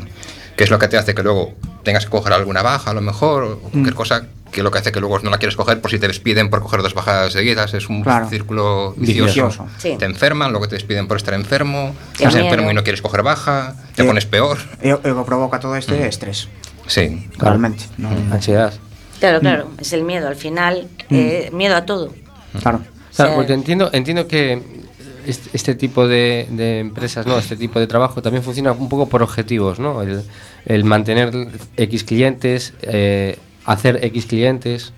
¿Qué 0.55 0.63
es 0.65 0.69
lo 0.69 0.77
que 0.79 0.87
te 0.89 0.97
hace 0.97 1.15
que 1.15 1.23
luego 1.23 1.53
tengas 1.83 2.05
que 2.05 2.11
coger 2.11 2.33
alguna 2.33 2.61
baja, 2.61 2.91
a 2.91 2.93
lo 2.93 3.01
mejor? 3.01 3.43
O 3.43 3.57
cualquier 3.59 3.93
cosa 3.95 4.25
que 4.51 4.63
lo 4.63 4.71
que 4.71 4.79
hace 4.79 4.91
que 4.91 4.99
luego 4.99 5.19
no 5.19 5.29
la 5.29 5.37
quieres 5.37 5.55
coger 5.55 5.79
por 5.79 5.91
si 5.91 5.99
te 5.99 6.07
despiden 6.07 6.49
por 6.49 6.61
coger 6.61 6.81
dos 6.81 6.93
bajas 6.93 7.31
seguidas. 7.31 7.73
Es 7.73 7.87
un 7.87 8.01
Claro. 8.03 8.27
círculo 8.29 8.93
vicioso. 8.97 9.25
Vicioso. 9.27 9.67
Sí. 9.77 9.95
Te 9.97 10.05
enferman, 10.05 10.51
luego 10.51 10.67
te 10.67 10.75
despiden 10.75 11.07
por 11.07 11.17
estar 11.17 11.33
enfermo. 11.35 11.95
Qué 12.17 12.23
Estás 12.25 12.33
miedo. 12.33 12.47
enfermo 12.47 12.71
y 12.71 12.73
no 12.73 12.83
quieres 12.83 13.01
coger 13.01 13.23
baja. 13.23 13.75
Te 13.95 14.03
Eh, 14.03 14.05
pones 14.05 14.25
peor. 14.25 14.57
E 14.81 14.91
o 14.93 14.99
e 15.03 15.11
o 15.11 15.15
que 15.15 15.23
provoca 15.25 15.59
todo 15.61 15.75
este 15.77 15.95
é 16.03 16.07
estrés. 16.09 16.49
Sí. 16.87 17.29
Realmente. 17.37 17.85
No. 17.97 18.09
Ansiedad. 18.33 18.73
Claro, 19.19 19.39
claro, 19.39 19.69
es 19.77 19.93
el 19.93 20.03
miedo 20.03 20.27
al 20.27 20.35
final, 20.35 20.87
eh, 21.09 21.49
miedo 21.53 21.75
a 21.75 21.85
todo. 21.85 22.13
Claro. 22.61 22.79
O 22.79 23.13
sea, 23.13 23.27
sea- 23.27 23.35
porque 23.35 23.53
entiendo, 23.53 23.89
entiendo 23.93 24.27
que 24.27 24.78
este, 25.25 25.49
este 25.53 25.75
tipo 25.75 26.07
de, 26.07 26.47
de 26.51 26.79
empresas, 26.79 27.25
¿no? 27.25 27.37
Este 27.37 27.55
tipo 27.55 27.79
de 27.79 27.87
trabajo 27.87 28.21
también 28.21 28.43
funciona 28.43 28.71
un 28.71 28.89
poco 28.89 29.07
por 29.07 29.21
objetivos, 29.23 29.79
¿no? 29.79 30.01
El, 30.01 30.23
el 30.65 30.83
mantener 30.83 31.31
X 31.77 32.03
clientes, 32.03 32.73
eh, 32.81 33.37
hacer 33.65 34.03
X 34.05 34.25
clientes. 34.25 34.93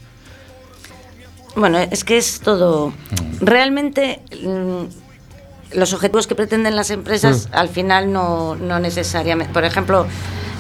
Bueno, 1.56 1.80
es 1.80 2.04
que 2.04 2.18
es 2.18 2.40
todo. 2.40 2.94
Realmente 3.42 4.22
mm, 4.42 5.78
los 5.78 5.94
objetivos 5.94 6.28
que 6.28 6.36
pretenden 6.36 6.76
las 6.76 6.90
empresas 6.92 7.48
Mm. 7.52 7.56
al 7.56 7.70
final 7.70 8.12
no, 8.14 8.56
no 8.56 8.80
necesariamente. 8.80 9.52
Por 9.54 9.66
ejemplo, 9.66 10.06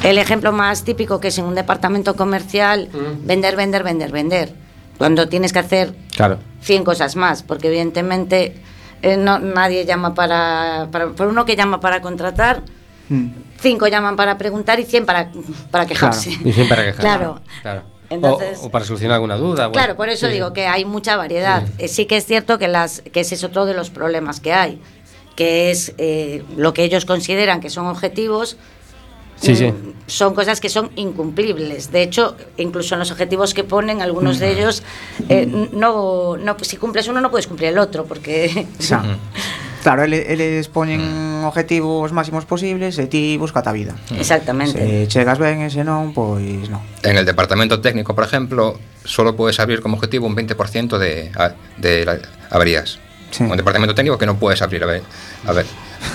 el 0.03 0.17
ejemplo 0.17 0.51
más 0.51 0.83
típico 0.83 1.19
que 1.19 1.29
es 1.29 1.37
en 1.37 1.45
un 1.45 1.55
departamento 1.55 2.15
comercial, 2.15 2.89
vender, 3.23 3.55
vender, 3.55 3.83
vender, 3.83 4.11
vender. 4.11 4.53
Cuando 4.97 5.27
tienes 5.29 5.53
que 5.53 5.59
hacer 5.59 5.93
Claro. 6.15 6.37
100 6.61 6.83
cosas 6.83 7.15
más, 7.15 7.41
porque 7.41 7.67
evidentemente 7.69 8.55
eh, 9.01 9.17
no, 9.17 9.39
nadie 9.39 9.85
llama 9.85 10.13
para, 10.13 10.87
para. 10.91 11.09
Por 11.09 11.27
uno 11.27 11.45
que 11.45 11.55
llama 11.55 11.79
para 11.79 12.01
contratar, 12.01 12.61
Mm. 13.09 13.27
cinco 13.59 13.87
llaman 13.87 14.15
para 14.15 14.37
preguntar 14.37 14.79
y 14.79 14.85
100 14.85 15.05
para, 15.05 15.29
para 15.69 15.85
quejarse. 15.85 16.29
Y 16.29 16.53
siempre 16.53 16.67
para 16.69 16.83
quejar. 16.85 17.01
Claro. 17.01 17.41
Claro. 17.61 17.81
Entonces, 18.09 18.59
o, 18.61 18.67
o 18.67 18.71
para 18.71 18.85
solucionar 18.85 19.15
alguna 19.15 19.35
duda. 19.35 19.67
bueno, 19.67 19.71
Claro, 19.73 19.95
por 19.97 20.07
eso 20.09 20.27
sí. 20.27 20.33
digo 20.33 20.53
que 20.53 20.65
hay 20.67 20.85
mucha 20.85 21.15
variedad. 21.17 21.63
Eh, 21.77 21.87
Sí. 21.89 22.05
que 22.05 22.15
es 22.17 22.25
cierto 22.25 22.57
que, 22.57 22.67
las, 22.69 23.01
que 23.01 23.19
ese 23.21 23.35
es 23.35 23.43
otro 23.43 23.65
de 23.65 23.73
los 23.73 23.89
problemas 23.89 24.39
que 24.39 24.53
hay, 24.53 24.81
que 25.35 25.71
es 25.71 25.93
eh, 25.97 26.43
lo 26.55 26.73
que 26.73 26.83
ellos 26.83 27.03
consideran 27.05 27.59
que 27.59 27.69
son 27.69 27.87
objetivos. 27.87 28.55
Sí, 29.41 29.53
mm, 29.53 29.55
sí. 29.55 29.73
Son 30.07 30.33
cosas 30.35 30.59
que 30.59 30.69
son 30.69 30.91
incumplibles. 30.95 31.91
De 31.91 32.03
hecho, 32.03 32.35
incluso 32.57 32.95
en 32.95 32.99
los 32.99 33.11
objetivos 33.11 33.53
que 33.53 33.63
ponen, 33.63 34.01
algunos 34.01 34.39
de 34.39 34.51
ellos, 34.51 34.83
eh, 35.29 35.45
no, 35.71 36.37
no, 36.37 36.57
si 36.61 36.77
cumples 36.77 37.07
uno, 37.07 37.21
no 37.21 37.31
puedes 37.31 37.47
cumplir 37.47 37.69
el 37.69 37.77
otro, 37.77 38.05
porque. 38.05 38.67
Claro, 39.81 40.03
eles, 40.03 40.67
poñen 40.67 41.41
objetivos 41.43 42.13
máximos 42.13 42.45
posibles 42.45 43.01
e 43.01 43.09
ti 43.09 43.33
busca 43.41 43.65
a 43.65 43.73
vida. 43.73 43.97
Exactamente. 44.13 44.77
Se 44.77 45.07
chegas 45.09 45.41
ben 45.41 45.65
e 45.65 45.73
se 45.73 45.81
non, 45.81 46.13
pois 46.13 46.69
non. 46.69 46.85
En 47.01 47.17
el 47.17 47.25
departamento 47.25 47.81
técnico, 47.81 48.13
por 48.13 48.21
ejemplo, 48.21 48.77
solo 49.01 49.33
puedes 49.33 49.57
abrir 49.57 49.81
como 49.81 49.97
objetivo 49.97 50.29
un 50.29 50.37
20% 50.37 51.01
de, 51.01 51.33
de 51.81 52.05
la- 52.05 52.21
averías. 52.53 53.01
Sí. 53.31 53.43
Un 53.43 53.57
departamento 53.57 53.95
técnico 53.95 54.17
que 54.17 54.25
no 54.25 54.37
puedes 54.37 54.61
abrir 54.61 54.83
ave- 54.83 55.01
ave- 55.47 55.65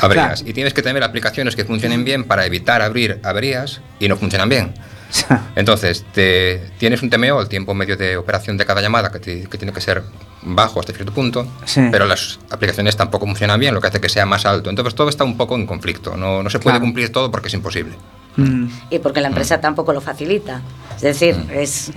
averías. 0.00 0.42
Y 0.46 0.52
tienes 0.52 0.72
que 0.74 0.82
tener 0.82 1.02
aplicaciones 1.02 1.56
que 1.56 1.64
funcionen 1.64 2.04
bien 2.04 2.24
para 2.24 2.46
evitar 2.46 2.82
abrir 2.82 3.20
averías 3.24 3.80
y 3.98 4.08
no 4.08 4.16
funcionan 4.16 4.48
bien. 4.48 4.74
Entonces, 5.54 6.04
te, 6.12 6.62
tienes 6.78 7.02
un 7.02 7.10
TMO, 7.10 7.40
el 7.40 7.48
tiempo 7.48 7.74
medio 7.74 7.96
de 7.96 8.16
operación 8.16 8.56
de 8.56 8.66
cada 8.66 8.80
llamada, 8.82 9.10
que, 9.10 9.18
te- 9.18 9.44
que 9.46 9.58
tiene 9.58 9.72
que 9.72 9.80
ser 9.80 10.02
bajo 10.42 10.80
hasta 10.80 10.92
cierto 10.92 11.12
punto, 11.12 11.46
Sí. 11.64 11.80
pero 11.90 12.06
las 12.06 12.38
aplicaciones 12.50 12.96
tampoco 12.96 13.26
funcionan 13.26 13.58
bien, 13.58 13.74
lo 13.74 13.80
que 13.80 13.86
hace 13.88 14.00
que 14.00 14.08
sea 14.08 14.26
más 14.26 14.44
alto. 14.46 14.68
Entonces, 14.70 14.94
todo 14.94 15.08
está 15.08 15.24
un 15.24 15.36
poco 15.36 15.54
en 15.56 15.66
conflicto. 15.66 16.16
No, 16.16 16.42
no 16.42 16.50
se 16.50 16.58
puede 16.58 16.74
Claro. 16.74 16.84
cumplir 16.84 17.10
todo 17.12 17.30
porque 17.30 17.48
es 17.48 17.54
imposible. 17.54 17.94
Mm. 18.38 18.66
y 18.90 18.98
porque 18.98 19.22
la 19.22 19.28
empresa 19.28 19.62
tampoco 19.62 19.94
lo 19.94 20.02
facilita. 20.02 20.60
Es 20.96 21.00
decir, 21.00 21.34
es 21.54 21.90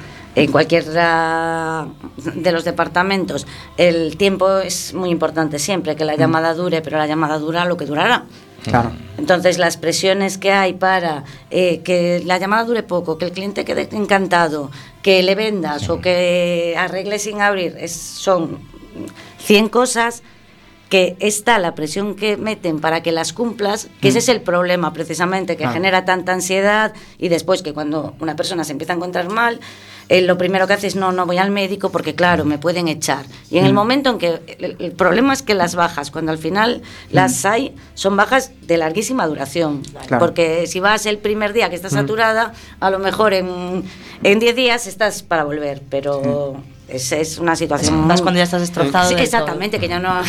en 0.44 0.52
cualquiera 0.52 1.88
de 2.18 2.52
los 2.52 2.64
departamentos 2.64 3.46
el 3.78 4.18
tiempo 4.18 4.58
es 4.60 4.94
muy 4.94 5.10
importante 5.10 5.60
siempre, 5.60 5.96
que 5.96 6.06
la 6.06 6.16
llamada 6.16 6.54
dure, 6.54 6.82
pero 6.82 6.98
la 6.98 7.08
llamada 7.08 7.38
dura 7.40 7.66
lo 7.66 7.78
que 7.78 7.86
durará. 7.86 8.26
Claro. 8.64 8.92
Entonces 9.18 9.58
las 9.58 9.78
presiones 9.78 10.38
que 10.38 10.52
hay 10.52 10.74
para 10.74 11.24
eh, 11.50 11.80
que 11.82 12.22
la 12.26 12.38
llamada 12.38 12.66
dure 12.66 12.84
poco, 12.84 13.18
que 13.18 13.26
el 13.26 13.32
cliente 13.32 13.64
quede 13.64 13.88
encantado, 13.92 14.70
que 15.02 15.24
le 15.24 15.36
vendas 15.36 15.90
o 15.90 16.02
que 16.02 16.76
arregle 16.78 17.20
sin 17.20 17.42
abrir, 17.42 17.76
es- 17.80 17.94
son 17.96 18.60
100 19.40 19.70
cosas 19.70 20.24
que 20.90 21.16
está 21.20 21.60
la 21.60 21.76
presión 21.76 22.16
que 22.16 22.36
meten 22.36 22.80
para 22.82 23.02
que 23.04 23.12
las 23.12 23.32
cumplas, 23.32 23.88
que 24.02 24.08
ese 24.10 24.18
es 24.20 24.28
el 24.28 24.42
problema 24.42 24.92
precisamente, 24.92 25.54
que 25.56 25.60
Claro. 25.64 25.74
genera 25.76 26.04
tanta 26.04 26.34
ansiedad 26.34 26.94
y 27.20 27.30
después 27.30 27.62
que 27.62 27.74
cuando 27.74 28.16
una 28.20 28.36
persona 28.36 28.64
se 28.64 28.72
empieza 28.72 28.94
a 28.94 28.96
encontrar 28.96 29.30
mal, 29.30 29.60
eh, 30.10 30.22
lo 30.22 30.38
primero 30.38 30.68
que 30.68 30.74
hace 30.74 30.88
es 30.88 30.96
no, 30.96 31.12
no 31.12 31.26
voy 31.26 31.38
al 31.38 31.52
médico 31.52 31.92
porque 31.92 32.16
claro, 32.16 32.46
me 32.46 32.58
pueden 32.58 32.88
echar. 32.88 33.26
Y 33.50 33.58
en 33.58 33.66
el 33.66 33.74
momento 33.74 34.10
en 34.10 34.18
que 34.18 34.42
el, 34.60 34.76
el 34.80 34.92
problema 34.92 35.34
es 35.34 35.42
que 35.42 35.54
las 35.54 35.76
bajas, 35.76 36.12
cuando 36.12 36.32
al 36.32 36.38
final 36.38 36.82
las 37.12 37.46
hay, 37.46 37.76
son 37.94 38.18
bajas 38.18 38.52
de 38.62 38.78
larguísima 38.78 39.28
duración. 39.28 39.82
Claro. 40.08 40.20
Porque 40.20 40.68
si 40.68 40.80
vas 40.80 41.06
el 41.06 41.20
primer 41.20 41.54
día 41.54 41.70
que 41.70 41.76
estás 41.76 41.94
saturada, 41.94 42.54
a 42.80 42.90
lo 42.90 43.00
mejor 43.00 43.34
en 43.34 43.84
en 44.24 44.40
10 44.40 44.56
días 44.56 44.88
estás 44.88 45.24
para 45.24 45.44
volver, 45.44 45.82
pero... 45.90 46.62
Es, 46.90 47.12
es 47.12 47.38
una 47.38 47.56
situación. 47.56 47.96
Muy- 48.08 48.16
cuando 48.20 48.38
ya 48.40 48.44
estás 48.44 48.62
destrozado 48.62 49.10
Sí, 49.10 49.16
exactamente, 49.18 49.80
que 49.80 49.88
ya 49.88 50.00
no 50.00 50.22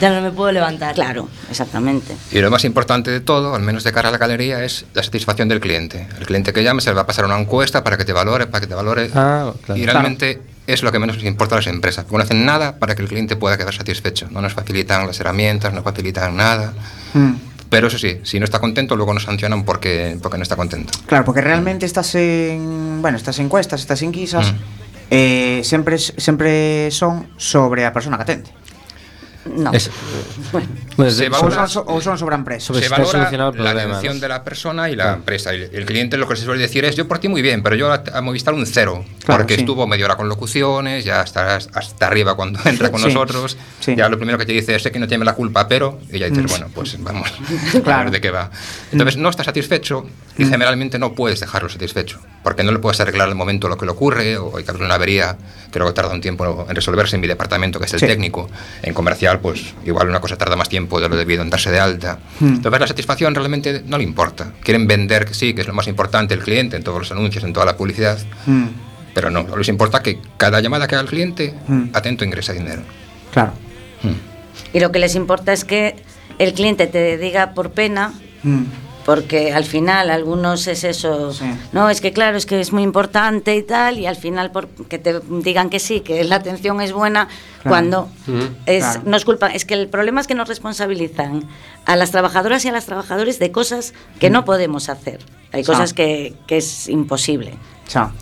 Ya 0.00 0.10
no 0.10 0.20
me 0.22 0.30
puedo 0.30 0.50
levantar. 0.52 0.94
Claro, 0.94 1.28
exactamente. 1.50 2.16
Y 2.32 2.38
lo 2.40 2.50
más 2.50 2.64
importante 2.64 3.10
de 3.10 3.20
todo, 3.20 3.54
al 3.54 3.62
menos 3.62 3.84
de 3.84 3.92
cara 3.92 4.08
a 4.08 4.12
la 4.12 4.18
galería, 4.18 4.64
es 4.64 4.86
la 4.94 5.02
satisfacción 5.02 5.48
del 5.48 5.60
cliente. 5.60 6.06
El 6.18 6.26
cliente 6.26 6.52
que 6.52 6.62
llame 6.64 6.80
se 6.80 6.90
le 6.90 6.94
va 6.96 7.02
a 7.02 7.06
pasar 7.06 7.24
una 7.24 7.38
encuesta 7.38 7.84
para 7.84 7.96
que 7.96 8.04
te 8.04 8.12
valore, 8.12 8.46
para 8.46 8.60
que 8.62 8.66
te 8.66 8.74
valore. 8.74 9.10
Ah, 9.14 9.52
claro. 9.64 9.80
y 9.80 9.84
realmente 9.86 10.40
es 10.66 10.82
lo 10.82 10.92
que 10.92 10.98
menos 10.98 11.16
les 11.16 11.24
importa 11.26 11.56
a 11.56 11.58
las 11.58 11.66
empresas, 11.66 12.04
porque 12.04 12.18
no 12.18 12.22
hacen 12.24 12.44
nada 12.46 12.78
para 12.78 12.94
que 12.94 13.02
el 13.02 13.08
cliente 13.08 13.36
pueda 13.36 13.56
quedar 13.58 13.74
satisfecho. 13.74 14.28
No 14.30 14.40
nos 14.40 14.54
facilitan 14.54 15.06
las 15.06 15.18
herramientas, 15.20 15.72
no 15.74 15.82
facilitan 15.82 16.36
nada. 16.36 16.72
Mm. 17.14 17.32
Pero 17.68 17.86
eso 17.86 17.98
sí, 17.98 18.18
si 18.24 18.38
no 18.40 18.44
está 18.44 18.58
contento, 18.58 18.96
luego 18.96 19.14
nos 19.14 19.22
sancionan 19.24 19.64
porque, 19.64 20.16
porque 20.20 20.36
no 20.38 20.42
está 20.42 20.56
contento. 20.56 20.92
Claro, 21.06 21.24
porque 21.24 21.40
realmente 21.40 21.86
estas 21.86 22.14
en, 22.16 23.00
bueno, 23.00 23.16
estas 23.16 23.38
encuestas, 23.38 23.80
estas 23.80 24.02
enquisas, 24.02 24.52
Mm. 24.52 24.56
eh, 25.10 25.60
sempre 25.64 25.98
sempre 25.98 26.90
son 26.90 27.26
sobre 27.36 27.84
a 27.84 27.92
persona 27.92 28.16
que 28.16 28.22
atende. 28.22 28.59
No. 29.46 29.72
Es- 29.72 29.90
Bueno, 30.52 30.68
Bueno, 30.96 31.12
Se 31.12 31.22
de- 31.22 31.28
va 31.30 31.38
Ou 31.40 31.50
Sobre- 31.50 32.02
son, 32.02 32.18
sobre 32.18 32.34
a 32.34 32.38
empresa. 32.38 32.66
sobre- 32.66 32.82
se 32.82 32.88
valora 32.90 33.30
el 33.30 33.64
la 33.64 33.70
atención 33.70 34.20
de 34.20 34.28
la 34.28 34.44
persona 34.44 34.90
y 34.90 34.96
la 34.96 35.14
empresa. 35.14 35.54
Y 35.54 35.62
el 35.72 35.86
cliente 35.86 36.18
lo 36.18 36.28
que 36.28 36.36
se 36.36 36.44
suele 36.44 36.60
decir 36.60 36.84
es, 36.84 36.94
yo 36.94 37.08
por 37.08 37.18
ti 37.20 37.28
muy 37.28 37.40
bien, 37.40 37.62
pero 37.62 37.74
yo 37.74 37.90
a, 37.90 38.02
a 38.12 38.20
Movistar 38.20 38.52
un 38.52 38.66
cero. 38.66 39.02
Claro, 39.24 39.40
porque 39.42 39.54
sí. 39.54 39.60
estuvo 39.60 39.86
media 39.86 40.04
hora 40.04 40.16
con 40.16 40.28
locuciones, 40.28 41.04
ya 41.06 41.22
está 41.22 41.56
hasta 41.56 42.06
arriba 42.06 42.34
cuando 42.34 42.58
entra 42.66 42.90
con 42.90 43.00
Sí, 43.00 43.06
nosotros. 43.06 43.56
sí. 43.80 43.94
Ya 43.96 44.08
lo 44.10 44.18
primero 44.18 44.36
que 44.36 44.44
te 44.44 44.52
dice 44.52 44.74
es 44.74 44.82
sé 44.82 44.92
que 44.92 44.98
no 44.98 45.08
tiene 45.08 45.24
la 45.24 45.34
culpa, 45.34 45.66
pero... 45.68 45.98
Y 46.12 46.18
ya 46.18 46.28
dices, 46.28 46.44
Mm. 46.44 46.48
bueno, 46.48 46.66
pues 46.74 47.02
vamos 47.02 47.28
a 47.74 47.80
Claro. 47.80 48.04
ver 48.04 48.10
de 48.12 48.20
qué 48.20 48.30
va. 48.30 48.50
Entonces 48.92 49.16
no 49.16 49.30
está 49.30 49.42
satisfecho 49.44 50.04
y 50.36 50.44
generalmente 50.44 50.98
no 50.98 51.14
puedes 51.14 51.40
dejarlo 51.40 51.68
satisfecho. 51.70 52.20
Porque 52.42 52.62
no 52.62 52.72
le 52.72 52.78
puedes 52.78 53.00
arreglar 53.00 53.28
al 53.28 53.34
momento 53.34 53.68
lo 53.68 53.78
que 53.78 53.86
le 53.86 53.92
ocurre 53.92 54.36
o 54.38 54.56
hay 54.56 54.64
que 54.64 54.70
abrir 54.70 54.84
una 54.84 54.94
avería 54.96 55.36
que 55.72 55.78
luego 55.78 55.94
tarda 55.94 56.12
un 56.12 56.20
tiempo 56.20 56.66
en 56.68 56.74
resolverse 56.74 57.14
en 57.16 57.20
mi 57.22 57.28
departamento, 57.28 57.78
que 57.78 57.86
es 57.86 57.92
el 57.94 58.00
Sí. 58.00 58.06
técnico. 58.06 58.50
En 58.82 58.92
comercial, 58.94 59.29
pues 59.38 59.74
igual 59.84 60.08
una 60.08 60.20
cosa 60.20 60.36
tarda 60.36 60.56
más 60.56 60.68
tiempo 60.68 61.00
de 61.00 61.08
lo 61.08 61.16
debido 61.16 61.42
en 61.42 61.50
darse 61.50 61.70
de 61.70 61.78
alta. 61.78 62.18
Mm. 62.40 62.46
Entonces 62.56 62.80
la 62.80 62.86
satisfacción 62.88 63.34
realmente 63.34 63.82
no 63.86 63.96
le 63.98 64.02
importa. 64.04 64.52
Quieren 64.64 64.88
vender 64.88 65.24
que 65.26 65.34
sí, 65.34 65.54
que 65.54 65.60
es 65.60 65.66
lo 65.68 65.74
más 65.74 65.86
importante 65.86 66.34
el 66.34 66.40
cliente 66.42 66.76
en 66.76 66.82
todos 66.82 66.98
los 66.98 67.12
anuncios, 67.12 67.44
en 67.44 67.52
toda 67.52 67.66
la 67.66 67.76
publicidad, 67.76 68.18
Mm, 68.46 68.64
pero 69.14 69.30
no, 69.30 69.56
les 69.56 69.68
importa 69.68 70.02
que 70.02 70.18
cada 70.36 70.60
llamada 70.60 70.88
que 70.88 70.94
haga 70.96 71.02
el 71.02 71.08
cliente, 71.08 71.54
Mm. 71.68 71.84
atento, 71.92 72.24
ingresa 72.24 72.52
dinero. 72.52 72.82
claro. 73.32 73.52
Mm. 74.02 74.76
y 74.76 74.80
lo 74.80 74.90
que 74.90 74.98
les 74.98 75.14
importa 75.14 75.52
es 75.52 75.64
que 75.64 75.94
el 76.38 76.54
cliente 76.54 76.86
te 76.86 77.18
diga 77.18 77.52
por 77.54 77.70
pena, 77.70 78.12
Mm, 78.42 78.62
porque 79.10 79.52
al 79.52 79.64
final 79.64 80.08
algunos 80.08 80.68
es 80.68 80.84
eso, 80.84 81.32
Sí. 81.32 81.44
no, 81.72 81.90
es 81.90 82.00
que 82.00 82.12
claro, 82.12 82.36
es 82.36 82.46
que 82.46 82.60
es 82.60 82.72
muy 82.72 82.84
importante 82.84 83.56
y 83.56 83.62
tal, 83.64 83.98
y 83.98 84.06
al 84.06 84.14
final 84.14 84.52
por 84.52 84.68
que 84.68 85.00
te 85.00 85.18
digan 85.42 85.68
que 85.68 85.80
sí, 85.80 85.98
que 85.98 86.22
la 86.22 86.36
atención 86.36 86.80
es 86.80 86.92
buena, 86.92 87.26
Claro. 87.26 87.68
cuando 87.68 88.08
es, 88.66 88.84
Claro. 88.84 89.02
no 89.06 89.16
es 89.16 89.24
culpa, 89.24 89.48
es 89.48 89.64
que 89.64 89.74
el 89.74 89.88
problema 89.88 90.20
es 90.20 90.28
que 90.28 90.36
nos 90.36 90.46
responsabilizan 90.46 91.42
a 91.86 91.96
las 91.96 92.12
trabajadoras 92.12 92.64
y 92.64 92.68
a 92.68 92.72
los 92.72 92.84
trabajadores 92.84 93.40
de 93.40 93.50
cosas 93.50 93.94
que 94.20 94.30
no 94.30 94.44
podemos 94.44 94.88
hacer. 94.88 95.18
Hay 95.50 95.64
cosas 95.64 95.92
que, 95.92 96.34
que 96.46 96.58
es 96.58 96.88
imposible. 96.88 97.54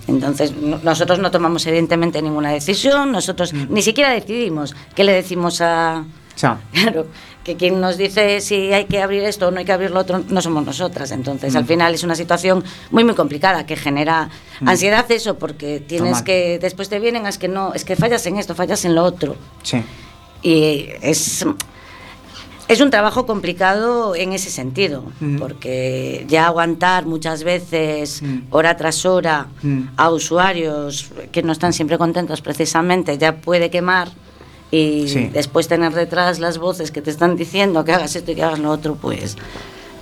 Entonces, 0.07 0.57
no- 0.57 0.79
nosotros 0.83 1.19
no 1.19 1.31
tomamos 1.31 1.67
evidentemente 1.67 2.23
ninguna 2.23 2.51
decisión, 2.51 3.13
nosotros 3.13 3.53
ni 3.53 3.83
siquiera 3.83 4.09
decidimos 4.13 4.75
qué 4.95 5.05
le 5.05 5.13
decimos 5.13 5.61
a... 5.61 6.05
Xa. 6.35 6.61
Claro, 6.73 7.07
que 7.49 7.57
quien 7.57 7.81
nos 7.81 7.97
dice 7.97 8.43
si 8.43 8.75
hay 8.75 8.85
que 8.85 9.01
abrir 9.01 9.23
esto 9.25 9.49
o 9.49 9.51
no 9.51 9.59
hay 9.59 9.65
que 9.65 9.73
abrir 9.73 9.91
lo 9.91 10.01
otro, 10.01 10.23
no 10.29 10.43
somos 10.43 10.67
nosotras. 10.67 11.11
Entonces, 11.13 11.57
al 11.57 11.65
final 11.65 11.95
es 11.95 12.03
una 12.05 12.15
situación 12.15 12.63
muy, 12.91 13.05
muy 13.05 13.15
complicada 13.15 13.65
que 13.65 13.75
genera 13.75 14.29
ansiedad 14.65 15.11
eso, 15.11 15.39
porque 15.39 15.81
tienes 15.81 16.21
que, 16.21 16.59
después 16.61 16.91
te 16.91 16.99
vienen, 17.01 17.25
es 17.27 17.39
que 17.39 17.49
no, 17.49 17.73
es 17.73 17.87
que 17.87 17.97
fallas 17.97 18.27
en 18.27 18.37
esto, 18.37 18.55
fallas 18.55 18.85
en 18.85 18.95
lo 18.95 19.03
otro. 19.03 19.35
Sí. 19.63 19.83
Y 20.43 20.91
es, 21.01 21.47
es 22.69 22.81
un 22.83 22.91
trabajo 22.91 23.25
complicado 23.25 24.15
en 24.15 24.35
ese 24.35 24.51
sentido, 24.51 25.05
Mm. 25.21 25.39
porque 25.39 26.27
ya 26.29 26.47
aguantar 26.49 27.07
muchas 27.07 27.45
veces, 27.45 28.21
Mm. 28.21 28.41
hora 28.51 28.77
tras 28.77 29.07
hora, 29.07 29.47
Mm. 29.63 29.85
a 29.97 30.11
usuarios 30.11 31.11
que 31.33 31.43
no 31.43 31.53
están 31.53 31.73
siempre 31.73 31.97
contentos 31.97 32.43
precisamente, 32.43 33.17
ya 33.17 33.37
puede 33.37 33.71
quemar. 33.71 34.11
Y 34.71 35.09
Sí. 35.09 35.31
después 35.33 35.67
tener 35.69 35.93
detrás 35.95 36.39
las 36.41 36.59
voces 36.59 36.91
que 36.91 37.01
te 37.01 37.11
están 37.11 37.37
diciendo 37.37 37.85
que 37.85 37.93
hagas 37.93 38.15
esto 38.17 38.33
y 38.33 38.35
que 38.35 38.43
hagas 38.43 38.59
lo 38.59 38.71
otro, 38.71 38.97
pues... 38.97 39.37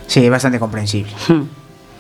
Sí, 0.09 0.25
é 0.25 0.31
bastante 0.31 0.59
comprensible. 0.59 1.11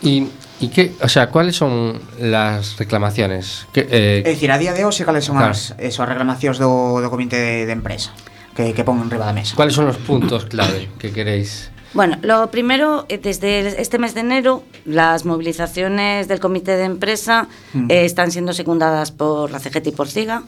¿Y, 0.02 0.28
y 0.60 0.68
qué, 0.68 0.92
o 1.02 1.08
sea, 1.08 1.28
cuáles 1.30 1.56
son 1.56 2.00
las 2.20 2.76
reclamaciones? 2.78 3.66
Que, 3.72 3.86
eh, 3.90 4.22
É 4.24 4.30
dicir, 4.30 4.50
a 4.52 4.58
día 4.58 4.72
de 4.74 4.84
hoxe 4.84 5.04
cales 5.04 5.24
son 5.26 5.36
Claro. 5.38 5.50
as, 5.50 5.74
eso, 5.78 6.02
as 6.02 6.08
reclamacións 6.08 6.58
do, 6.58 7.02
do 7.02 7.10
comité 7.10 7.34
de, 7.38 7.66
de 7.66 7.74
empresa 7.74 8.14
que, 8.54 8.70
que 8.74 8.82
pon 8.86 9.02
enriba 9.02 9.26
da 9.26 9.34
mesa. 9.34 9.54
¿Cuáles 9.58 9.74
son 9.74 9.86
los 9.90 9.98
puntos 9.98 10.46
clave 10.46 10.86
que 11.02 11.10
queréis? 11.10 11.70
Bueno, 11.94 12.18
lo 12.22 12.50
primero, 12.50 13.06
eh, 13.08 13.16
desde 13.18 13.80
este 13.80 13.98
mes 13.98 14.12
de 14.14 14.20
enero, 14.20 14.62
las 14.84 15.24
movilizaciones 15.24 16.28
del 16.28 16.40
comité 16.40 16.76
de 16.76 16.84
empresa 16.84 17.48
eh, 17.88 18.04
están 18.04 18.30
siendo 18.30 18.52
secundadas 18.52 19.12
por 19.12 19.50
la 19.50 19.58
CGT 19.60 19.86
y 19.88 19.92
por 19.92 20.08
CIGA 20.08 20.42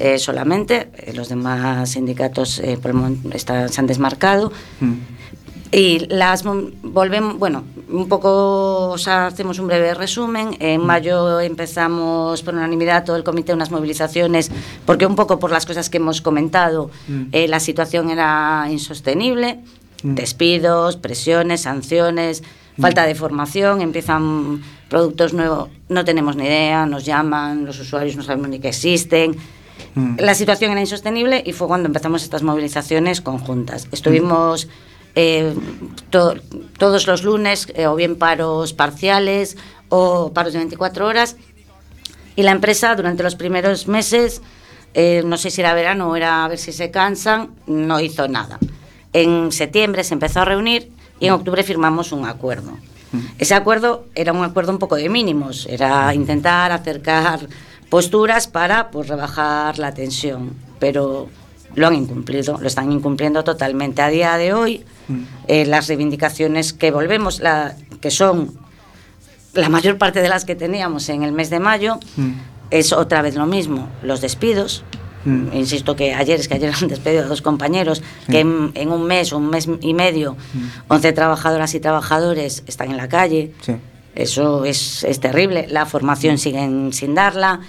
eh, 0.00 0.18
solamente. 0.18 0.90
Los 1.14 1.28
demás 1.28 1.90
sindicatos 1.90 2.58
eh, 2.60 2.78
por 2.80 2.92
el 2.92 2.96
momento 2.96 3.30
están- 3.32 3.68
se 3.68 3.80
han 3.80 3.86
desmarcado. 3.88 4.52
Y 5.74 6.00
las 6.10 6.44
mo- 6.44 6.68
volvemos, 6.82 7.38
bueno, 7.38 7.64
un 7.90 8.06
poco, 8.06 8.90
o 8.90 8.98
sea, 8.98 9.26
hacemos 9.28 9.58
un 9.58 9.68
breve 9.68 9.94
resumen. 9.94 10.54
En 10.60 10.84
mayo 10.84 11.40
empezamos 11.40 12.42
por 12.42 12.52
unanimidad 12.54 13.04
todo 13.04 13.16
el 13.16 13.24
comité 13.24 13.54
unas 13.54 13.70
movilizaciones, 13.70 14.50
porque 14.84 15.06
un 15.06 15.16
poco 15.16 15.38
por 15.38 15.50
las 15.50 15.64
cosas 15.64 15.88
que 15.88 15.96
hemos 15.96 16.20
comentado, 16.20 16.90
eh, 17.32 17.48
la 17.48 17.58
situación 17.58 18.10
era 18.10 18.66
insostenible. 18.70 19.60
Mm. 20.02 20.14
Despidos, 20.14 20.96
presiones, 20.96 21.62
sanciones, 21.62 22.42
falta 22.80 23.04
de 23.06 23.14
formación, 23.14 23.80
empiezan 23.82 24.62
productos 24.88 25.32
nuevos, 25.32 25.68
no 25.88 26.04
tenemos 26.04 26.36
ni 26.36 26.44
idea, 26.44 26.86
nos 26.86 27.04
llaman, 27.04 27.64
los 27.66 27.78
usuarios 27.78 28.16
no 28.16 28.22
sabemos 28.22 28.48
ni 28.48 28.58
que 28.60 28.68
existen. 28.68 29.36
Mm. 29.94 30.16
La 30.18 30.34
situación 30.34 30.70
era 30.72 30.80
insostenible 30.80 31.42
y 31.44 31.52
fue 31.52 31.66
cuando 31.68 31.86
empezamos 31.86 32.22
estas 32.22 32.42
movilizaciones 32.42 33.20
conjuntas. 33.20 33.88
Estuvimos 33.92 34.68
eh, 35.14 35.54
to- 36.10 36.34
todos 36.78 37.06
los 37.06 37.22
lunes 37.22 37.68
eh, 37.74 37.86
o 37.86 37.94
bien 37.94 38.16
paros 38.16 38.72
parciales 38.72 39.56
o 39.90 40.32
paros 40.32 40.52
de 40.54 40.60
24 40.60 41.06
horas 41.06 41.36
y 42.34 42.42
la 42.42 42.50
empresa 42.52 42.94
durante 42.96 43.22
los 43.22 43.34
primeros 43.34 43.86
meses, 43.88 44.40
eh, 44.94 45.22
no 45.24 45.36
sé 45.36 45.50
si 45.50 45.60
era 45.60 45.74
verano 45.74 46.08
o 46.08 46.16
era 46.16 46.44
a 46.44 46.48
ver 46.48 46.58
si 46.58 46.72
se 46.72 46.90
cansan, 46.90 47.50
no 47.66 48.00
hizo 48.00 48.26
nada. 48.28 48.58
En 49.12 49.52
septiembre 49.52 50.04
se 50.04 50.14
empezó 50.14 50.40
a 50.40 50.44
reunir 50.44 50.90
y 51.20 51.26
en 51.26 51.32
octubre 51.32 51.62
firmamos 51.62 52.12
un 52.12 52.26
acuerdo. 52.26 52.72
Ese 53.38 53.54
acuerdo 53.54 54.06
era 54.14 54.32
un 54.32 54.42
acuerdo 54.42 54.72
un 54.72 54.78
poco 54.78 54.96
de 54.96 55.10
mínimos, 55.10 55.66
era 55.66 56.14
intentar 56.14 56.72
acercar 56.72 57.40
posturas 57.90 58.46
para 58.46 58.90
pues, 58.90 59.08
rebajar 59.08 59.78
la 59.78 59.92
tensión, 59.92 60.54
pero 60.78 61.28
lo 61.74 61.86
han 61.86 61.94
incumplido, 61.94 62.58
lo 62.58 62.66
están 62.66 62.90
incumpliendo 62.90 63.44
totalmente. 63.44 64.00
A 64.00 64.08
día 64.08 64.36
de 64.38 64.54
hoy, 64.54 64.84
eh, 65.46 65.66
las 65.66 65.88
reivindicaciones 65.88 66.72
que 66.72 66.90
volvemos, 66.90 67.40
la, 67.40 67.76
que 68.00 68.10
son 68.10 68.56
la 69.52 69.68
mayor 69.68 69.98
parte 69.98 70.22
de 70.22 70.28
las 70.28 70.44
que 70.44 70.54
teníamos 70.54 71.08
en 71.10 71.22
el 71.22 71.32
mes 71.32 71.50
de 71.50 71.60
mayo, 71.60 71.98
es 72.70 72.92
otra 72.92 73.20
vez 73.20 73.34
lo 73.34 73.46
mismo, 73.46 73.88
los 74.02 74.22
despidos. 74.22 74.84
Mm. 75.24 75.54
Insisto 75.54 75.94
que 75.96 76.14
ayer 76.14 76.40
es 76.40 76.48
que 76.48 76.54
ayer 76.54 76.72
han 76.80 76.88
despedido 76.88 77.24
a 77.24 77.26
dos 77.26 77.42
compañeros 77.42 78.02
que 78.28 78.40
en, 78.40 78.72
en 78.74 78.90
un 78.90 79.04
mes 79.04 79.32
un 79.32 79.48
mes 79.50 79.68
y 79.80 79.94
medio 79.94 80.36
11 80.88 81.12
trabajadoras 81.12 81.74
y 81.74 81.80
trabajadores 81.80 82.64
están 82.66 82.90
en 82.90 82.96
la 82.96 83.08
calle. 83.08 83.52
Sí. 83.60 83.74
Eso 84.14 84.64
es, 84.64 85.04
es 85.04 85.20
terrible. 85.20 85.66
La 85.70 85.86
formación 85.86 86.36
siguen 86.38 86.92
sin 86.92 87.14
darla. 87.14 87.60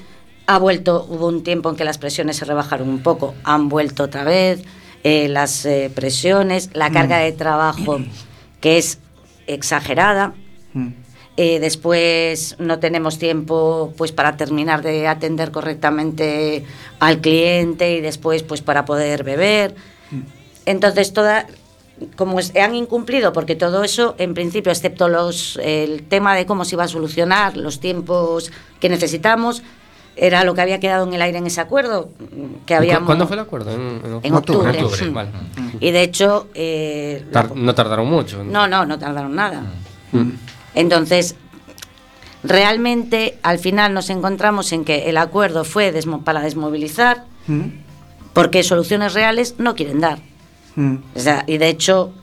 Ha 0.46 0.58
vuelto, 0.60 1.06
hubo 1.10 1.28
un 1.28 1.42
tiempo 1.44 1.70
en 1.70 1.78
que 1.78 1.86
las 1.86 1.98
presiones 1.98 2.36
se 2.36 2.44
rebajaron 2.46 2.90
un 2.90 3.00
poco, 3.02 3.34
han 3.46 3.70
vuelto 3.70 4.04
otra 4.04 4.24
vez. 4.26 4.64
eh, 5.04 5.28
las 5.28 5.66
eh, 5.66 5.92
presiones, 5.94 6.70
la 6.74 6.90
carga 6.90 7.18
de 7.18 7.32
trabajo 7.34 8.00
que 8.62 8.78
es 8.78 9.00
exagerada. 9.48 10.34
Mm. 11.36 11.42
Eh, 11.42 11.60
después 11.60 12.56
no 12.60 12.78
tenemos 12.80 13.18
tiempo 13.18 13.94
pues 13.98 14.12
para 14.12 14.38
terminar 14.38 14.82
de 14.84 15.08
atender 15.08 15.52
correctamente 15.52 16.64
al 17.00 17.20
cliente 17.22 17.96
y 17.96 18.02
después 18.02 18.44
pues 18.44 18.62
para 18.62 18.86
poder 18.86 19.24
beber. 19.24 19.76
Entonces 20.66 21.12
toda 21.14 21.48
como 22.16 22.40
es- 22.40 22.56
han 22.56 22.76
incumplido 22.76 23.34
porque 23.34 23.56
todo 23.56 23.84
eso 23.84 24.16
en 24.18 24.34
principio 24.34 24.72
excepto 24.72 25.08
los 25.10 25.60
el 25.64 26.04
tema 26.04 26.36
de 26.36 26.46
cómo 26.46 26.66
se 26.66 26.76
iba 26.76 26.84
a 26.84 26.88
solucionar 26.88 27.56
los 27.58 27.80
tiempos 27.80 28.52
que 28.80 28.90
necesitamos 28.90 29.62
era 30.16 30.44
lo 30.44 30.54
que 30.54 30.62
había 30.62 30.80
quedado 30.80 31.08
en 31.08 31.14
el 31.16 31.22
aire 31.22 31.38
en 31.40 31.48
ese 31.48 31.62
acuerdo 31.62 32.10
que 32.68 32.74
¿Y 32.74 32.78
cu- 32.78 32.82
habíamos 32.84 33.06
¿Cuándo 33.08 33.26
fue 33.28 33.36
el 33.36 33.40
acuerdo? 33.42 33.72
En, 33.72 34.02
En 34.24 34.34
octubre. 34.36 34.78
En 34.78 34.84
octubre, 34.86 35.06
Mm. 35.10 35.14
vale. 35.14 35.30
y 35.80 35.92
de 35.92 36.02
hecho 36.04 36.48
eh, 36.54 37.26
Tar- 37.32 37.56
no 37.56 37.74
tardaron 37.74 38.08
mucho. 38.10 38.44
no 38.44 38.68
no 38.68 38.86
no 38.86 39.00
tardaron 39.00 39.34
nada 39.36 39.64
Mm. 40.12 40.30
Entonces, 40.76 41.36
realmente 42.44 43.38
al 43.44 43.60
final 43.60 43.94
nos 43.94 44.10
encontramos 44.10 44.72
en 44.74 44.84
que 44.86 45.10
el 45.10 45.18
acuerdo 45.18 45.64
fue 45.64 45.94
desmo- 45.94 46.24
para 46.24 46.42
desmovilizar 46.42 47.26
Mm. 47.48 47.62
porque 48.34 48.64
soluciones 48.64 49.14
reales 49.14 49.56
no 49.58 49.76
quieren 49.76 50.00
dar. 50.02 50.20
Mm. 50.76 50.96
O 51.16 51.20
sea, 51.20 51.44
y 51.48 51.58
de 51.58 51.70
hecho 51.70 52.14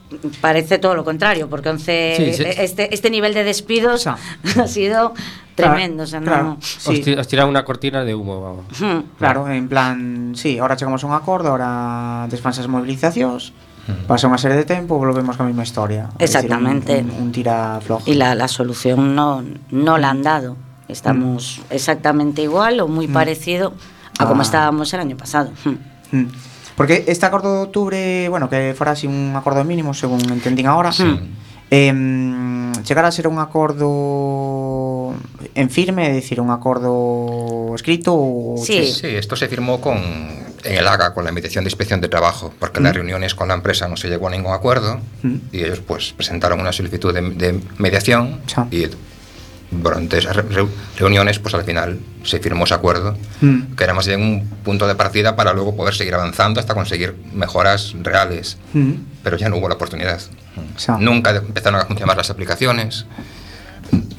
parece 0.41 0.79
todo 0.79 0.95
lo 0.97 1.05
contrario, 1.05 1.49
porque 1.49 1.69
11, 1.69 2.15
Sí, 2.17 2.33
sí. 2.33 2.45
Este, 2.59 2.93
este 2.93 3.11
nivel 3.11 3.33
de 3.33 3.45
despidos 3.45 4.07
ha 4.09 4.19
sido 4.67 5.15
tremendo. 5.55 6.03
o 6.03 6.07
sea, 6.07 6.21
no- 6.21 6.27
claro. 6.27 6.57
Os, 6.59 7.33
una 7.49 7.65
cortina 7.65 8.05
de 8.05 8.15
humo, 8.15 8.41
vamos. 8.43 8.81
Ujú. 8.81 9.05
Claro, 9.19 9.49
en 9.49 9.69
plan, 9.69 10.33
sí, 10.35 10.59
ahora 10.59 10.77
chegamos 10.77 11.05
a 11.05 11.07
un 11.07 11.15
acordo, 11.15 11.51
ahora 11.51 12.27
desfans 12.29 12.59
as 12.59 12.67
mobilizacións, 12.67 13.53
Pasa 14.07 14.27
unha 14.27 14.39
serie 14.39 14.57
de 14.57 14.67
tempo, 14.67 14.99
volvemos 14.99 15.37
con 15.37 15.47
a 15.47 15.51
mesma 15.51 15.63
historia. 15.63 16.11
Exactamente. 16.19 17.03
Decir, 17.03 17.11
un, 17.11 17.17
un, 17.17 17.23
un 17.29 17.33
tira 17.33 17.79
flojo. 17.83 18.05
Y 18.07 18.15
la, 18.15 18.35
la 18.35 18.49
solución 18.49 19.15
no, 19.15 19.45
no 19.71 19.99
la 19.99 20.11
han 20.11 20.23
dado. 20.23 20.57
Estamos 20.91 21.61
mm. 21.61 21.75
exactamente 21.75 22.43
igual 22.43 22.81
o 22.81 22.89
muy 22.89 23.09
mm. 23.09 23.13
parecido 23.13 23.73
a 24.19 24.25
ah. 24.25 24.27
como 24.27 24.43
estábamos 24.43 24.93
el 24.95 25.01
año 25.01 25.17
pasado. 25.17 25.51
Mm. 26.13 26.27
Porque 26.77 27.05
este 27.09 27.27
acordo 27.27 27.53
de 27.53 27.61
outubro, 27.69 27.97
bueno, 28.31 28.49
que 28.49 28.73
fora 28.73 28.93
así 28.97 29.07
un 29.07 29.37
acordo 29.37 29.63
mínimo, 29.65 29.93
según 29.93 30.25
entendín 30.33 30.67
agora, 30.67 30.93
sí. 30.93 31.05
eh, 31.71 31.93
chegar 32.83 33.05
a 33.05 33.13
ser 33.13 33.29
un 33.29 33.39
acordo 33.39 35.15
en 35.55 35.69
firme, 35.69 36.09
é 36.09 36.13
dicir, 36.17 36.41
un 36.41 36.51
acordo 36.51 37.75
escrito? 37.77 38.17
Ou 38.17 38.57
sí. 38.59 38.87
sí, 38.89 39.13
esto 39.13 39.37
se 39.37 39.49
firmó 39.49 39.81
con 39.81 40.01
en 40.65 40.77
el 40.77 40.87
AGA 40.87 41.15
con 41.15 41.25
la 41.25 41.31
invitación 41.31 41.65
de 41.65 41.69
inspección 41.69 42.01
de 42.01 42.09
trabajo, 42.09 42.53
porque 42.59 42.79
en 42.79 42.85
las 42.85 42.95
reuniones 42.95 43.35
con 43.35 43.49
la 43.49 43.55
empresa 43.55 43.89
no 43.89 43.97
se 43.97 44.09
llegó 44.09 44.29
a 44.29 44.31
ningún 44.31 44.53
acuerdo 44.53 45.01
Mm. 45.23 45.35
y 45.53 45.59
ellos 45.65 45.81
pues 45.87 46.13
presentaron 46.13 46.61
una 46.61 46.73
solicitud 46.73 47.13
de, 47.15 47.23
de 47.31 47.61
mediación 47.79 48.41
y 48.71 48.87
durante 49.71 50.19
esas 50.19 50.35
re- 50.35 50.49
reu- 50.49 50.69
reuniones 50.99 51.39
pues 51.39 51.55
al 51.55 51.63
final 51.65 52.01
se 52.25 52.41
firmó 52.41 52.65
ese 52.65 52.75
acuerdo 52.75 53.17
Mm. 53.41 53.75
que 53.77 53.85
era 53.85 53.95
más 53.95 54.07
bien 54.07 54.21
un 54.21 54.49
punto 54.65 54.87
de 54.89 54.95
partida 54.97 55.37
para 55.37 55.53
luego 55.53 55.77
poder 55.77 55.95
seguir 55.95 56.15
avanzando 56.15 56.59
hasta 56.61 56.75
conseguir 56.75 57.15
mejoras 57.33 57.95
reales 58.03 58.57
Mm. 58.75 58.93
pero 59.23 59.37
ya 59.37 59.49
no 59.49 59.57
hubo 59.59 59.69
la 59.69 59.75
oportunidad 59.77 60.21
sea. 60.77 60.97
nunca 60.99 61.31
empezaron 61.37 61.81
a 61.81 61.85
funcionar 61.87 62.17
las 62.17 62.31
aplicaciones 62.31 63.07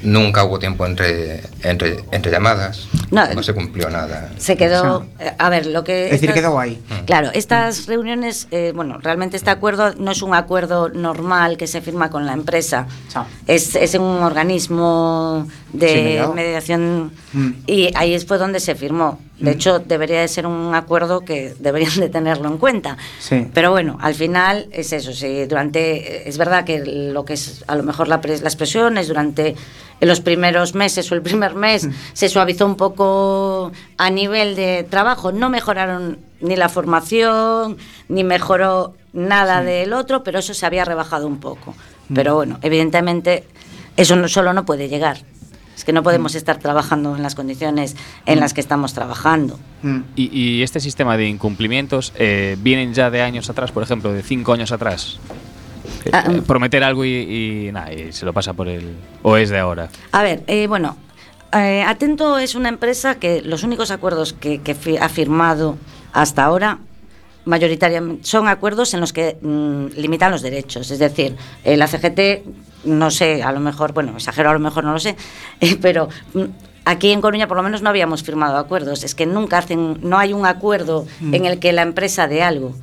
nunca 0.04 0.44
hubo 0.44 0.58
tiempo 0.60 0.86
entre, 0.86 1.42
entre, 1.64 2.04
entre 2.12 2.32
llamadas 2.32 2.88
No, 3.12 3.32
no 3.34 3.44
se 3.44 3.54
cumplió 3.54 3.90
nada 3.90 4.32
Se 4.38 4.58
quedó, 4.58 5.06
eh, 5.20 5.32
a 5.38 5.50
ver, 5.50 5.66
lo 5.68 5.84
que... 5.84 6.06
Es 6.06 6.12
decir, 6.12 6.30
estas- 6.30 6.42
quedou 6.44 6.60
aí. 6.60 6.82
Claro, 7.06 7.30
estas 7.34 7.86
reuniones, 7.88 8.48
eh, 8.52 8.72
bueno, 8.76 8.98
realmente 9.00 9.38
este 9.38 9.50
acuerdo 9.52 9.94
no 9.96 10.12
es 10.12 10.22
un 10.22 10.34
acuerdo 10.34 10.90
normal 10.90 11.58
que 11.58 11.68
se 11.68 11.82
firma 11.82 12.10
con 12.10 12.26
la 12.26 12.34
empresa. 12.34 12.88
Es, 13.48 13.76
es 13.76 13.94
un 13.96 14.24
organismo 14.24 15.48
de 15.74 16.26
mediación 16.34 17.12
Mm. 17.34 17.52
y 17.68 17.92
ahí 17.96 18.18
fue 18.20 18.38
donde 18.38 18.60
se 18.60 18.76
firmó. 18.76 19.20
De 19.42 19.52
hecho, 19.52 19.80
debería 19.80 20.22
de 20.22 20.28
ser 20.28 20.46
un 20.46 20.74
acuerdo 20.76 21.22
que 21.22 21.54
deberían 21.60 21.96
de 22.00 22.10
tenerlo 22.10 22.48
en 22.48 22.58
cuenta. 22.58 22.98
Sí. 23.20 23.48
Pero 23.54 23.72
bueno, 23.72 23.98
al 24.02 24.14
final 24.16 24.68
es 24.72 24.94
eso. 24.94 25.12
Durante 25.50 26.28
es 26.30 26.38
verdad 26.38 26.64
que 26.64 26.80
lo 26.86 27.26
que 27.26 27.34
es 27.34 27.64
a 27.68 27.76
lo 27.76 27.84
mejor 27.84 28.08
la 28.08 28.22
pres- 28.22 28.42
las 28.42 28.56
presiones 28.56 29.08
durante 29.08 29.56
los 30.00 30.20
primeros 30.22 30.74
meses 30.76 31.12
o 31.12 31.16
el 31.16 31.22
primer 31.22 31.54
mes 31.56 31.88
se 32.14 32.30
suavizó 32.30 32.66
un 32.66 32.76
poco 32.76 33.72
a 33.98 34.10
nivel 34.10 34.56
de 34.56 34.86
trabajo. 34.90 35.32
No 35.32 35.50
mejoraron 35.50 36.20
ni 36.40 36.56
la 36.56 36.70
formación 36.70 37.78
ni 38.10 38.24
mejoró 38.24 38.94
nada 39.14 39.62
del 39.62 39.94
otro, 39.94 40.24
pero 40.24 40.40
eso 40.40 40.54
se 40.54 40.66
había 40.66 40.86
rebajado 40.86 41.28
un 41.28 41.40
poco. 41.40 41.76
Pero 42.14 42.36
bueno, 42.36 42.60
evidentemente 42.62 43.44
eso 43.98 44.16
no 44.16 44.28
solo 44.28 44.54
no 44.54 44.66
puede 44.66 44.88
llegar. 44.90 45.20
Es 45.82 45.86
que 45.86 45.94
no 45.94 46.04
podemos 46.04 46.36
estar 46.36 46.60
trabajando 46.60 47.16
en 47.16 47.24
las 47.24 47.34
condiciones 47.34 47.96
en 48.28 48.40
las 48.40 48.54
que 48.54 48.62
estamos 48.62 48.94
trabajando. 48.94 49.58
Y, 50.16 50.30
y 50.32 50.62
este 50.62 50.80
sistema 50.80 51.18
de 51.18 51.28
incumplimientos 51.28 52.14
eh, 52.20 52.56
vienen 52.60 52.94
ya 52.94 53.10
de 53.10 53.24
años 53.24 53.50
atrás, 53.50 53.72
por 53.72 53.82
ejemplo, 53.82 54.14
de 54.14 54.22
cinco 54.22 54.54
años 54.54 54.72
atrás. 54.72 55.18
Eh, 56.06 56.12
Ah, 56.14 56.26
eh, 56.32 56.44
prometer 56.46 56.84
algo 56.84 57.04
y, 57.04 57.10
y 57.68 57.72
nada, 57.72 57.92
y 57.92 58.12
se 58.12 58.26
lo 58.28 58.32
pasa 58.34 58.54
por 58.54 58.68
el. 58.68 58.94
O 59.24 59.38
es 59.38 59.50
de 59.50 59.58
ahora. 59.58 59.90
A 60.12 60.22
ver, 60.22 60.44
eh, 60.46 60.68
bueno, 60.68 60.98
eh, 61.52 61.82
Atento 61.84 62.38
es 62.38 62.54
una 62.54 62.70
empresa 62.70 63.16
que 63.16 63.42
los 63.42 63.64
únicos 63.64 63.90
acuerdos 63.90 64.34
que, 64.34 64.62
que 64.62 64.76
fi- 64.76 64.98
ha 64.98 65.10
firmado 65.10 65.78
hasta 66.14 66.44
ahora 66.44 66.78
mayoritariamente 67.46 68.24
son 68.24 68.48
acuerdos 68.48 68.94
en 68.94 69.00
los 69.00 69.14
que 69.14 69.36
mm, 69.42 70.00
limitan 70.00 70.30
los 70.32 70.44
derechos. 70.44 70.92
Es 70.92 71.00
decir, 71.00 71.36
eh, 71.64 71.76
la 71.76 71.88
CGT, 71.88 72.44
no 72.84 73.12
sé, 73.12 73.44
a 73.44 73.52
lo 73.52 73.60
mejor, 73.60 73.94
bueno, 73.94 74.14
exagero, 74.16 74.50
a 74.50 74.54
lo 74.54 74.60
mejor 74.60 74.84
no 74.84 74.94
lo 74.94 75.00
sé, 75.00 75.16
eh, 75.62 75.78
pero 75.82 76.10
mm, 76.34 76.44
aquí 76.86 77.12
en 77.12 77.22
Coruña 77.22 77.48
por 77.48 77.58
lo 77.58 77.64
menos 77.64 77.82
no 77.82 77.90
habíamos 77.90 78.24
firmado 78.24 78.58
acuerdos. 78.58 79.04
Es 79.04 79.16
que 79.16 79.26
nunca 79.26 79.58
hacen, 79.60 80.00
no 80.02 80.18
hay 80.18 80.34
un 80.34 80.46
acuerdo 80.46 81.06
Mm. 81.20 81.34
en 81.36 81.46
el 81.46 81.60
que 81.60 81.72
la 81.74 81.82
empresa 81.84 82.28
dé 82.28 82.42
algo. 82.44 82.74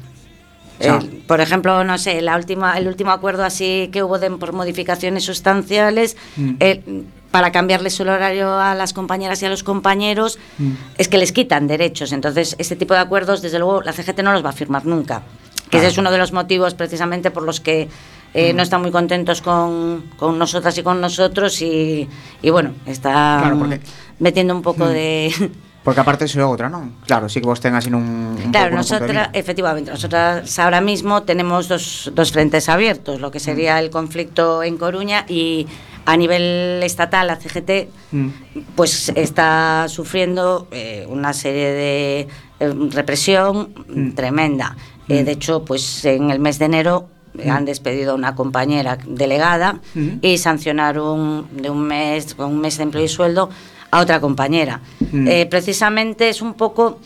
Eh, 0.81 0.93
por 1.27 1.41
ejemplo, 1.41 1.83
no 1.83 1.99
sé, 1.99 2.23
la 2.23 2.37
última, 2.37 2.79
el 2.79 2.87
último 2.87 3.11
acuerdo 3.11 3.43
así 3.45 3.89
que 3.93 4.05
hubo 4.05 4.21
de, 4.21 4.31
por 4.31 4.53
modificaciones 4.53 5.25
sustanciales 5.25 6.17
Mm. 6.37 6.51
eh, 6.61 7.03
para 7.33 7.51
cambiarles 7.53 7.99
el 8.01 8.09
horario 8.09 8.57
a 8.59 8.75
las 8.77 8.93
compañeras 8.95 9.43
y 9.43 9.47
a 9.47 9.51
los 9.51 9.63
compañeros 9.65 10.39
Mm. 10.59 10.73
es 10.97 11.09
que 11.09 11.19
les 11.19 11.33
quitan 11.33 11.67
derechos. 11.67 12.13
Entonces, 12.13 12.55
este 12.59 12.77
tipo 12.77 12.95
de 12.95 13.01
acuerdos, 13.01 13.43
desde 13.43 13.59
luego, 13.59 13.83
la 13.83 13.93
CGT 13.93 14.23
no 14.23 14.33
los 14.33 14.45
va 14.45 14.51
a 14.51 14.53
firmar 14.53 14.87
nunca. 14.87 15.23
Que 15.69 15.79
ese 15.79 15.89
es 15.89 15.99
uno 15.99 16.11
de 16.13 16.17
los 16.19 16.33
motivos 16.33 16.73
precisamente 16.75 17.31
por 17.33 17.43
los 17.43 17.61
que 17.61 17.89
eh, 18.35 18.53
Mm. 18.53 18.57
no 18.57 18.63
están 18.63 18.81
muy 18.83 18.91
contentos 18.91 19.41
con, 19.43 20.05
con 20.17 20.39
nosotras 20.39 20.77
y 20.79 20.83
con 20.83 21.01
nosotros 21.01 21.61
y, 21.63 22.09
y 22.43 22.51
bueno, 22.51 22.75
está 22.87 23.39
Claro, 23.43 23.59
porque- 23.59 23.81
metiendo 24.19 24.55
un 24.55 24.63
poco 24.63 24.85
Mm. 24.85 24.89
de... 24.89 25.33
Porque 25.79 26.01
aparte 26.05 26.27
iso 26.29 26.37
é 26.37 26.45
outra, 26.45 26.69
non? 26.69 27.01
Claro, 27.09 27.33
sí 27.33 27.41
que 27.41 27.49
vos 27.49 27.65
ten 27.65 27.73
así 27.73 27.89
nun, 27.89 28.37
un 28.37 28.53
Claro, 28.53 28.77
no 28.77 28.85
nosotras, 28.85 29.31
efectivamente, 29.33 29.89
nosotras 29.89 30.45
ahora 30.61 30.83
mismo 30.85 31.23
tenemos 31.25 31.65
dos, 31.65 32.13
dos 32.13 32.29
frentes 32.29 32.69
abiertos, 32.69 33.23
lo 33.25 33.31
que 33.33 33.41
sería 33.41 33.79
el 33.81 33.89
conflicto 33.89 34.61
en 34.63 34.77
Coruña 34.77 35.25
y 35.33 35.65
a 36.05 36.13
nivel 36.19 36.83
estatal, 36.85 37.29
la 37.33 37.37
CGT, 37.41 37.89
Mm. 38.13 38.29
pues 38.77 39.09
está 39.17 39.87
sufriendo 39.89 40.69
eh, 40.73 41.07
una 41.09 41.33
serie 41.33 41.71
de 41.73 42.29
eh, 42.61 42.75
represión 42.93 43.73
Mm. 43.89 44.13
tremenda. 44.13 44.77
Eh, 45.09 45.25
de 45.25 45.33
hecho, 45.33 45.65
pues 45.65 46.05
en 46.05 46.29
el 46.31 46.39
mes 46.41 46.59
de 46.59 46.67
enero 46.67 47.09
eh, 47.39 47.51
han 47.51 47.65
despedido 47.65 48.13
a 48.13 48.15
una 48.15 48.35
compañera 48.35 48.99
delegada 49.07 49.81
Mm. 49.95 50.09
y 50.23 50.39
sancionaron 50.39 51.47
de 51.53 51.71
un 51.71 51.83
mes, 51.83 52.35
con 52.35 52.47
un 52.51 52.61
mes 52.61 52.77
de 52.77 52.83
empleo 52.85 53.05
y 53.05 53.09
sueldo 53.09 53.51
a 53.91 54.01
otra 54.01 54.21
compañera. 54.21 54.81
Mm. 55.13 55.29
Eh, 55.29 55.47
precisamente 55.47 56.29
es 56.29 56.43
un 56.43 56.55
poco, 56.55 56.99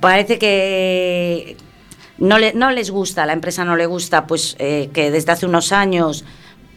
parece 0.00 0.38
que 0.38 1.56
no, 2.18 2.38
le- 2.38 2.54
no 2.54 2.70
les 2.70 2.90
gusta, 2.90 3.22
a 3.22 3.26
la 3.26 3.32
empresa 3.32 3.64
no 3.64 3.76
le 3.76 3.86
gusta, 3.86 4.26
pues 4.26 4.56
eh, 4.58 4.90
que 4.92 5.10
desde 5.10 5.32
hace 5.32 5.46
unos 5.46 5.72
años 5.72 6.24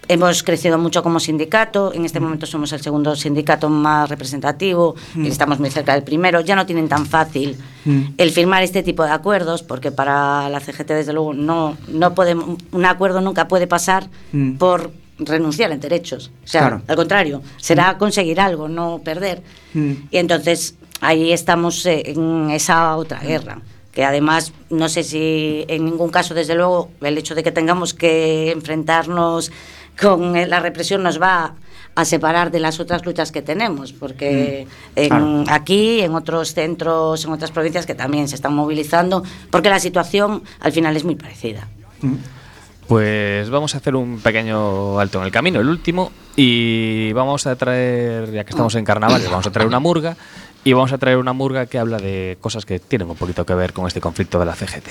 hemos 0.07 0.43
crecido 0.43 0.77
mucho 0.77 1.03
como 1.03 1.19
sindicato, 1.19 1.93
en 1.93 2.05
este 2.05 2.19
momento 2.19 2.45
somos 2.45 2.71
el 2.73 2.81
segundo 2.81 3.15
sindicato 3.15 3.69
más 3.69 4.09
representativo, 4.09 4.95
Mm. 5.15 5.25
y 5.25 5.27
estamos 5.29 5.59
muy 5.59 5.69
cerca 5.69 5.93
del 5.93 6.03
primero, 6.03 6.41
ya 6.41 6.55
no 6.55 6.65
tienen 6.65 6.87
tan 6.87 7.05
fácil 7.05 7.57
Mm. 7.85 8.01
el 8.17 8.31
firmar 8.31 8.63
este 8.63 8.83
tipo 8.83 9.03
de 9.03 9.11
acuerdos, 9.11 9.63
porque 9.63 9.91
para 9.91 10.49
la 10.49 10.59
CGT 10.59 10.93
desde 10.93 11.13
luego 11.13 11.33
no, 11.33 11.77
no 11.87 12.13
podemos, 12.15 12.57
un 12.71 12.85
acuerdo 12.85 13.21
nunca 13.21 13.47
puede 13.47 13.67
pasar 13.67 14.07
Mm. 14.31 14.57
por 14.57 14.91
renunciar 15.19 15.71
en 15.71 15.79
derechos. 15.79 16.31
O 16.43 16.47
sea, 16.47 16.61
Claro. 16.61 16.81
al 16.87 16.95
contrario, 16.95 17.41
será 17.57 17.97
conseguir 17.97 18.39
algo, 18.39 18.67
no 18.69 19.01
perder. 19.03 19.41
Y 19.73 20.17
entonces 20.17 20.75
ahí 21.01 21.31
estamos 21.31 21.85
eh, 21.85 22.03
en 22.11 22.49
esa 22.51 22.95
otra 22.95 23.19
guerra, 23.19 23.59
que 23.91 24.05
además 24.05 24.53
no 24.69 24.89
sé 24.89 25.03
si 25.03 25.65
en 25.69 25.85
ningún 25.85 26.09
caso, 26.11 26.35
desde 26.35 26.53
luego, 26.53 26.91
el 27.01 27.17
hecho 27.17 27.33
de 27.33 27.41
que 27.41 27.51
tengamos 27.51 27.95
que 27.95 28.51
enfrentarnos 28.51 29.51
con 29.99 30.35
eh, 30.35 30.47
la 30.47 30.59
represión 30.59 31.03
nos 31.03 31.21
va 31.21 31.55
a 31.95 32.05
separar 32.05 32.51
de 32.51 32.59
las 32.59 32.79
otras 32.79 33.03
luchas 33.05 33.31
que 33.31 33.41
tenemos, 33.41 33.91
porque 33.91 34.67
Mm. 34.95 34.99
en- 34.99 35.07
Claro. 35.09 35.43
aquí, 35.49 36.01
en 36.01 36.13
otros 36.13 36.53
centros, 36.53 37.25
en 37.25 37.31
otras 37.31 37.49
provincias 37.51 37.85
que 37.87 37.95
también 37.95 38.27
se 38.27 38.35
están 38.35 38.53
movilizando, 38.53 39.23
porque 39.49 39.69
la 39.69 39.79
situación 39.79 40.43
al 40.59 40.71
final 40.71 40.95
es 40.95 41.03
muy 41.03 41.15
parecida. 41.15 41.67
Pues 42.87 43.49
vamos 43.49 43.73
a 43.75 43.79
hacer 43.79 43.95
un 43.95 44.19
pequeño 44.19 44.99
alto 44.99 45.17
en 45.19 45.25
el 45.25 45.31
camino, 45.31 45.59
el 45.59 45.67
último, 45.67 46.11
y 46.35 47.11
vamos 47.13 47.45
a 47.47 47.55
traer, 47.55 48.31
ya 48.31 48.43
que 48.45 48.51
estamos 48.51 48.75
en 48.75 48.85
carnaval, 48.85 49.21
vamos 49.29 49.45
a 49.47 49.51
traer 49.51 49.67
una 49.67 49.79
murga, 49.79 50.15
y 50.63 50.73
vamos 50.73 50.93
a 50.93 50.97
traer 50.97 51.17
una 51.17 51.33
murga 51.33 51.65
que 51.65 51.79
habla 51.79 51.97
de 51.97 52.37
cosas 52.39 52.65
que 52.65 52.79
tienen 52.79 53.09
un 53.09 53.15
poquito 53.17 53.45
que 53.45 53.55
ver 53.55 53.73
con 53.73 53.87
este 53.87 53.99
conflicto 53.99 54.39
de 54.39 54.45
la 54.45 54.53
CGT. 54.55 54.89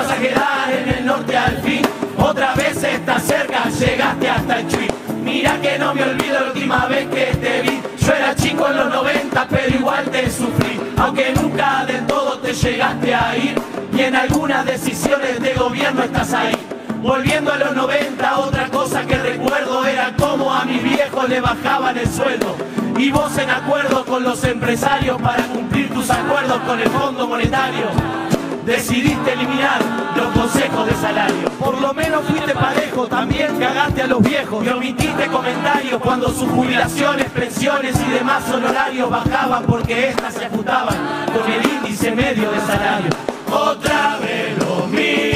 Ibas 0.00 0.12
a 0.12 0.18
quedar 0.18 0.72
en 0.72 0.88
el 0.88 1.04
norte 1.04 1.36
al 1.36 1.58
fin. 1.58 1.82
Otra 2.16 2.54
vez 2.54 2.82
estás 2.82 3.22
cerca, 3.22 3.68
llegaste 3.68 4.30
hasta 4.30 4.60
el 4.60 4.68
Chuy. 4.68 4.88
Mira 5.22 5.60
que 5.60 5.78
no 5.78 5.94
me 5.94 6.02
olvido 6.02 6.40
la 6.40 6.46
última 6.46 6.86
vez 6.86 7.06
que 7.08 7.26
te 7.36 7.60
vi. 7.60 7.82
Yo 7.98 8.14
era 8.14 8.34
chico 8.34 8.66
en 8.68 8.76
los 8.76 8.88
90, 8.88 9.46
pero 9.50 9.76
igual 9.76 10.04
te 10.06 10.30
sufrí. 10.30 10.80
Aunque 10.96 11.34
nunca 11.34 11.84
del 11.84 12.06
todo 12.06 12.38
te 12.38 12.54
llegaste 12.54 13.14
a 13.14 13.36
ir. 13.36 13.60
Y 13.94 14.00
en 14.00 14.16
algunas 14.16 14.64
decisiones 14.64 15.38
de 15.38 15.52
gobierno 15.52 16.02
estás 16.02 16.32
ahí. 16.32 16.56
Volviendo 17.02 17.52
a 17.52 17.58
los 17.58 17.76
90, 17.76 18.38
otra 18.38 18.68
cosa 18.68 19.04
que 19.04 19.18
recuerdo 19.18 19.84
era 19.84 20.14
cómo 20.18 20.50
a 20.50 20.64
mis 20.64 20.82
viejos 20.82 21.28
le 21.28 21.42
bajaban 21.42 21.98
el 21.98 22.08
sueldo. 22.08 22.56
Y 22.96 23.10
vos 23.10 23.36
en 23.36 23.50
acuerdo 23.50 24.06
con 24.06 24.22
los 24.22 24.42
empresarios 24.44 25.20
para 25.20 25.42
cumplir 25.42 25.92
tus 25.92 26.08
acuerdos 26.08 26.58
con 26.60 26.80
el 26.80 26.88
Fondo 26.88 27.26
Monetario. 27.28 28.29
Decidiste 28.70 29.32
eliminar 29.32 29.80
los 30.14 30.28
consejos 30.28 30.86
de 30.86 30.94
salario. 30.94 31.50
Por 31.58 31.80
lo 31.80 31.92
menos 31.92 32.24
fuiste 32.24 32.54
parejo, 32.54 33.08
también 33.08 33.58
cagaste 33.58 34.02
a 34.02 34.06
los 34.06 34.22
viejos. 34.22 34.64
Y 34.64 34.68
omitiste 34.68 35.26
comentarios 35.26 36.00
cuando 36.00 36.28
sus 36.28 36.48
jubilaciones, 36.48 37.28
pensiones 37.30 37.96
y 38.00 38.12
demás 38.12 38.48
honorarios 38.48 39.10
bajaban 39.10 39.64
porque 39.64 40.10
estas 40.10 40.34
se 40.34 40.44
ajustaban 40.44 40.94
con 41.34 41.50
el 41.50 41.68
índice 41.68 42.12
medio 42.12 42.48
de 42.52 42.60
salario. 42.60 43.10
Otra 43.50 44.18
vez 44.20 44.56
lo 44.58 44.86
mismo. 44.86 45.29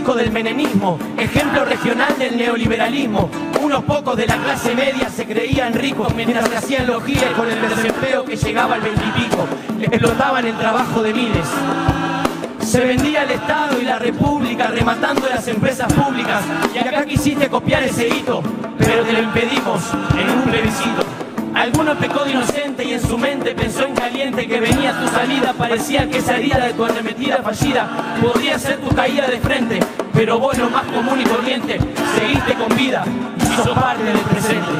Del 0.00 0.32
menemismo, 0.32 0.98
ejemplo 1.18 1.64
regional 1.64 2.18
del 2.18 2.36
neoliberalismo. 2.36 3.30
Unos 3.60 3.84
pocos 3.84 4.16
de 4.16 4.26
la 4.26 4.36
clase 4.38 4.74
media 4.74 5.08
se 5.08 5.26
creían 5.26 5.74
ricos 5.74 6.12
mientras 6.14 6.48
se 6.48 6.56
hacían 6.56 6.86
los 6.86 7.04
giles 7.04 7.30
con 7.36 7.48
el 7.48 7.60
desempleo 7.68 8.24
que 8.24 8.34
llegaba 8.34 8.76
al 8.76 8.80
veintipico. 8.80 9.46
Explotaban 9.80 10.46
el 10.46 10.56
trabajo 10.56 11.02
de 11.02 11.12
miles. 11.12 11.46
Se 12.64 12.80
vendía 12.80 13.22
el 13.24 13.30
Estado 13.30 13.80
y 13.80 13.84
la 13.84 13.98
República 13.98 14.68
rematando 14.68 15.28
las 15.28 15.46
empresas 15.46 15.92
públicas. 15.92 16.42
Y 16.74 16.78
acá 16.78 17.04
quisiste 17.04 17.48
copiar 17.48 17.82
ese 17.82 18.08
hito, 18.08 18.42
pero 18.78 19.02
te 19.04 19.12
lo 19.12 19.22
impedimos 19.22 19.82
en 20.18 20.30
un 20.30 20.42
plebiscito. 20.44 21.09
Alguno 21.60 21.94
pecó 21.94 22.24
de 22.24 22.30
inocente 22.30 22.84
y 22.84 22.94
en 22.94 23.06
su 23.06 23.18
mente 23.18 23.54
pensó 23.54 23.84
en 23.84 23.94
caliente 23.94 24.48
que 24.48 24.60
venía 24.60 24.98
tu 24.98 25.06
salida. 25.08 25.52
Parecía 25.52 26.08
que 26.08 26.16
esa 26.16 26.38
herida 26.38 26.66
de 26.66 26.72
tu 26.72 26.86
arremetida 26.86 27.42
fallida 27.42 28.16
podría 28.22 28.58
ser 28.58 28.78
tu 28.78 28.88
caída 28.94 29.28
de 29.28 29.38
frente. 29.40 29.78
Pero 30.14 30.38
vos 30.38 30.56
lo 30.56 30.70
más 30.70 30.84
común 30.84 31.20
y 31.20 31.24
corriente, 31.24 31.78
seguiste 32.18 32.54
con 32.54 32.74
vida 32.74 33.04
y 33.36 33.62
sos 33.62 33.78
parte 33.78 34.04
del 34.04 34.20
presente. 34.20 34.70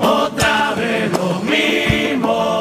Otra 0.00 0.74
vez 0.76 1.12
lo 1.12 1.38
mismo. 1.48 2.59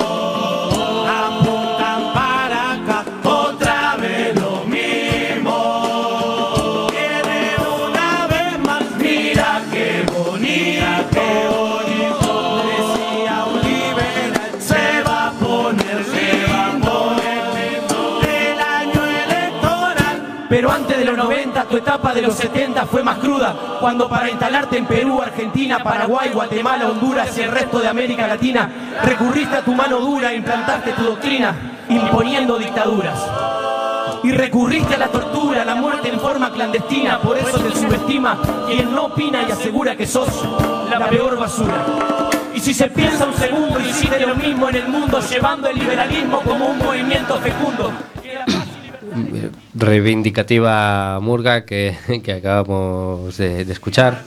Pero 20.50 20.72
antes 20.72 20.98
de 20.98 21.06
los 21.06 21.16
90, 21.16 21.66
tu 21.66 21.78
etapa 21.78 22.12
de 22.12 22.24
los 22.24 22.34
70 22.34 22.88
fue 22.88 23.04
más 23.04 23.20
cruda. 23.20 23.56
Cuando 23.80 24.10
para 24.10 24.32
instalarte 24.32 24.80
en 24.80 24.88
Perú, 24.88 25.22
Argentina, 25.22 25.78
Paraguay, 25.84 26.32
Guatemala, 26.34 26.90
Honduras 26.90 27.38
y 27.38 27.42
el 27.42 27.52
resto 27.52 27.80
de 27.80 27.88
América 27.88 28.26
Latina, 28.26 28.68
recurriste 29.04 29.58
a 29.58 29.62
tu 29.62 29.76
mano 29.76 30.00
dura 30.00 30.32
e 30.32 30.38
implantaste 30.38 30.94
tu 30.94 31.04
doctrina, 31.04 31.56
imponiendo 31.88 32.58
dictaduras. 32.58 33.20
Y 34.24 34.32
recurriste 34.32 34.96
a 34.96 34.98
la 34.98 35.08
tortura, 35.10 35.62
a 35.62 35.66
la 35.66 35.76
muerte 35.76 36.10
en 36.10 36.20
forma 36.20 36.52
clandestina, 36.52 37.20
por 37.20 37.38
eso 37.38 37.60
te 37.60 37.72
subestima 37.72 38.40
quien 38.66 38.94
no 38.94 39.06
opina 39.06 39.44
y 39.48 39.52
asegura 39.52 39.96
que 39.96 40.08
sos 40.08 40.28
la 40.90 41.08
peor 41.08 41.38
basura. 41.38 41.86
Y 42.56 42.60
si 42.60 42.74
se 42.74 42.90
piensa 42.90 43.28
un 43.28 43.36
segundo, 43.36 43.80
hiciste 43.80 44.26
lo 44.26 44.36
mismo 44.36 44.68
en 44.68 44.76
el 44.76 44.88
mundo, 44.88 45.22
llevando 45.22 45.70
el 45.70 45.78
liberalismo 45.78 46.42
como 46.42 46.66
un 46.66 46.80
movimiento 46.80 47.38
fecundo. 47.38 47.94
Reivindicativa 49.74 51.20
murga 51.22 51.66
que, 51.66 51.96
que 52.24 52.34
acabamos 52.34 53.38
de, 53.38 53.66
de 53.66 53.74
escuchar. 53.74 54.24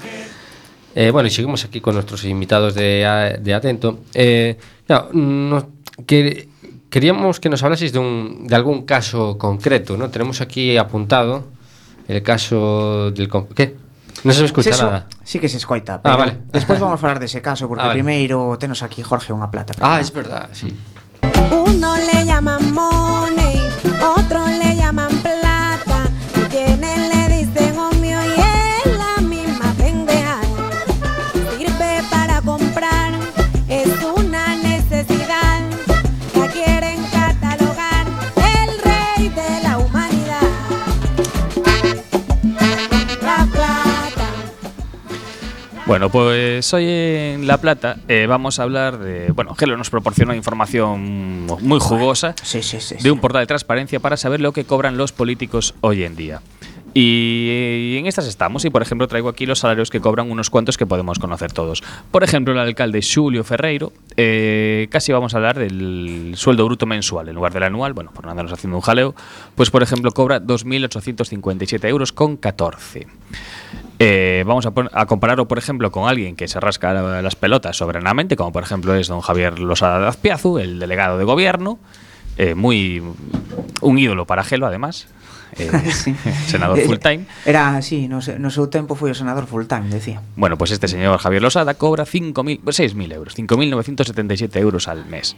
Eh, 0.95 1.11
bueno, 1.11 1.27
y 1.27 1.31
seguimos 1.31 1.65
aquí 1.65 1.81
con 1.81 1.95
nuestros 1.95 2.25
invitados 2.25 2.75
de, 2.75 3.07
Atento. 3.55 4.01
Eh, 4.15 4.59
no, 5.13 5.69
que- 6.07 6.49
queríamos 6.91 7.41
que 7.41 7.49
nos 7.49 7.63
hablaseis 7.63 7.93
de, 7.93 7.99
un, 7.99 8.47
de 8.47 8.55
algún 8.55 8.83
caso 8.85 9.39
concreto, 9.39 9.97
¿no? 9.97 10.11
Tenemos 10.11 10.41
aquí 10.43 10.77
apuntado 10.77 11.49
el 12.09 12.23
caso 12.23 13.11
del... 13.11 13.31
¿Qué? 13.55 13.77
No 14.25 14.33
se 14.33 14.45
escucha 14.45 14.71
Eso 14.71 14.85
nada. 14.87 15.07
Sí 15.25 15.39
que 15.41 15.49
se 15.49 15.57
escoita, 15.57 15.95
Ah, 15.95 16.01
pero 16.03 16.19
vale. 16.19 16.39
despois 16.53 16.79
vamos 16.79 17.01
falar 17.03 17.19
dese 17.19 17.41
caso 17.41 17.67
porque 17.67 17.83
Ah, 17.83 17.89
vale. 17.89 17.99
primeiro 18.05 18.55
tenos 18.61 18.83
aquí 18.85 19.01
Jorge 19.03 19.33
unha 19.33 19.49
plata. 19.49 19.73
Ah, 19.81 19.99
es 19.99 20.13
verdad, 20.13 20.53
sí. 20.53 20.69
Uno 21.51 21.97
le 21.97 22.21
money, 22.71 23.57
otro 23.99 24.42
Bueno, 45.93 46.09
pues 46.09 46.73
hoy 46.73 46.87
en 46.89 47.47
La 47.47 47.59
Plata 47.59 47.99
eh, 48.09 48.25
vamos 48.27 48.59
a 48.59 48.63
hablar 48.63 48.99
de. 48.99 49.31
Bueno, 49.33 49.55
Gelo 49.55 49.77
nos 49.77 49.91
proporcionó 49.91 50.35
información 50.35 51.45
muy 51.45 51.81
jugosa 51.81 52.35
Sí, 52.43 52.63
sí, 52.63 52.81
sí. 52.81 52.97
de 52.99 53.11
un 53.11 53.21
portal 53.21 53.43
de 53.43 53.47
transparencia 53.47 54.01
para 54.01 54.17
saber 54.17 54.41
lo 54.41 54.53
que 54.53 54.65
cobran 54.65 54.97
los 54.97 55.13
políticos 55.13 55.75
hoy 55.83 56.05
en 56.05 56.17
día. 56.17 56.41
Y 56.95 57.97
en 57.99 58.07
estas 58.07 58.27
estamos, 58.27 58.65
y 58.65 58.71
por 58.71 58.81
ejemplo 58.81 59.07
traigo 59.07 59.29
aquí 59.29 59.45
los 59.45 59.59
salarios 59.59 59.91
que 59.91 60.01
cobran 60.01 60.31
unos 60.31 60.49
cuantos 60.49 60.79
que 60.79 60.87
podemos 60.87 61.19
conocer 61.19 61.53
todos. 61.53 61.83
Por 62.11 62.25
ejemplo, 62.25 62.55
el 62.55 62.59
alcalde 62.59 63.03
Xulio 63.03 63.45
Ferreiro, 63.45 63.93
eh, 64.17 64.89
casi 64.91 65.13
vamos 65.13 65.35
a 65.35 65.39
hablar 65.39 65.59
del 65.59 66.33
sueldo 66.37 66.65
bruto 66.65 66.87
mensual 66.87 67.29
en 67.29 67.35
lugar 67.35 67.53
del 67.53 67.65
anual, 67.65 67.93
bueno, 67.93 68.13
por 68.13 68.25
no 68.25 68.31
andarnos 68.31 68.55
haciendo 68.55 68.79
un 68.79 68.83
jaleo, 68.83 69.15
pues 69.57 69.71
por 69.71 69.83
ejemplo 69.83 70.11
cobra 70.13 70.41
2.857 70.41 71.87
euros 71.87 72.13
con 72.13 72.39
14. 72.39 73.07
Eh, 74.05 74.43
vamos 74.45 74.67
a, 74.67 74.73
a 74.95 75.07
compararlo, 75.07 75.47
por 75.47 75.59
ejemplo, 75.59 75.93
con 75.93 76.09
alguien 76.09 76.35
que 76.35 76.49
se 76.49 76.59
rasca 76.59 76.93
la- 76.93 77.23
las 77.23 77.37
pelotas 77.37 77.77
soberanamente, 77.77 78.35
como 78.35 78.51
por 78.51 78.65
ejemplo 78.65 78.97
es 78.97 79.07
don 79.07 79.21
Javier 79.21 79.61
Losada 79.61 80.09
Azpiazu, 80.09 80.59
el 80.59 80.81
delegado 80.81 81.19
de 81.19 81.25
gobierno, 81.25 81.79
eh, 82.37 82.57
muy 82.57 83.01
un 83.81 83.99
ídolo 83.99 84.27
para 84.27 84.43
Gelo, 84.43 84.67
además, 84.67 85.07
eh, 85.59 85.71
senador 86.47 86.81
full 86.81 86.99
time. 86.99 87.27
Era 87.45 87.77
así, 87.77 88.09
no, 88.09 88.21
sé, 88.23 88.39
no 88.39 88.51
seu 88.51 88.69
tempo 88.69 88.95
foi 88.95 89.11
o 89.11 89.15
senador 89.15 89.47
full 89.47 89.67
time, 89.67 89.89
decía. 89.89 90.21
Bueno, 90.37 90.57
pues 90.57 90.71
este 90.71 90.89
señor 90.89 91.19
Javier 91.19 91.43
Losada 91.43 91.75
cobra 91.75 92.05
5.000, 92.05 92.63
6.000 92.63 93.13
euros, 93.13 93.37
5.977 93.37 94.57
euros 94.61 94.89
al 94.89 95.07
mes. 95.07 95.37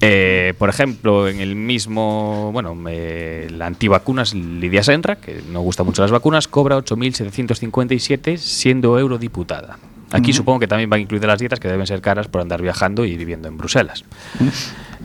Eh, 0.00 0.54
por 0.58 0.68
ejemplo, 0.68 1.28
en 1.28 1.40
el 1.40 1.56
mismo, 1.56 2.50
bueno, 2.52 2.76
eh, 2.88 3.48
la 3.50 3.66
antivacunas 3.66 4.34
Lidia 4.34 4.82
Senra, 4.82 5.16
que 5.16 5.42
no 5.50 5.60
gusta 5.60 5.84
mucho 5.84 6.02
las 6.02 6.10
vacunas, 6.10 6.48
cobra 6.48 6.78
8.757 6.78 8.36
siendo 8.36 8.98
eurodiputada. 8.98 9.78
Aquí 10.12 10.32
supongo 10.32 10.60
que 10.60 10.68
también 10.68 10.90
van 10.90 11.00
incluidas 11.00 11.26
las 11.26 11.40
dietas 11.40 11.58
que 11.58 11.68
deben 11.68 11.86
ser 11.86 12.02
caras 12.02 12.28
por 12.28 12.42
andar 12.42 12.60
viajando 12.60 13.04
y 13.04 13.16
viviendo 13.16 13.48
en 13.48 13.56
Bruselas. 13.56 14.04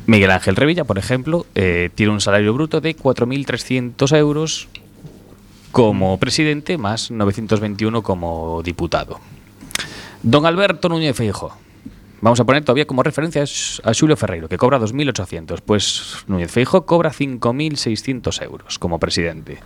Miguel 0.07 0.31
Ángel 0.31 0.55
Revilla, 0.55 0.85
por 0.85 0.97
ejemplo, 0.97 1.45
eh, 1.53 1.89
tiene 1.93 2.13
un 2.13 2.21
salario 2.21 2.53
bruto 2.53 2.79
de 2.79 2.95
4.300 2.95 4.17
euros 4.17 4.69
como 5.73 6.17
presidente, 6.17 6.77
más 6.77 7.11
921 7.11 8.01
como 8.01 8.61
diputado. 8.63 9.19
Don 10.23 10.45
Alberto 10.45 10.87
Núñez 10.87 11.15
Feijo. 11.15 11.55
Vamos 12.21 12.39
a 12.39 12.45
poner 12.45 12.63
todavía 12.63 12.87
como 12.87 13.03
referencia 13.03 13.43
a 13.83 13.93
Julio 13.93 14.15
Ferreiro, 14.15 14.47
que 14.47 14.57
cobra 14.57 14.79
2.800. 14.79 15.59
Pues 15.63 16.23
Núñez 16.27 16.51
Feijo 16.51 16.85
cobra 16.85 17.11
5.600 17.11 18.41
euros 18.43 18.79
como 18.79 18.99
presidente. 18.99 19.59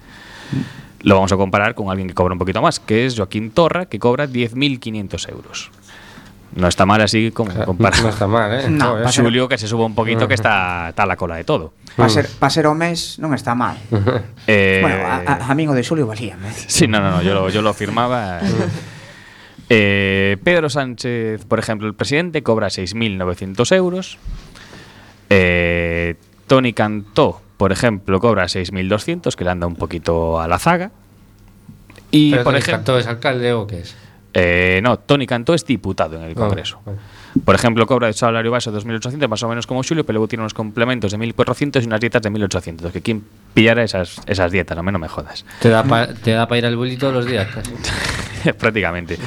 Lo 1.02 1.16
vamos 1.16 1.32
a 1.32 1.38
comparar 1.38 1.76
con 1.76 1.92
alguien 1.92 2.08
que 2.08 2.16
cobra 2.16 2.34
un 2.34 2.40
poquito 2.40 2.64
más, 2.64 2.80
que 2.80 3.06
es 3.06 3.16
Joaquín 3.16 3.52
Torra, 3.52 3.86
que 3.86 4.00
cobra 4.00 4.28
10.500 4.28 5.30
euros. 5.30 5.72
No 6.56 6.68
está 6.68 6.86
mal 6.86 7.02
así 7.02 7.32
como 7.32 7.54
comparar. 7.66 8.02
no 8.04 8.10
está 8.10 8.28
mal, 8.28 8.52
¿eh? 8.54 8.70
No, 8.70 8.98
Julio 9.12 9.48
que 9.48 9.58
se 9.58 9.68
suba 9.68 9.86
un 9.86 9.96
poquito, 9.96 10.28
que 10.28 10.34
está, 10.34 10.90
está 10.90 11.04
a 11.04 11.06
la 11.06 11.16
cola 11.16 11.36
de 11.36 11.44
todo. 11.44 11.74
Pa 11.96 12.10
ser, 12.10 12.28
pa 12.28 12.50
ser 12.50 12.68
o 12.68 12.76
mes 12.76 13.20
non 13.20 13.32
está 13.36 13.56
mal. 13.56 13.80
Eh, 14.48 14.80
Bueno, 14.82 15.06
a, 15.06 15.48
a, 15.48 15.52
amigo 15.52 15.72
de 15.72 15.84
Xulio 15.84 16.08
valíame. 16.08 16.52
Sí, 16.52 16.88
no, 16.88 17.00
no, 17.00 17.12
no, 17.12 17.22
yo 17.22 17.34
lo, 17.34 17.50
yo 17.50 17.62
lo 17.62 17.74
firmaba. 17.74 18.40
Eh, 19.74 20.36
Pedro 20.44 20.70
Sánchez, 20.70 21.46
por 21.46 21.58
ejemplo, 21.58 21.88
el 21.88 21.94
presidente, 21.94 22.44
cobra 22.44 22.68
6.900 22.68 23.74
euros. 23.74 24.18
Eh, 25.30 26.16
Tony 26.48 26.74
Cantó, 26.74 27.42
por 27.56 27.72
ejemplo, 27.72 28.20
cobra 28.20 28.48
6.200, 28.48 29.34
que 29.34 29.46
le 29.46 29.50
anda 29.52 29.68
un 29.68 29.78
poquito 29.78 30.42
a 30.42 30.48
la 30.50 30.60
zaga. 30.60 30.92
Y, 32.12 32.32
Pero 32.32 32.44
por 32.44 32.52
Tony 32.52 32.60
ejemplo, 32.60 32.78
Cantó 32.80 33.00
es 33.00 33.08
alcalde 33.08 33.54
o 33.54 33.66
qué 33.66 33.80
es? 33.80 33.96
Eh, 34.34 34.80
no, 34.84 34.98
Tony 35.00 35.26
Cantó 35.28 35.54
es 35.54 35.66
diputado 35.66 36.16
en 36.18 36.24
el 36.24 36.32
Ah, 36.32 36.36
Congreso. 36.36 36.80
vale. 36.86 36.98
Por 37.46 37.56
ejemplo, 37.56 37.86
cobra 37.88 38.08
de 38.08 38.14
salario 38.14 38.52
base 38.52 38.70
2.800, 38.72 39.28
más 39.30 39.42
o 39.44 39.48
menos 39.48 39.66
como 39.66 39.82
Julio, 39.84 40.06
pero 40.06 40.16
luego 40.16 40.28
tiene 40.28 40.42
unos 40.44 40.54
complementos 40.54 41.12
de 41.14 41.18
1.400 41.18 41.82
y 41.82 41.86
unas 41.86 42.00
dietas 42.02 42.22
de 42.22 42.30
1.800. 42.30 42.92
Que 42.92 43.02
quien 43.02 43.24
pillara 43.54 43.84
esas, 43.84 44.20
esas 44.26 44.52
dietas, 44.52 44.76
no, 44.76 44.84
me- 44.84 44.92
no 44.92 45.00
me 45.00 45.08
jodas. 45.08 45.46
Te 45.62 45.70
da 45.70 45.84
para 45.84 46.58
ir 46.58 46.66
al 46.66 46.76
bully 46.76 46.98
todos 46.98 47.14
los 47.14 47.26
días 47.26 47.48
casi. 47.54 47.72
prácticamente. 48.58 49.18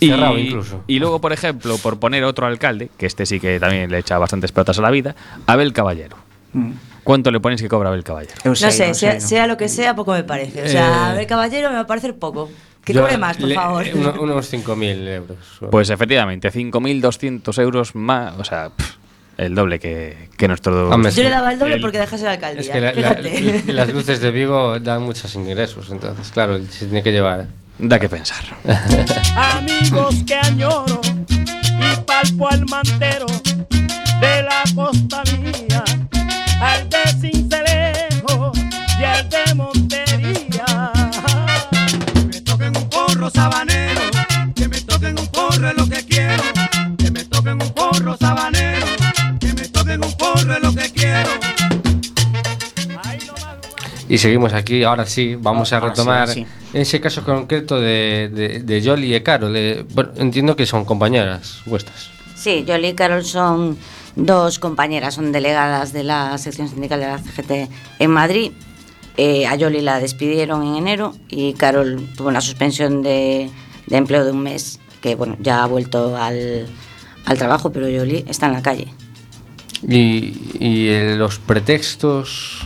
Cerrado 0.00 0.38
incluso. 0.38 0.84
y 0.86 1.00
luego, 1.00 1.20
por 1.20 1.32
ejemplo, 1.32 1.76
por 1.78 1.98
poner 1.98 2.22
otro 2.24 2.46
alcalde, 2.46 2.88
que 2.96 3.06
este 3.06 3.26
sí 3.26 3.40
que 3.40 3.58
también 3.58 3.90
le 3.90 3.98
echa 3.98 4.16
bastantes 4.16 4.52
pelotas 4.52 4.78
a 4.78 4.82
la 4.82 4.90
vida, 4.90 5.16
Abel 5.46 5.72
Caballero. 5.72 6.16
Mm. 6.52 6.70
¿Cuánto 7.02 7.30
le 7.30 7.40
ponéis 7.40 7.60
que 7.62 7.68
cobra 7.68 7.88
Abel 7.88 8.04
Caballero? 8.04 8.34
No 8.44 8.54
sé, 8.54 8.70
sea, 8.94 9.18
sea 9.20 9.46
lo 9.48 9.56
que 9.56 9.68
sea, 9.68 9.96
poco 9.96 10.12
me 10.12 10.22
parece. 10.24 10.62
O 10.62 10.68
sea, 10.68 10.86
Eh, 10.88 11.10
a 11.10 11.14
ver, 11.14 11.26
caballero, 11.26 11.68
me 11.70 11.74
va 11.74 11.80
a 11.82 11.86
parecer 11.86 12.14
poco. 12.16 12.48
Que 12.88 12.94
Yo 12.94 13.02
cobre 13.02 13.18
más, 13.18 13.36
por 13.36 13.48
le- 13.48 13.54
favor. 13.54 13.86
eh, 13.86 13.92
uno- 13.94 14.14
unos 14.18 14.50
5.000 14.52 15.08
euros. 15.08 15.36
Pues 15.70 15.90
efectivamente, 15.90 16.50
5.200 16.50 17.58
euros 17.62 17.94
más, 17.94 18.34
o 18.38 18.44
sea, 18.44 18.70
pff, 18.70 18.96
el 19.36 19.54
doble 19.54 19.78
que, 19.78 20.30
que 20.36 20.48
nuestro... 20.48 20.88
Hombre, 20.90 21.12
Yo 21.12 21.22
le 21.22 21.28
daba 21.30 21.52
el 21.52 21.58
doble 21.58 21.74
el- 21.74 21.80
porque 21.82 21.98
dejase 21.98 22.24
la 22.24 22.32
alcaldía. 22.32 22.60
Es 22.62 22.70
que 22.70 22.80
la- 22.80 22.92
la- 22.94 23.18
las 23.74 23.92
luces 23.92 24.20
de 24.20 24.30
Vigo 24.30 24.80
dan 24.80 25.02
muchos 25.02 25.34
ingresos, 25.34 25.90
entonces, 25.90 26.30
claro, 26.32 26.58
se 26.70 26.86
tiene 26.86 27.02
que 27.02 27.12
llevar. 27.12 27.46
Da 27.78 27.98
que 28.00 28.08
pensar. 28.08 28.42
amigos 29.36 30.14
que 30.26 30.34
añoro 30.34 31.00
y 31.28 32.00
palpo 32.06 32.48
al 32.50 32.64
mantero 32.66 33.26
de 34.20 34.42
la 34.42 34.62
costa 34.74 35.22
mía, 35.40 35.84
al 36.60 36.88
de 36.88 36.98
porro 43.18 43.30
sabanero, 43.30 44.00
que 44.54 44.68
me 44.68 44.80
toquen 44.80 45.18
un 45.18 45.26
porro 45.26 45.68
es 45.68 45.76
lo 45.76 45.88
que 45.88 46.04
quiero, 46.04 46.42
que 46.96 47.10
me 47.10 47.24
toquen 47.24 47.60
un 47.60 47.70
porro 47.74 48.16
sabanero, 48.16 48.86
que 49.40 49.52
me 49.54 49.68
toquen 49.68 50.04
un 50.04 50.12
porro 50.16 50.52
es 50.52 50.62
lo 50.62 50.72
que 50.72 50.88
quiero. 50.92 51.28
Y 54.08 54.18
seguimos 54.18 54.52
aquí, 54.52 54.84
ahora 54.84 55.04
sí, 55.04 55.34
vamos 55.34 55.72
a 55.72 55.80
sí, 55.80 55.86
retomar 55.86 56.28
sí. 56.28 56.46
ese 56.72 57.00
caso 57.00 57.24
concreto 57.24 57.80
de, 57.80 58.30
de, 58.32 58.60
de 58.60 58.80
Yoli 58.80 59.12
y 59.12 59.20
Carol. 59.20 59.56
eh, 59.56 59.84
bueno, 59.94 60.12
entiendo 60.16 60.54
que 60.54 60.64
son 60.64 60.84
compañeras 60.84 61.62
vuestras. 61.66 62.10
Sí, 62.36 62.64
Yoli 62.64 62.88
y 62.88 62.94
Carol 62.94 63.24
son 63.24 63.76
dos 64.14 64.60
compañeras, 64.60 65.14
son 65.14 65.32
delegadas 65.32 65.92
de 65.92 66.04
la 66.04 66.38
sección 66.38 66.68
sindical 66.68 67.00
de 67.00 67.06
la 67.06 67.18
CGT 67.18 67.68
en 67.98 68.10
Madrid. 68.12 68.52
Eh, 69.18 69.46
a 69.46 69.56
Yoli 69.56 69.80
la 69.82 69.98
despidieron 69.98 70.62
en 70.62 70.76
enero 70.76 71.12
y 71.28 71.52
Carol 71.54 72.08
tuvo 72.16 72.28
una 72.28 72.40
suspensión 72.40 73.02
de, 73.02 73.50
de 73.86 73.96
empleo 73.96 74.24
de 74.24 74.30
un 74.30 74.42
mes, 74.44 74.78
que 75.02 75.16
bueno, 75.16 75.36
ya 75.40 75.64
ha 75.64 75.66
vuelto 75.66 76.16
al, 76.16 76.66
al 77.26 77.36
trabajo, 77.36 77.70
pero 77.72 77.88
Yoli 77.88 78.24
está 78.28 78.46
en 78.46 78.52
la 78.52 78.62
calle. 78.62 78.86
Y, 79.82 80.34
y 80.60 80.88
eh, 80.88 81.16
los 81.16 81.38
pretextos, 81.40 82.64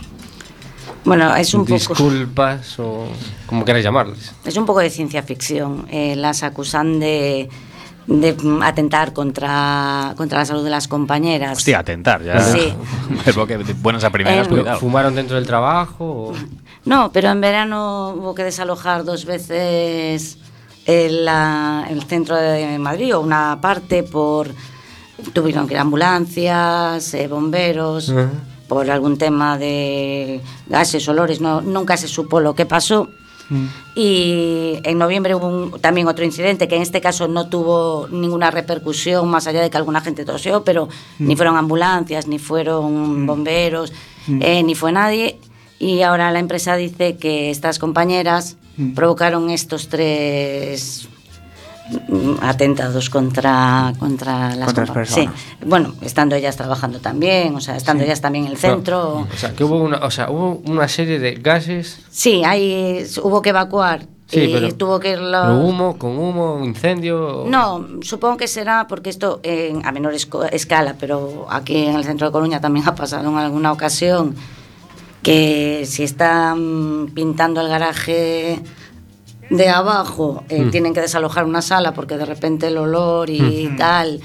Bueno, 1.05 1.35
es 1.35 1.53
un 1.53 1.65
poco... 1.65 1.73
disculpas 1.73 2.79
o 2.79 3.07
como 3.45 3.65
queráis 3.65 3.83
llamarles. 3.83 4.33
Es 4.45 4.55
un 4.55 4.65
poco 4.65 4.79
de 4.79 4.89
ciencia 4.89 5.21
ficción. 5.23 5.87
Eh, 5.91 6.15
las 6.15 6.43
acusan 6.43 6.99
de, 6.99 7.49
de 8.07 8.33
mm, 8.33 8.61
atentar 8.63 9.13
contra, 9.13 10.13
contra 10.17 10.39
la 10.39 10.45
salud 10.45 10.63
de 10.63 10.69
las 10.69 10.87
compañeras. 10.87 11.57
Hostia, 11.57 11.79
atentar, 11.79 12.23
ya. 12.23 12.39
Sí. 12.41 12.73
Porque 13.35 13.57
buenas 13.81 14.03
a 14.03 14.09
primeras, 14.09 14.47
Eh, 14.47 14.49
cuidado. 14.49 14.79
¿Fumaron 14.79 15.15
dentro 15.15 15.35
del 15.37 15.45
trabajo? 15.47 16.05
o- 16.05 16.33
No, 16.85 17.11
pero 17.11 17.29
en 17.29 17.39
verano 17.41 18.13
hubo 18.17 18.35
que 18.35 18.43
desalojar 18.43 19.03
dos 19.05 19.25
veces 19.25 20.37
el, 20.85 21.25
la- 21.25 21.85
el 21.89 22.03
centro 22.03 22.35
de 22.35 22.77
Madrid 22.79 23.15
o 23.15 23.21
una 23.21 23.59
parte 23.61 24.03
por... 24.03 24.49
Tuvieron 25.31 25.67
que 25.67 25.75
ir 25.75 25.79
ambulancias, 25.79 27.13
eh, 27.13 27.27
bomberos, 27.29 28.11
por 28.67 28.89
algún 28.89 29.17
tema 29.17 29.57
de 29.57 30.41
gases, 30.67 31.07
olores. 31.07 31.39
No, 31.39 31.61
nunca 31.61 31.95
se 31.95 32.07
supo 32.09 32.39
lo 32.41 32.55
que 32.55 32.65
pasó. 32.65 33.07
Y 33.95 34.79
en 34.83 34.97
noviembre 34.97 35.35
hubo 35.35 35.47
un- 35.47 35.79
también 35.81 36.07
otro 36.07 36.25
incidente 36.25 36.67
que 36.67 36.75
en 36.75 36.81
este 36.81 37.01
caso 37.01 37.27
no 37.27 37.47
tuvo 37.47 38.07
ninguna 38.11 38.49
repercusión 38.51 39.29
más 39.29 39.45
allá 39.47 39.61
de 39.61 39.69
que 39.69 39.77
alguna 39.77 40.01
gente 40.01 40.25
tosió, 40.25 40.63
pero 40.63 40.89
ni 41.19 41.35
fueron 41.35 41.57
ambulancias, 41.57 42.27
ni 42.27 42.39
fueron 42.39 43.25
bomberos, 43.27 43.93
eh, 44.41 44.63
ni 44.63 44.73
fue 44.75 44.91
nadie. 44.91 45.39
Y 45.79 46.01
ahora 46.01 46.31
la 46.31 46.39
empresa 46.39 46.75
dice 46.75 47.17
que 47.17 47.49
estas 47.51 47.77
compañeras 47.79 48.57
provocaron 48.95 49.49
estos 49.51 49.89
tres 49.89 51.07
mm, 51.07 51.22
atentados 52.41 53.09
contra, 53.09 53.93
contra 53.99 54.55
las 54.55 54.65
Contra 54.67 54.85
las 54.85 54.93
personas. 54.93 55.35
Sí, 55.39 55.65
bueno, 55.65 55.93
estando 56.01 56.35
ellas 56.35 56.55
trabajando 56.55 56.99
también, 56.99 57.55
o 57.55 57.61
sea, 57.61 57.75
estando 57.75 58.03
ellas 58.03 58.21
también 58.21 58.45
en 58.45 58.51
el 58.51 58.57
centro. 58.57 59.27
O 59.31 59.37
sea, 59.37 59.53
que 59.53 59.63
hubo 59.63 59.77
una, 59.77 59.97
o 59.97 60.11
sea, 60.11 60.29
hubo 60.29 60.61
una 60.65 60.87
serie 60.87 61.19
de 61.19 61.33
gases, 61.35 61.99
Sí, 62.09 62.43
ahí 62.45 63.05
hubo 63.21 63.41
que 63.41 63.49
evacuar. 63.49 64.05
Sí, 64.27 64.39
y 64.39 64.53
pero- 64.53 64.73
tuvo 64.75 64.99
que 64.99 65.15
los- 65.17 65.63
humo, 65.63 65.97
con 65.99 66.17
humo, 66.17 66.61
incendio. 66.63 67.43
No, 67.47 67.85
supongo 68.01 68.37
que 68.37 68.47
será 68.47 68.87
porque 68.87 69.09
esto 69.09 69.39
en- 69.43 69.85
a 69.85 69.91
menor 69.91 70.13
escala, 70.13 70.95
pero 70.99 71.45
aquí 71.49 71.85
en 71.85 71.95
el 71.95 72.03
centro 72.03 72.27
de 72.27 72.31
Coruña 72.31 72.59
también 72.61 72.85
ha 72.87 72.95
pasado 72.95 73.29
en 73.29 73.37
alguna 73.37 73.71
ocasión 73.71 74.35
que 75.21 75.83
si 75.85 76.03
están 76.03 77.09
pintando 77.13 77.61
el 77.61 77.67
garaje 77.67 78.59
de 79.57 79.69
abajo 79.69 80.43
eh, 80.49 80.61
Mm. 80.63 80.71
tienen 80.71 80.93
que 80.93 81.01
desalojar 81.01 81.45
una 81.45 81.61
sala 81.61 81.93
porque 81.93 82.17
de 82.17 82.25
repente 82.25 82.67
el 82.67 82.77
olor 82.77 83.29
y 83.29 83.69
Mm. 83.71 83.77
tal. 83.77 84.19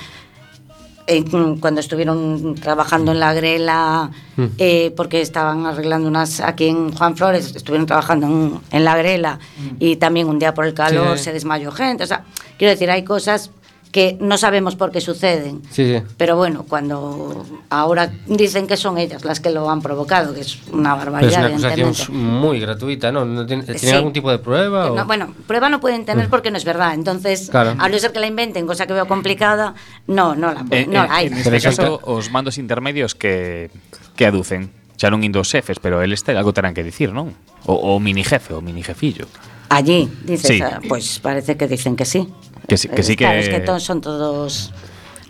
eh, 1.11 1.25
mm, 1.25 1.59
cuando 1.61 1.81
estuvieron 1.81 2.55
trabajando 2.57 3.13
en 3.13 3.21
la 3.21 3.33
grela, 3.33 4.11
Mm. 4.37 4.45
eh, 4.59 4.93
porque 4.95 5.23
estaban 5.23 5.65
arreglando 5.65 6.07
unas 6.07 6.41
aquí 6.41 6.67
en 6.69 6.93
Juan 6.93 7.17
Flores, 7.17 7.57
estuvieron 7.57 7.87
trabajando 7.87 8.27
en, 8.27 8.61
en 8.71 8.85
la 8.85 8.95
grela 8.95 9.39
y 9.79 9.97
también 9.97 10.29
un 10.29 10.39
día 10.39 10.53
por 10.53 10.67
el 10.67 10.75
calor 10.75 11.17
Sí. 11.17 11.25
se 11.25 11.33
desmayó 11.33 11.73
gente. 11.73 12.05
O 12.05 12.07
sea, 12.07 12.25
quiero 12.59 12.73
decir, 12.73 12.91
hay 12.91 13.05
cosas 13.05 13.51
que 13.91 14.17
no 14.21 14.37
sabemos 14.37 14.77
por 14.77 14.91
qué 14.91 15.01
suceden. 15.01 15.63
Sí, 15.71 15.97
sí. 15.97 16.03
Pero 16.17 16.37
bueno, 16.37 16.65
cuando 16.69 17.47
ahora 17.71 18.11
dicen 18.27 18.67
que 18.67 18.77
son 18.77 18.99
ellas 18.99 19.25
las 19.25 19.41
que 19.41 19.51
lo 19.51 19.71
han 19.71 19.81
provocado, 19.81 20.35
que 20.35 20.41
es 20.41 20.59
una 20.73 20.95
barbaridad. 20.95 21.43
Pero 21.43 21.57
es 21.57 21.59
una 21.63 21.69
acusación 21.73 22.17
muy 22.17 22.61
gratuita, 22.61 23.11
¿no? 23.11 23.25
¿No 23.25 23.47
tiene, 23.47 23.63
¿tiene 23.65 23.79
sí. 23.79 23.91
algún 23.91 24.13
tipo 24.13 24.31
de 24.31 24.39
prueba? 24.39 24.93
O? 24.93 24.97
No, 24.97 25.07
bueno, 25.07 25.35
prueba 25.47 25.69
no 25.69 25.81
pueden 25.81 26.05
tener 26.05 26.27
mm. 26.27 26.31
porque 26.31 26.51
no 26.51 26.59
es 26.59 26.65
verdad. 26.65 26.95
Entonces, 26.95 27.49
claro. 27.51 27.75
a 27.79 27.89
no 27.89 27.99
ser 27.99 28.13
que 28.13 28.21
la 28.21 28.27
inventen, 28.27 28.67
cosa 28.67 28.87
que 28.87 28.93
veo 28.93 29.07
complicada, 29.07 29.75
no, 30.07 30.35
no 30.35 30.53
la 30.53 30.65
eh, 30.71 30.87
no, 30.87 31.05
eh, 31.05 31.09
hay. 31.11 31.27
En 31.29 31.35
este 31.39 31.61
caso, 31.61 32.01
os 32.05 32.31
mandos 32.31 32.59
intermedios 32.59 33.15
que, 33.15 33.71
que 34.17 34.27
aducen. 34.27 34.71
Xa 34.99 35.15
non 35.15 35.23
indo 35.23 35.47
xefes, 35.47 35.79
pero 35.79 36.03
él 36.03 36.11
este 36.11 36.35
algo 36.35 36.51
terán 36.51 36.75
que 36.75 36.83
dicir, 36.83 37.15
non? 37.15 37.31
O, 37.71 37.95
o 37.95 38.03
mini 38.03 38.27
jefe, 38.27 38.51
o 38.51 38.59
mini 38.59 38.83
jefillo. 38.83 39.31
Allí, 39.69 40.09
dices, 40.25 40.57
Sí. 40.57 40.63
ah, 40.63 40.81
pues 40.89 41.19
parece 41.21 41.57
que 41.57 41.69
dicen 41.69 41.95
que 41.97 42.05
sí. 42.05 42.29
Que 42.67 42.77
sí, 42.77 42.89
que 42.89 43.03
sí 43.03 43.17
Claro, 43.17 43.39
es 43.39 43.49
que 43.49 43.61
todos 43.61 43.83
son 43.83 44.01
todos 44.01 44.73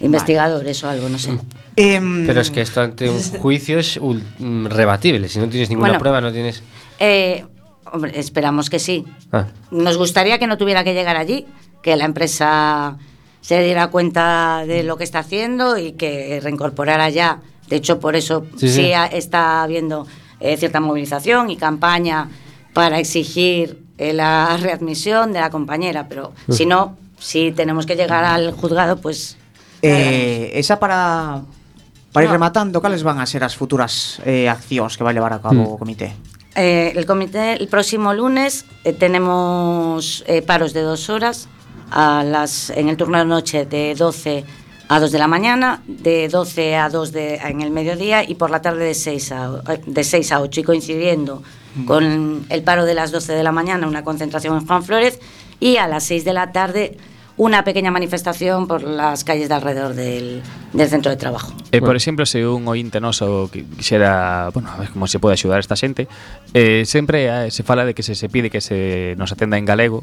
investigadores 0.00 0.82
o 0.84 0.88
algo, 0.88 1.08
no 1.08 1.18
sé. 1.18 1.38
Em, 1.76 2.26
Pero 2.26 2.40
es 2.40 2.50
que 2.50 2.60
esto 2.60 2.80
ante 2.80 3.08
un 3.10 3.20
juicio 3.20 3.78
es 3.78 3.98
mm, 4.00 4.66
rebatible. 4.66 5.28
Si 5.28 5.38
no 5.38 5.48
tienes 5.48 5.68
ninguna 5.70 5.88
Bueno. 5.90 6.00
prueba, 6.00 6.20
no 6.20 6.32
tienes. 6.32 6.62
Eh, 6.98 7.44
hombre, 7.92 8.18
esperamos 8.18 8.70
que 8.70 8.78
sí. 8.78 9.04
Ah, 9.32 9.46
Nos 9.70 9.96
gustaría 9.96 10.38
que 10.38 10.46
no 10.46 10.56
tuviera 10.58 10.84
que 10.84 10.94
llegar 10.94 11.16
allí, 11.16 11.46
que 11.82 11.96
la 11.96 12.04
empresa 12.04 12.96
se 13.40 13.62
diera 13.62 13.88
cuenta 13.88 14.64
de 14.66 14.82
lo 14.82 14.96
que 14.98 15.04
está 15.04 15.20
haciendo 15.20 15.78
y 15.78 15.92
que 15.92 16.40
reincorporara 16.42 17.08
ya. 17.10 17.40
De 17.68 17.76
hecho, 17.76 18.00
por 18.00 18.16
eso 18.16 18.46
Sí, 18.56 18.68
sí, 18.68 18.74
sí. 18.74 18.92
ha- 18.92 19.06
está 19.06 19.62
habiendo 19.62 20.06
eh, 20.40 20.56
cierta 20.56 20.80
movilización 20.80 21.50
y 21.50 21.56
campaña 21.56 22.28
para 22.72 22.98
exigir 23.00 23.82
eh, 23.98 24.12
la 24.12 24.56
readmisión 24.56 25.32
de 25.32 25.40
la 25.40 25.50
compañera, 25.50 26.06
pero 26.08 26.32
Mm. 26.46 26.52
si 26.52 26.64
no, 26.66 26.96
si 27.18 27.52
tenemos 27.52 27.84
que 27.84 27.96
llegar 27.96 28.24
al 28.24 28.52
juzgado, 28.52 28.96
pues 29.00 29.36
Eh, 29.82 30.50
esa 30.54 30.78
para 30.80 31.42
para 32.12 32.24
ir 32.24 32.30
No. 32.30 32.34
rematando, 32.34 32.80
cales 32.80 33.02
van 33.04 33.20
a 33.20 33.26
ser 33.26 33.44
as 33.44 33.54
futuras 33.54 34.18
eh, 34.24 34.48
accións 34.48 34.96
que 34.96 35.04
vai 35.04 35.14
levar 35.14 35.32
a 35.32 35.38
cabo 35.38 35.62
Mm. 35.62 35.72
o 35.74 35.78
comité? 35.78 36.16
Eh, 36.56 36.90
el 36.96 37.06
comité, 37.06 37.54
el 37.54 37.68
próximo 37.68 38.10
lunes 38.14 38.64
eh, 38.82 38.92
tenemos 38.92 40.24
eh, 40.26 40.42
paros 40.42 40.72
de 40.72 40.82
dos 40.82 41.10
horas 41.10 41.46
a 41.90 42.24
las, 42.24 42.70
en 42.70 42.88
el 42.88 42.96
turno 42.96 43.18
de 43.18 43.24
noche 43.24 43.66
de 43.66 43.94
12 43.94 44.44
a 44.88 44.98
2 44.98 45.12
de 45.12 45.18
la 45.18 45.28
mañana, 45.28 45.82
de 45.86 46.28
12 46.28 46.74
a 46.76 46.88
2 46.88 47.12
de, 47.12 47.36
en 47.36 47.60
el 47.60 47.70
mediodía 47.70 48.24
y 48.28 48.34
por 48.34 48.50
la 48.50 48.60
tarde 48.62 48.84
de 48.84 48.94
6 48.94 49.32
a, 49.32 49.50
de 49.86 50.02
6 50.02 50.32
a 50.32 50.40
8 50.40 50.60
y 50.60 50.64
coincidiendo 50.64 51.42
con 51.86 52.46
el 52.48 52.62
paro 52.62 52.84
de 52.84 52.94
las 52.94 53.12
12 53.12 53.32
de 53.32 53.42
la 53.42 53.52
mañana, 53.52 53.86
una 53.86 54.04
concentración 54.04 54.56
en 54.56 54.66
Juan 54.66 54.82
Flores 54.82 55.18
y 55.60 55.76
a 55.76 55.88
las 55.88 56.04
6 56.04 56.24
de 56.24 56.32
la 56.32 56.52
tarde 56.52 56.98
una 57.38 57.62
pequeña 57.62 57.90
manifestación 57.92 58.66
por 58.66 58.82
las 58.82 59.22
calles 59.22 59.48
de 59.48 59.54
alrededor 59.54 59.94
del, 59.94 60.42
del 60.72 60.88
centro 60.88 61.10
de 61.10 61.16
trabajo. 61.16 61.54
E, 61.70 61.80
por 61.80 61.94
exemplo, 61.94 62.26
se 62.26 62.44
un 62.44 62.66
ointe 62.66 63.00
noso 63.00 63.48
que 63.50 63.62
quixera, 63.64 64.50
bueno, 64.52 64.68
a 64.68 64.76
ver 64.76 64.90
como 64.90 65.06
se 65.06 65.22
pode 65.22 65.38
axudar 65.38 65.58
a 65.58 65.60
esta 65.62 65.78
xente, 65.78 66.10
eh, 66.52 66.82
sempre 66.84 67.30
eh, 67.30 67.50
se 67.54 67.62
fala 67.62 67.86
de 67.86 67.94
que 67.94 68.02
se 68.02 68.18
se 68.18 68.28
pide 68.28 68.50
que 68.50 68.60
se 68.60 69.14
nos 69.16 69.30
atenda 69.30 69.56
en 69.56 69.64
galego, 69.64 70.02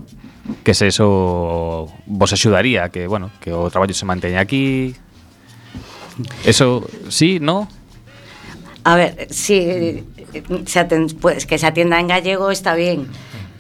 que 0.64 0.74
se 0.74 0.88
eso 0.88 1.92
vos 2.08 2.32
axudaría, 2.32 2.88
que, 2.88 3.06
bueno, 3.06 3.30
que 3.44 3.52
o 3.52 3.70
traballo 3.70 3.94
se 3.94 4.06
manteña 4.08 4.40
aquí. 4.40 4.96
Eso, 6.46 6.88
sí, 7.10 7.40
no? 7.42 7.68
A 8.86 8.94
ver, 8.96 9.28
sí, 9.34 9.58
eh, 9.66 10.04
se 10.70 10.80
aten- 10.80 11.10
pues 11.20 11.46
que 11.50 11.58
se 11.58 11.66
atienda 11.66 12.00
en 12.00 12.08
gallego 12.08 12.52
está 12.52 12.76
bien, 12.78 13.10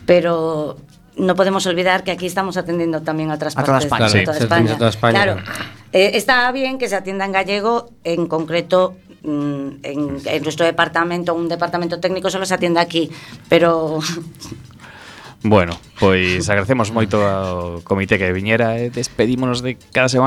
pero 0.05 0.77
no 1.17 1.33
podemos 1.33 1.65
olvidar 1.65 2.03
que 2.03 2.11
aquí 2.11 2.27
estamos 2.27 2.57
atendiendo 2.57 3.01
también 3.01 3.31
a 3.31 3.35
otras 3.35 3.57
A 3.57 3.63
toda 3.63 3.79
partes, 3.81 3.85
España. 3.89 4.05
a 4.05 4.09
Sí, 4.09 4.23
toda 4.23 4.37
se 4.37 4.43
atiende 4.45 4.71
a 4.73 4.77
toda 4.77 4.89
España. 4.91 5.23
Claro, 5.23 5.41
eh, 5.93 6.11
está 6.13 6.51
bien 6.51 6.77
que 6.77 6.87
se 6.87 6.95
atienda 6.95 7.25
en 7.25 7.31
gallego, 7.31 7.89
en 8.03 8.27
concreto 8.27 8.95
mm, 9.23 9.67
en, 9.81 9.99
en 10.25 10.43
nuestro 10.43 10.63
departamento, 10.65 11.33
un 11.33 11.49
departamento 11.49 11.99
técnico 11.99 12.29
solo 12.29 12.45
se 12.45 12.53
atiende 12.53 12.79
aquí, 12.79 13.09
pero 13.49 13.97
Bueno, 15.45 15.77
pois 16.01 16.49
agradecemos 16.49 16.89
moito 16.89 17.21
ao 17.21 17.77
comité 17.85 18.17
que 18.17 18.33
viñera 18.33 18.81
e 18.81 18.89
despedímonos 18.89 19.61
de 19.61 19.77
cada 19.93 20.09
semana 20.09 20.23